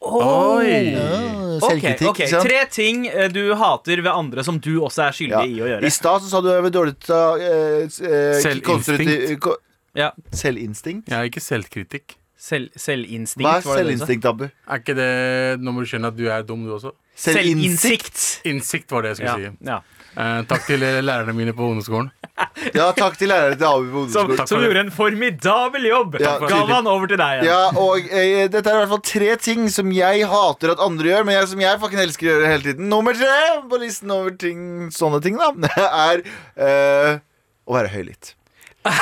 Oi! 0.02 0.96
Ok, 1.62 1.68
Selvkritikk. 1.70 2.08
ok, 2.10 2.20
ikke 2.24 2.30
sant? 2.32 2.48
Tre 2.48 2.62
ting 2.74 3.04
eh, 3.08 3.28
du 3.30 3.42
hater 3.60 4.02
ved 4.02 4.10
andre 4.12 4.44
som 4.44 4.58
du 4.64 4.72
også 4.82 5.04
er 5.08 5.14
skyldig 5.14 5.36
Ja. 5.36 5.44
i 5.46 5.60
å 5.62 5.68
I 5.68 5.70
gjøre. 5.76 5.92
stad 5.94 6.24
så 6.24 6.32
sa 6.32 6.42
du 6.42 6.50
jeg 6.50 6.64
var 6.66 6.74
dårlig 6.74 6.96
til 7.06 7.14
å 7.14 7.26
eh, 7.38 7.86
s- 7.86 8.00
eh, 8.02 8.42
Selvinstinkt. 8.42 8.66
konstruktiv- 8.66 9.40
ko- 9.40 9.58
Ja. 9.94 10.12
Selvinstinkt? 10.34 11.08
Jeg 11.12 11.18
er 11.20 11.30
ikke 11.30 11.44
selvkritikk. 11.46 12.16
Selv, 12.42 12.72
selvinstinkt, 12.76 13.46
Hva 13.46 13.58
er 13.60 13.62
var 13.62 13.78
det 13.78 13.86
det 13.86 13.94
du 13.94 13.98
sa? 14.00 14.06
selvinstinkt, 14.08 14.26
Abu? 14.26 14.46
Er 14.50 14.80
ikke 14.80 14.96
det 14.98 15.62
når 15.62 15.80
du 15.84 15.86
skjønne 15.92 16.08
at 16.08 16.16
du 16.18 16.26
er 16.34 16.42
dum, 16.42 16.64
du 16.66 16.72
også? 16.74 16.92
Selvinnsikt. 17.16 18.42
Innsikt 18.50 18.90
var 18.90 19.04
det 19.04 19.18
jeg 19.18 19.26
Ja, 19.28 19.34
skulle 19.36 19.52
si. 19.52 19.58
ja. 19.70 19.80
Eh, 20.12 20.42
takk 20.50 20.66
til 20.68 20.82
eh, 20.84 20.98
lærerne 21.06 21.34
mine 21.36 21.54
på 21.56 21.70
ungdomsskolen. 21.70 22.12
Ja, 22.74 22.88
takk 22.96 23.16
til 23.20 23.30
lærere 23.30 23.54
til 23.60 23.68
Abu 23.68 23.86
på 23.92 24.02
Som, 24.12 24.26
ungdomsskolen. 24.26 24.48
Som 24.50 24.64
gjorde 24.66 24.82
en 24.82 24.92
formidabel 24.96 25.86
jobb. 25.86 26.16
Ja, 26.24 26.34
Galvan, 26.42 26.88
over 26.90 27.08
til 27.12 27.20
deg 27.22 27.38
igjen. 27.38 27.48
Ja, 27.52 27.60
og 27.80 28.08
eh, 28.10 28.48
Dette 28.52 28.72
er 28.72 28.80
i 28.80 28.82
hvert 28.82 28.92
fall 28.92 29.04
tre 29.06 29.30
ting 29.46 29.68
som 29.72 29.92
jeg 29.94 30.26
hater 30.32 30.74
at 30.74 30.82
andre 30.84 31.12
gjør, 31.12 31.28
men 31.28 31.38
jeg, 31.38 31.50
som 31.52 31.62
jeg 31.64 31.82
fucking 31.84 32.02
elsker 32.02 32.28
å 32.28 32.32
gjøre 32.34 32.50
hele 32.52 32.66
tiden. 32.66 32.90
Nummer 32.92 33.18
tre 33.18 33.38
på 33.72 33.80
listen 33.84 34.14
over 34.16 34.36
ting, 34.42 34.64
sånne 34.96 35.22
ting, 35.24 35.38
da, 35.40 35.52
er 36.10 36.24
eh, 36.58 37.22
å 37.70 37.78
være 37.78 37.94
høylytt. 37.94 38.34
Å, 38.90 38.94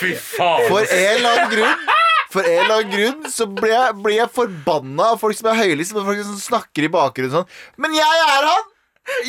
fy 0.00 0.14
faen! 0.16 0.66
For 0.70 0.80
en 0.80 1.14
eller 1.18 1.30
annen 1.34 1.50
grunn 1.52 1.88
For 2.32 2.46
en 2.46 2.62
eller 2.62 2.76
annen 2.78 2.92
grunn 2.94 3.26
så 3.28 3.44
blir 3.50 3.74
jeg, 3.74 3.96
blir 4.00 4.16
jeg 4.22 4.32
forbanna 4.32 5.10
av 5.12 5.20
folk 5.20 5.36
som 5.36 5.50
er 5.52 5.60
høylytte, 5.60 5.92
som 5.92 6.06
folk 6.06 6.22
som 6.24 6.38
snakker 6.40 6.86
i 6.88 6.92
bakgrunnen 6.94 7.42
sånn. 7.42 7.56
Men 7.76 7.96
jeg 7.98 8.24
er 8.30 8.46
han! 8.48 8.68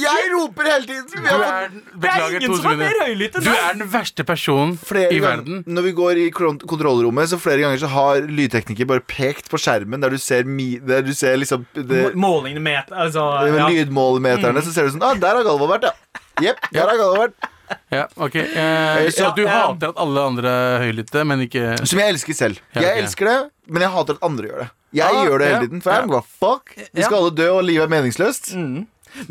Jeg 0.01 0.29
roper 0.33 0.67
hele 0.71 0.85
tiden! 0.87 1.07
Du 1.11 1.17
er, 1.27 1.67
den- 1.69 1.81
Det 1.81 1.91
er 1.93 1.99
beklager 2.05 2.35
ingen 2.37 2.51
to 2.51 2.57
som 2.61 2.71
er 2.71 2.77
mer 2.81 2.99
høylytt 3.05 3.35
enn 3.39 3.43
Du 3.43 3.49
er 3.51 3.73
den 3.79 3.87
verste 3.91 4.23
personen 4.27 4.77
flere 4.77 5.11
i 5.11 5.19
ganger, 5.19 5.41
verden. 5.43 5.63
Når 5.67 5.83
vi 5.87 5.91
går 5.97 6.21
i 6.21 6.25
kron- 6.31 6.59
kontrollrommet, 6.67 7.29
så 7.31 7.39
flere 7.41 7.59
ganger 7.65 7.77
så 7.83 7.89
har 7.91 8.21
lydtekniker 8.27 8.87
bare 8.87 9.01
pekt 9.01 9.49
på 9.51 9.59
skjermen 9.61 10.01
der 10.01 10.09
du 10.09 10.17
ser, 10.17 10.43
mi, 10.43 10.77
der 10.79 11.01
du 11.01 11.13
ser 11.13 11.35
liksom 11.37 11.65
det, 11.73 12.13
Må- 12.15 12.41
Målingene 12.41 12.61
met 12.61 12.91
altså, 12.91 13.25
ja. 13.47 13.67
lydmålmeterne, 13.67 14.61
så 14.63 14.71
ser 14.73 14.83
du 14.89 14.95
sånn 14.97 15.03
Ah, 15.03 15.13
der 15.15 15.35
har 15.35 15.43
Galvan 15.43 15.69
vært, 15.75 15.89
ja. 15.89 15.93
Jepp, 16.41 16.59
der 16.71 16.87
har 16.87 16.97
Galvan 16.97 17.25
vært. 17.27 17.49
Ja, 17.91 18.05
ok 18.17 18.35
eh, 18.35 19.09
Så- 19.11 19.23
Ja, 19.23 19.31
du 19.35 19.43
ja. 19.43 19.49
hater 19.71 19.89
at 19.89 19.97
alle 19.97 20.19
andre 20.27 20.49
er 20.49 20.79
høylytte, 20.91 21.25
men 21.25 21.39
ikke 21.47 21.85
Som 21.87 21.99
jeg 21.99 22.13
elsker 22.13 22.33
selv. 22.35 22.59
Ja, 22.75 22.81
Jeg 22.81 22.97
ok. 22.97 23.03
elsker 23.05 23.25
det, 23.25 23.51
men 23.67 23.81
jeg 23.81 23.91
hater 23.91 24.13
at 24.19 24.23
andre 24.23 24.47
gjør 24.47 24.59
det. 24.65 24.69
Jeg 24.93 25.07
Ah, 25.07 25.23
gjør 25.25 25.37
det 25.39 25.47
ja. 25.47 25.55
hele 25.55 25.67
tiden. 25.69 25.81
For 25.81 25.89
jeg 25.91 26.09
Ja. 26.09 26.17
er 26.17 26.21
fuck. 26.39 26.75
Vi 26.93 27.01
skal 27.01 27.15
alle 27.15 27.31
dø, 27.31 27.47
og 27.55 27.63
livet 27.63 27.83
er 27.83 27.87
meningsløst. 27.87 28.51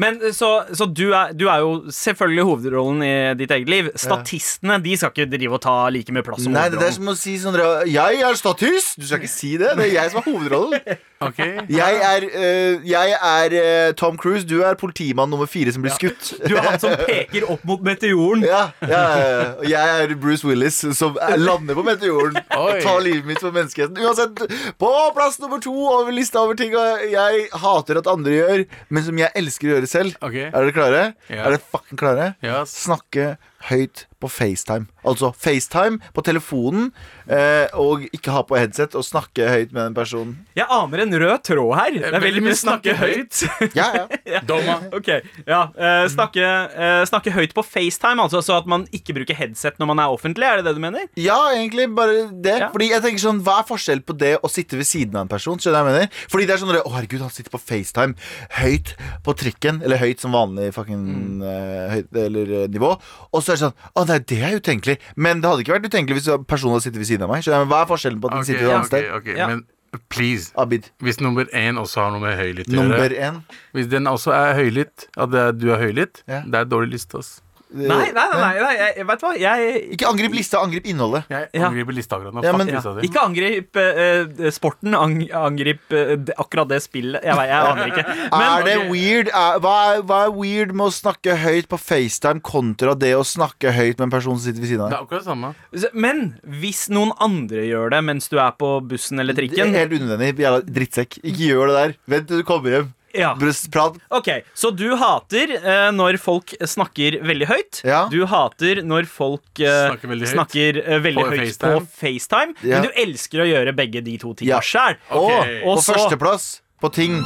Men 0.01 0.19
så, 0.37 0.51
så 0.77 0.87
du, 0.87 1.11
er, 1.17 1.33
du 1.37 1.47
er 1.49 1.63
jo 1.65 1.71
selvfølgelig 1.95 2.47
hovedrollen 2.51 3.05
i 3.07 3.13
ditt 3.41 3.51
eget 3.57 3.71
liv. 3.73 3.91
Statistene 3.99 4.81
de 4.85 4.97
skal 5.01 5.13
ikke 5.15 5.29
drive 5.33 5.59
og 5.59 5.63
ta 5.65 5.77
like 5.93 6.13
mye 6.15 6.25
plass 6.27 6.45
som 6.45 6.53
Nei, 6.57 6.67
det 6.69 6.79
er 6.79 6.85
hovedrollen. 6.85 6.99
som 6.99 7.13
å 7.15 7.17
si 7.19 7.37
sånn 7.43 7.57
dere, 7.57 7.87
Jeg 7.91 8.25
er 8.27 8.41
statist! 8.41 8.99
Du 9.01 9.07
skal 9.09 9.23
ikke 9.23 9.33
si 9.33 9.55
det. 9.61 9.75
Det 9.79 9.89
er 9.91 9.95
jeg 9.97 10.13
som 10.15 10.23
er 10.23 10.29
hovedrollen. 10.31 10.99
Okay. 11.21 11.59
Jeg 11.69 11.99
er, 12.01 12.25
eh, 12.33 12.79
jeg 12.89 13.11
er 13.13 13.53
eh, 13.59 13.91
Tom 13.93 14.17
Cruise. 14.17 14.41
Du 14.49 14.63
er 14.65 14.73
politimann 14.81 15.29
nummer 15.29 15.45
fire 15.53 15.69
som 15.75 15.83
blir 15.85 15.93
skutt. 15.93 16.31
Du 16.49 16.55
er 16.57 16.65
han 16.65 16.79
som 16.81 16.95
peker 16.97 17.45
opp 17.53 17.61
mot 17.69 17.83
meteoren. 17.85 18.41
Ja, 18.49 18.63
ja, 18.81 19.01
ja, 19.21 19.51
jeg 19.69 20.07
er 20.07 20.15
Bruce 20.17 20.49
Willis, 20.49 20.79
som 20.97 21.19
er- 21.21 21.37
lander 21.37 21.77
på 21.77 21.85
meteoren 21.85 22.39
Oi. 22.41 22.55
og 22.57 22.81
tar 22.81 23.03
livet 23.05 23.29
mitt 23.29 23.43
for 23.45 23.53
menneskeheten. 23.53 24.01
Uansett, 24.01 24.41
på 24.81 24.93
plass 25.19 25.37
nummer 25.45 25.61
to 25.61 25.75
over 25.91 26.09
lista 26.17 26.41
over 26.41 26.57
ting 26.57 26.73
jeg 26.73 27.45
hater 27.67 28.01
at 28.01 28.09
andre 28.09 28.39
gjør, 28.39 28.65
men 28.89 29.05
som 29.11 29.21
jeg 29.21 29.29
elsker 29.43 29.70
å 29.71 29.77
gjøre 29.79 29.91
selv. 29.91 30.19
Okay. 30.21 30.49
Er 30.51 30.59
dere 30.59 30.77
klare? 30.77 31.03
Ja. 31.31 31.45
Er 31.47 31.55
dere 31.55 31.65
fucking 31.73 32.01
klare? 32.01 32.33
Ja. 32.45 32.63
Snakke 32.69 33.35
høyt 33.71 34.07
på 34.21 34.29
FaceTime. 34.31 34.87
Altså 35.07 35.33
FaceTime 35.37 35.99
på 36.17 36.25
telefonen, 36.27 36.91
eh, 37.31 37.67
og 37.81 38.05
ikke 38.13 38.35
ha 38.35 38.43
på 38.47 38.59
headset 38.59 38.97
og 38.99 39.05
snakke 39.07 39.49
høyt 39.49 39.73
med 39.73 39.83
den 39.89 39.97
personen. 39.97 40.37
Jeg 40.59 40.69
aner 40.71 41.05
en 41.05 41.17
rød 41.23 41.45
tråd 41.49 41.75
her. 41.79 41.99
Det 42.01 42.13
er 42.13 42.25
veldig 42.25 42.45
mye 42.47 42.59
snakke 42.59 42.97
høyt. 43.01 43.43
Ja, 43.81 44.07
ja. 44.27 44.41
Domma. 44.47 44.79
Okay. 44.97 45.21
ja 45.47 45.61
eh, 45.79 46.07
snakke, 46.11 46.43
eh, 46.43 47.03
snakke 47.09 47.33
høyt 47.33 47.53
på 47.57 47.63
FaceTime, 47.65 48.23
altså, 48.23 48.41
så 48.45 48.57
at 48.59 48.67
man 48.69 48.87
ikke 48.97 49.15
bruker 49.17 49.37
headset 49.39 49.79
når 49.81 49.91
man 49.93 50.03
er 50.03 50.13
offentlig. 50.13 50.47
Er 50.49 50.61
det 50.61 50.67
det 50.69 50.75
du 50.77 50.83
mener? 50.83 51.07
Ja, 51.21 51.39
egentlig 51.55 51.87
bare 51.97 52.27
det. 52.33 52.57
Ja. 52.65 52.71
Fordi 52.75 52.91
jeg 52.91 53.05
tenker 53.05 53.23
sånn, 53.23 53.43
Hva 53.47 53.61
er 53.63 53.69
forskjell 53.69 54.03
på 54.07 54.17
det 54.21 54.35
å 54.45 54.51
sitte 54.53 54.79
ved 54.81 54.89
siden 54.89 55.17
av 55.17 55.25
en 55.27 55.33
person? 55.33 55.61
Skjønner 55.61 55.81
jeg 55.85 55.89
mener? 55.91 56.25
Fordi 56.33 56.49
det 56.49 56.57
er 56.57 56.63
sånn 56.63 56.75
Å, 56.75 56.95
herregud, 56.97 57.23
han 57.25 57.33
sitter 57.35 57.55
på 57.55 57.63
FaceTime 57.63 58.17
høyt 58.61 58.95
på 59.27 59.35
trikken. 59.39 59.81
Eller 59.87 60.01
høyt 60.03 60.23
som 60.23 60.35
vanlig 60.35 60.71
fucking 60.77 61.07
eh, 61.47 61.95
høyt, 61.95 62.11
eller 62.27 62.55
eh, 62.63 62.67
nivå. 62.73 62.93
Og 63.31 63.43
så 63.45 63.55
er 63.55 63.59
det 63.61 63.65
sånn 63.67 63.89
Å 63.95 64.07
nei, 64.11 64.19
det 64.33 64.39
er 64.45 64.57
utenkelig. 64.61 64.97
Men 65.17 65.41
det 65.43 65.51
hadde 65.51 65.65
ikke 65.65 65.77
vært 65.79 65.89
utenkelig 65.91 66.21
hvis 66.21 66.31
personen 66.51 66.77
hadde 66.77 66.87
sittet 66.89 67.01
ved 67.03 67.09
siden 67.11 67.27
av 67.27 67.33
meg. 67.35 67.45
Skjønner 67.47 67.65
du? 67.67 67.71
Hva 67.75 67.83
er 67.85 67.91
forskjellen 67.91 68.21
på 68.23 68.31
at 68.31 68.39
den 68.41 68.49
sitter 68.51 68.67
et 68.69 68.75
annet 68.77 68.91
sted? 68.91 69.13
ok, 69.19 69.31
Ja. 69.39 69.47
Men 69.53 69.65
please, 70.09 70.53
Abid. 70.55 70.85
hvis 71.03 71.19
nummer 71.21 71.45
én 71.57 71.79
også 71.81 71.99
har 72.05 72.11
noe 72.15 72.21
med 72.23 72.37
høylytt 72.39 72.69
å 72.71 72.77
Nummer 72.79 73.09
gjøre. 73.11 73.31
Hvis 73.75 73.89
den 73.91 74.05
også 74.07 74.31
er 74.37 74.55
høylytt, 74.55 75.09
at 75.19 75.31
det 75.33 75.41
er, 75.41 75.53
du 75.59 75.71
er 75.75 75.81
høylytt, 75.83 76.23
Ja. 76.31 76.43
det 76.47 76.55
er 76.61 76.65
dårlig 76.71 76.93
liste, 76.93 77.19
ass. 77.19 77.41
Nei, 77.71 77.87
nei, 77.87 78.09
nei, 78.11 78.25
nei, 78.35 78.55
nei 78.59 78.73
jeg, 78.75 79.05
vet 79.07 79.21
du 79.21 79.25
hva? 79.27 79.31
Jeg 79.39 79.83
Ikke 79.95 80.09
angrip 80.11 80.33
lista, 80.35 80.59
angrip 80.65 80.89
innholdet. 80.91 81.29
Jeg 81.31 81.63
angriper 81.69 81.95
lista 81.95 82.17
akkurat 82.19 82.35
nå. 82.35 82.43
Ja, 82.43 82.55
men- 82.59 82.73
ja. 82.73 82.83
Ikke 83.07 83.23
angrip 83.23 83.79
uh, 83.79 84.49
sporten, 84.51 84.97
ang, 84.99 85.15
angrip 85.39 85.95
uh, 85.95 86.17
akkurat 86.35 86.71
det 86.73 86.81
spillet. 86.83 87.23
Jeg, 87.23 87.37
jeg 87.51 87.71
aner 87.71 87.93
ikke. 87.93 88.05
er 88.41 88.67
det 88.67 88.77
weird? 88.91 89.31
Er, 89.31 89.63
hva, 89.63 89.77
er, 89.93 90.03
hva 90.09 90.21
er 90.27 90.35
weird 90.35 90.75
med 90.75 90.89
å 90.89 90.95
snakke 90.95 91.39
høyt 91.45 91.71
på 91.71 91.79
FaceTime 91.79 92.43
kontra 92.43 92.97
det 92.99 93.15
å 93.15 93.23
snakke 93.27 93.75
høyt 93.77 94.01
med 94.01 94.09
en 94.09 94.15
person 94.19 94.35
som 94.35 94.45
sitter 94.49 94.67
ved 94.67 94.73
siden 94.75 94.87
av 94.87 94.91
deg? 94.91 94.97
Det 94.97 95.01
er 95.01 95.07
akkurat 95.07 95.23
det 95.23 95.31
samme. 95.31 95.95
Men 95.95 96.25
hvis 96.61 96.87
noen 96.91 97.15
andre 97.23 97.67
gjør 97.69 97.95
det 97.95 98.03
mens 98.11 98.31
du 98.33 98.41
er 98.43 98.55
på 98.59 98.77
bussen 98.91 99.23
eller 99.23 99.37
Det 99.37 99.47
er 99.47 99.55
trikken 99.55 99.77
helt 99.79 99.95
unødvendig. 99.95 100.35
Jævla 100.43 100.65
drittsekk. 100.67 101.21
Ikke 101.23 101.53
gjør 101.53 101.71
det 101.71 101.77
der. 101.79 102.01
Vent 102.11 102.29
til 102.31 102.43
du 102.43 102.49
kommer 102.49 102.81
hjem. 102.81 102.91
Ja. 103.15 103.35
Brystprat. 103.39 103.97
Ok, 104.11 104.29
Så 104.55 104.71
du 104.77 104.97
hater 104.97 105.51
eh, 105.57 105.91
når 105.93 106.19
folk 106.19 106.55
snakker 106.63 107.21
veldig 107.27 107.47
høyt. 107.51 107.81
Ja. 107.85 108.09
Du 108.13 108.25
hater 108.27 108.83
når 108.87 109.07
folk 109.11 109.61
eh, 109.61 109.89
Snakker 109.91 110.09
veldig 110.15 110.27
høyt. 110.29 110.35
snakker, 110.37 110.81
eh, 110.87 110.99
veldig 111.01 111.25
På 111.25 111.31
høyt 111.31 111.41
FaceTime. 111.47 111.81
på 111.81 111.87
FaceTime. 112.01 112.55
Ja. 112.63 112.81
Men 112.81 112.83
du 112.89 112.91
elsker 113.05 113.45
å 113.45 113.49
gjøre 113.51 113.77
begge 113.77 114.05
de 114.05 114.17
to 114.19 114.35
Ja. 114.41 114.61
tinga 114.61 114.61
sjæl. 114.63 114.97
Og 115.11 115.31
Og 115.31 115.79
på 115.79 115.83
så- 115.83 115.95
førsteplass 115.95 116.61
på 116.81 116.93
ting. 116.93 117.21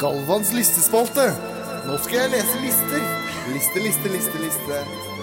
Galvans 0.00 0.52
listespalte. 0.52 1.30
Nå 1.86 1.98
skal 2.02 2.18
jeg 2.24 2.30
lese 2.32 2.60
lister. 2.64 3.00
Liste, 3.52 3.80
liste, 3.84 4.08
liste, 4.08 4.38
liste. 4.40 5.13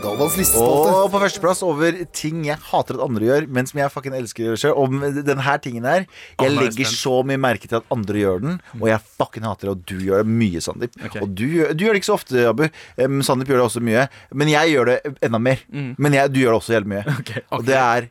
Galvans 0.00 0.36
listespalte. 0.38 0.92
Og 0.96 1.10
på 1.12 1.20
førsteplass 1.22 1.62
over 1.66 1.98
ting 2.16 2.44
jeg 2.48 2.58
hater 2.70 2.96
at 2.96 3.04
andre 3.04 3.26
gjør, 3.26 3.46
men 3.52 3.68
som 3.68 3.80
jeg 3.82 3.92
fucking 3.92 4.16
elsker 4.16 4.44
å 4.44 4.48
gjøre 4.50 4.60
selv. 4.62 4.80
Og 4.80 5.18
den 5.26 5.42
her 5.46 5.60
tingen 5.62 5.88
her 5.88 6.06
Jeg 6.06 6.46
er 6.48 6.54
legger 6.56 6.90
så 6.90 7.20
mye 7.26 7.40
merke 7.40 7.68
til 7.70 7.80
at 7.80 7.90
andre 7.94 8.22
gjør 8.22 8.44
den, 8.44 8.60
og 8.78 8.86
jeg 8.90 9.04
fucking 9.20 9.46
hater 9.48 9.70
det, 9.70 9.74
og 9.76 9.84
du 9.90 10.06
gjør 10.06 10.24
det 10.24 10.36
mye, 10.40 10.62
Sandeep. 10.64 10.96
Okay. 11.10 11.24
Og 11.24 11.34
du, 11.36 11.46
du 11.76 11.84
gjør 11.84 11.96
det 11.96 12.02
ikke 12.02 12.10
så 12.10 12.16
ofte, 12.18 12.46
Abu. 12.50 12.64
Um, 13.00 13.20
Sandeep 13.26 13.52
gjør 13.52 13.62
det 13.62 13.66
også 13.66 13.84
mye. 13.84 14.06
Men 14.32 14.52
jeg 14.52 14.74
gjør 14.74 14.92
det 14.92 14.98
enda 15.28 15.42
mer. 15.42 15.66
Men 15.70 16.16
jeg, 16.16 16.32
du 16.32 16.40
gjør 16.42 16.56
det 16.56 16.62
også 16.62 16.76
jævlig 16.78 16.94
mye. 16.96 17.18
Og 17.56 17.68
det 17.68 17.78
er 17.80 18.10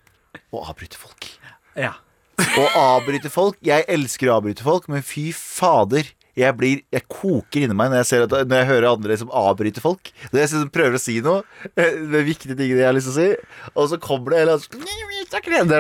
å 0.54 0.64
avbryte 0.70 1.00
folk. 1.00 1.32
Ja. 1.80 1.96
Å 2.40 2.70
avbryte 2.80 3.32
folk. 3.34 3.60
Jeg 3.66 3.86
elsker 3.92 4.30
å 4.30 4.38
avbryte 4.40 4.66
folk, 4.66 4.88
men 4.92 5.04
fy 5.06 5.30
fader. 5.36 6.08
Jeg, 6.40 6.56
blir, 6.60 6.84
jeg 6.94 7.04
koker 7.12 7.66
inni 7.66 7.76
meg 7.76 7.92
når 7.92 8.02
jeg, 8.02 8.10
ser 8.10 8.26
at, 8.26 8.36
når 8.48 8.62
jeg 8.62 8.70
hører 8.70 8.88
andre 8.94 9.18
som 9.20 9.34
avbryter 9.36 9.84
folk. 9.84 10.12
Når 10.32 10.42
jeg 10.44 10.52
som 10.54 10.70
prøver 10.74 10.96
å 10.96 11.02
si 11.04 11.18
noe, 11.26 11.44
eh, 11.74 11.98
det 12.00 12.22
er 12.22 12.28
viktige 12.28 12.56
tingene 12.56 12.84
jeg 12.84 12.90
har 12.90 12.96
lyst 12.96 13.12
til 13.12 13.16
å 13.16 13.20
si, 13.20 13.30
og 13.74 13.90
så 13.92 14.00
kommer 14.04 14.34
det 14.34 14.40
en 14.40 14.48
eller 14.48 14.56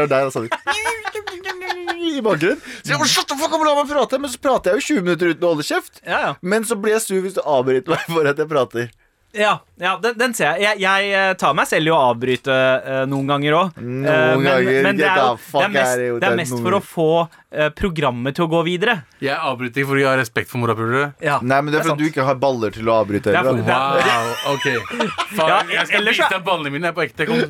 annen 0.10 0.34
sånn-. 0.36 0.52
I 2.00 2.22
bakgrunnen. 2.24 2.62
Så 2.84 2.94
jeg 2.94 3.00
må 3.00 3.08
shut 3.10 3.32
å 3.32 3.38
la 3.40 3.76
meg 3.78 3.90
prate, 3.90 4.20
men 4.22 4.32
så 4.32 4.40
prater 4.42 4.74
jeg 4.74 4.80
jo 4.80 5.00
20 5.00 5.06
minutter 5.06 5.34
uten 5.34 5.46
å 5.46 5.54
holde 5.54 5.66
kjeft. 5.68 6.02
Ja, 6.04 6.20
ja. 6.26 6.32
Men 6.42 6.66
så 6.68 6.78
blir 6.80 6.96
jeg 6.96 7.06
sur 7.06 7.20
hvis 7.24 7.38
du 7.38 7.42
avbryter 7.44 7.96
meg 7.96 8.08
for 8.16 8.30
at 8.30 8.40
jeg 8.40 8.50
prater. 8.52 8.92
Ja, 9.36 9.60
ja 9.80 9.96
den, 10.04 10.18
den 10.20 10.34
ser 10.38 10.60
jeg. 10.60 10.78
jeg. 10.80 10.84
Jeg 10.84 11.12
eh, 11.16 11.34
tar 11.40 11.56
meg 11.58 11.70
selv 11.70 11.90
i 11.90 11.94
å 11.94 12.00
avbryte 12.10 12.54
uh, 12.54 13.04
noen 13.10 13.30
ganger 13.30 13.58
òg. 13.58 13.80
Noen 13.80 14.46
ganger, 14.46 14.82
Men 14.86 15.00
det 15.00 15.08
er, 15.08 15.22
jo, 15.24 15.38
fuck 15.40 15.64
det 15.64 15.70
er 15.70 15.76
mest, 15.76 15.96
det 16.00 16.10
er 16.10 16.20
det 16.24 16.30
er 16.30 16.40
mest 16.42 16.58
for 16.60 16.78
å 16.78 16.82
få 16.84 17.10
uh, 17.26 17.70
programmet 17.78 18.38
til 18.38 18.48
å 18.48 18.50
gå 18.52 18.64
videre. 18.68 19.00
Jeg 19.24 19.36
avbryter 19.36 19.88
fordi 19.90 20.04
jeg 20.06 20.10
har 20.12 20.20
respekt 20.22 20.52
for 20.52 20.62
morapulere. 20.64 21.12
Ja. 21.24 21.40
Nei, 21.44 21.62
men 21.64 21.74
det 21.74 21.82
er 21.82 21.90
fordi 21.90 22.06
du 22.08 22.12
ikke 22.12 22.28
har 22.28 22.40
baller 22.42 22.76
til 22.76 22.90
å 22.90 23.00
avbryte. 23.02 23.36
For- 23.36 23.66
Wow, 23.70 24.30
ok 24.54 24.66
Far, 25.36 25.50
Ja, 25.50 25.58
Jeg 25.74 25.88
skal 25.90 26.06
vise 26.08 26.28
deg 26.32 26.44
ballene 26.46 26.72
mine. 26.74 26.90
Jeg 26.90 26.94
er 26.94 26.98
på 26.98 27.04
ekte. 27.06 27.28
Kom. 27.30 27.42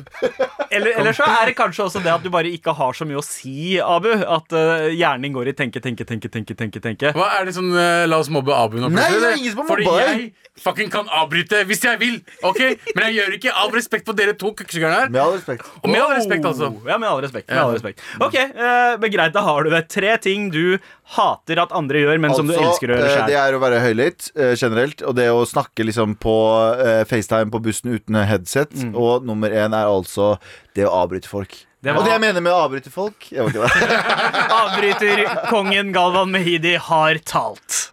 Eller, 0.70 0.92
eller 1.00 1.16
så 1.16 1.26
er 1.26 1.50
det 1.50 1.56
kanskje 1.58 1.86
også 1.88 2.02
det 2.04 2.12
at 2.12 2.22
du 2.22 2.30
bare 2.32 2.50
ikke 2.54 2.74
har 2.78 2.94
så 2.96 3.06
mye 3.08 3.18
å 3.20 3.24
si, 3.26 3.78
Abu. 3.82 4.10
At 4.14 4.54
eh, 4.54 4.90
hjernen 4.94 5.26
din 5.26 5.34
går 5.34 5.50
i 5.50 5.54
tenke, 5.58 5.82
tenke, 5.82 6.06
tenke, 6.06 6.30
tenke, 6.30 6.54
tenke, 6.58 6.82
tenke. 6.84 7.12
Hva 7.16 7.26
er 7.40 7.48
det 7.48 7.56
sånn 7.56 7.72
eh, 7.74 8.04
La 8.10 8.20
oss 8.22 8.30
mobbe 8.32 8.54
Abu 8.54 8.78
nå? 8.78 8.90
Nei, 8.92 9.02
plutselig, 9.08 9.20
det 9.24 9.32
er 9.32 9.40
ingen 9.40 9.54
som 9.56 9.62
mobber 9.64 9.82
Fordi 9.82 10.04
jeg 10.04 10.62
fucking 10.64 10.92
kan 10.92 11.10
avbryte 11.20 11.64
hvis 11.68 11.84
jeg 11.86 12.00
vil. 12.02 12.19
Ok? 12.46 12.60
Men 12.94 13.06
jeg 13.08 13.16
gjør 13.18 13.36
ikke 13.38 13.54
av 13.64 13.76
respekt 13.76 14.08
for 14.08 14.18
dere 14.18 14.36
to 14.38 14.52
kukkesugerne 14.56 15.02
her. 15.02 15.12
Med 15.12 15.22
all 15.22 15.34
respekt. 15.36 15.68
Og 15.82 15.90
med 15.90 16.02
all 16.02 16.14
respekt, 16.16 16.48
altså. 16.50 16.70
Ja, 16.88 16.98
med 17.00 17.08
all 17.10 17.22
respekt. 17.24 17.48
Med 17.50 17.62
all 17.62 17.74
respekt. 17.76 18.04
Ok, 18.20 18.36
eh, 18.40 18.96
men 19.00 19.14
greit, 19.14 19.34
da 19.36 19.44
har 19.46 19.64
du 19.66 19.72
det. 19.74 19.84
Tre 19.92 20.16
ting 20.22 20.50
du 20.54 20.78
hater 21.16 21.58
at 21.62 21.72
andre 21.76 22.04
gjør, 22.04 22.20
men 22.22 22.34
som 22.36 22.48
du 22.48 22.54
elsker 22.54 22.92
å 22.92 22.98
gjøre 22.98 23.08
eh, 23.08 23.16
sjøl. 23.16 23.30
Det 23.30 23.38
er 23.40 23.56
å 23.56 23.62
være 23.62 23.80
høylytt 23.84 24.28
eh, 24.36 24.52
generelt, 24.58 25.02
og 25.06 25.16
det 25.18 25.30
å 25.32 25.42
snakke 25.48 25.86
liksom 25.88 26.14
på 26.22 26.36
eh, 26.76 27.02
FaceTime 27.10 27.50
på 27.54 27.62
bussen 27.64 27.96
uten 27.96 28.20
headset. 28.28 28.76
Mm. 28.76 28.94
Og 28.98 29.26
nummer 29.26 29.50
én 29.50 29.74
er 29.74 29.90
altså 29.90 30.36
det 30.78 30.86
å 30.86 30.94
avbryte 31.02 31.30
folk. 31.30 31.64
Det 31.80 31.94
Og 31.96 32.04
det 32.04 32.12
jeg 32.12 32.20
mener 32.20 32.42
med 32.44 32.52
å 32.52 32.58
avbryte 32.66 32.90
folk 32.92 33.30
Jeg 33.32 33.40
var 33.40 33.54
ikke 33.54 33.64
det. 33.64 34.00
Avbryter 34.60 35.22
kongen 35.48 35.94
Galvan 35.96 36.28
Mehidi 36.34 36.74
har 36.76 37.16
talt. 37.24 37.86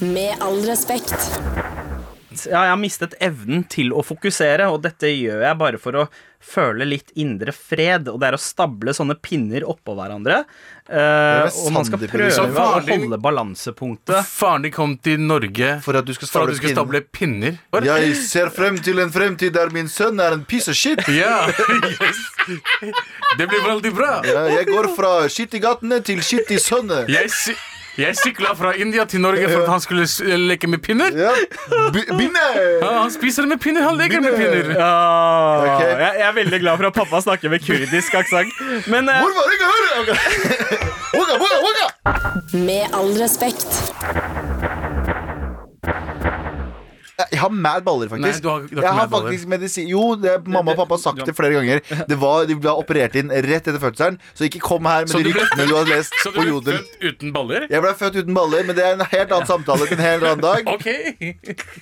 Med 0.00 0.40
all 0.40 0.62
respekt. 0.64 1.67
Ja, 2.46 2.62
jeg 2.68 2.74
har 2.76 2.80
mistet 2.80 3.14
evnen 3.24 3.64
til 3.68 3.90
å 3.96 4.04
fokusere, 4.06 4.68
og 4.70 4.82
dette 4.86 5.10
gjør 5.10 5.42
jeg 5.48 5.58
bare 5.58 5.78
for 5.82 5.96
å 6.04 6.08
føle 6.38 6.86
litt 6.86 7.10
indre 7.18 7.50
fred. 7.52 8.06
Og 8.12 8.20
det 8.22 8.28
er 8.28 8.36
å 8.36 8.40
stable 8.40 8.92
sånne 8.94 9.16
pinner 9.20 9.64
oppå 9.66 9.96
hverandre. 9.98 10.44
eh, 10.88 10.98
er 10.98 11.48
og 11.50 11.72
man 11.74 11.84
skal 11.84 11.98
prøve 12.06 12.46
å 12.46 12.68
holde 12.78 13.18
balansepunktet. 13.20 14.22
Faren 14.30 14.62
din 14.62 14.72
kom 14.72 14.94
til 15.02 15.18
Norge 15.20 15.80
For 15.84 15.98
at 15.98 16.06
du 16.06 16.14
skal 16.14 16.28
stable 16.30 16.54
du 16.54 16.60
skal 16.60 16.76
stable 16.76 17.02
pinner. 17.12 17.58
Jeg 17.84 18.14
ser 18.22 18.52
frem 18.54 18.78
til 18.80 19.02
en 19.02 19.10
fremtid 19.12 19.52
der 19.58 19.72
min 19.74 19.90
sønn 19.90 20.20
er 20.22 20.38
en 20.38 20.44
piece 20.44 20.70
of 20.70 20.76
shit. 20.78 21.02
Ja, 21.18 21.48
yes. 21.48 22.20
Det 23.38 23.46
blir 23.50 23.64
veldig 23.66 23.90
bra. 23.96 24.20
Ja, 24.24 24.46
jeg 24.54 24.68
går 24.70 24.92
fra 24.96 25.10
skitt 25.32 25.56
i 25.58 25.60
gatene 25.64 25.98
til 26.04 26.22
skitt 26.24 26.50
i 26.54 26.60
sønnet. 26.62 27.10
Jeg, 27.12 27.28
sy 27.34 27.56
jeg 27.98 28.16
sykla 28.16 28.54
fra 28.58 28.72
India 28.78 29.04
til 29.04 29.20
Norge 29.20 29.48
for 29.50 29.64
at 29.64 29.70
han 29.72 29.80
skulle 29.82 30.06
leke 30.38 30.70
med 30.70 30.78
pinner. 30.78 31.10
Ja. 31.18 31.32
B 31.92 31.96
Binne! 32.18 32.44
Ja, 32.82 32.92
han 33.02 33.10
spiser 33.10 33.46
med 33.46 33.58
pinner, 33.58 33.82
han 33.82 33.98
leker 33.98 34.20
med 34.22 34.36
pinner. 34.38 34.70
Ja, 34.78 34.92
okay. 35.64 35.88
jeg, 35.88 36.12
jeg 36.20 36.28
er 36.28 36.34
veldig 36.38 36.60
glad 36.60 36.76
for 36.78 36.86
at 36.90 36.98
pappa 37.00 37.20
snakker 37.26 37.50
med 37.50 37.64
kurdisk 37.66 38.14
aksent. 38.14 38.54
Men 38.86 39.08
eh, 39.08 39.22
Hvor 39.22 39.32
var 39.34 39.44
det 39.50 39.58
waka! 39.98 41.88
Med 42.52 42.82
all 42.94 43.12
respekt. 43.22 43.66
Jeg 47.18 47.40
har 47.42 47.50
mad 47.50 47.82
baller, 47.82 48.06
faktisk. 48.08 48.22
Nei, 48.22 48.40
du 48.40 48.48
har- 48.48 48.66
du 48.68 48.76
har 48.76 48.82
jeg 48.84 48.92
har 48.94 49.08
mad 49.08 49.10
faktisk 49.10 49.46
medisin 49.50 49.88
Jo, 49.90 50.14
det, 50.14 50.46
mamma 50.46 50.70
og 50.70 50.76
pappa 50.78 50.94
har 50.94 51.02
sagt 51.02 51.24
det 51.26 51.34
flere 51.34 51.52
ganger. 51.58 51.80
Det 52.06 52.16
var, 52.18 52.46
De 52.46 52.54
ble 52.54 52.70
operert 52.70 53.16
inn 53.18 53.28
rett 53.28 53.66
etter 53.66 53.78
fødselen, 53.82 54.18
så 54.34 54.46
ikke 54.46 54.60
kom 54.62 54.84
her 54.86 55.04
med 55.06 55.24
de 55.26 55.32
ryktene 55.34 55.66
du 55.68 55.74
har 55.74 55.84
lest 55.90 56.12
Så 56.22 56.30
du 56.32 56.38
på 56.38 56.62
ble 56.62 56.72
født 56.78 57.02
uten 57.10 57.32
baller? 57.34 57.66
Jeg 57.68 57.82
ble 57.82 57.94
født 57.94 58.16
uten 58.22 58.34
baller, 58.34 58.64
men 58.64 58.76
det 58.76 58.84
er 58.84 58.92
en 58.94 59.00
helt 59.04 59.32
annen 59.34 59.46
samtale 59.50 59.86
til 59.88 59.98
en 59.98 60.04
helt 60.04 60.22
annen 60.22 60.40
dag. 60.40 60.62
Ok. 60.78 60.86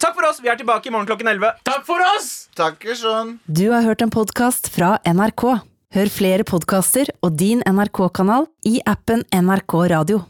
takk 0.00 0.14
for 0.14 0.24
oss. 0.28 0.40
Vi 0.40 0.48
er 0.48 0.56
tilbake 0.56 0.86
i 0.86 0.90
morgen 0.90 1.06
klokken 1.06 1.28
11. 1.28 1.52
Takk 1.64 1.84
for 1.86 2.00
oss! 2.16 2.48
Takker 2.56 2.96
sånn. 2.96 3.38
Du 3.48 3.70
har 3.72 3.82
hørt 3.82 4.00
en 4.02 4.10
podkast 4.10 4.68
fra 4.72 4.98
NRK. 5.04 5.60
Hør 5.94 6.08
flere 6.10 6.44
podkaster 6.44 7.08
og 7.22 7.36
din 7.38 7.62
NRK-kanal 7.64 8.48
i 8.66 8.80
appen 8.86 9.22
NRK 9.32 9.86
Radio. 9.92 10.26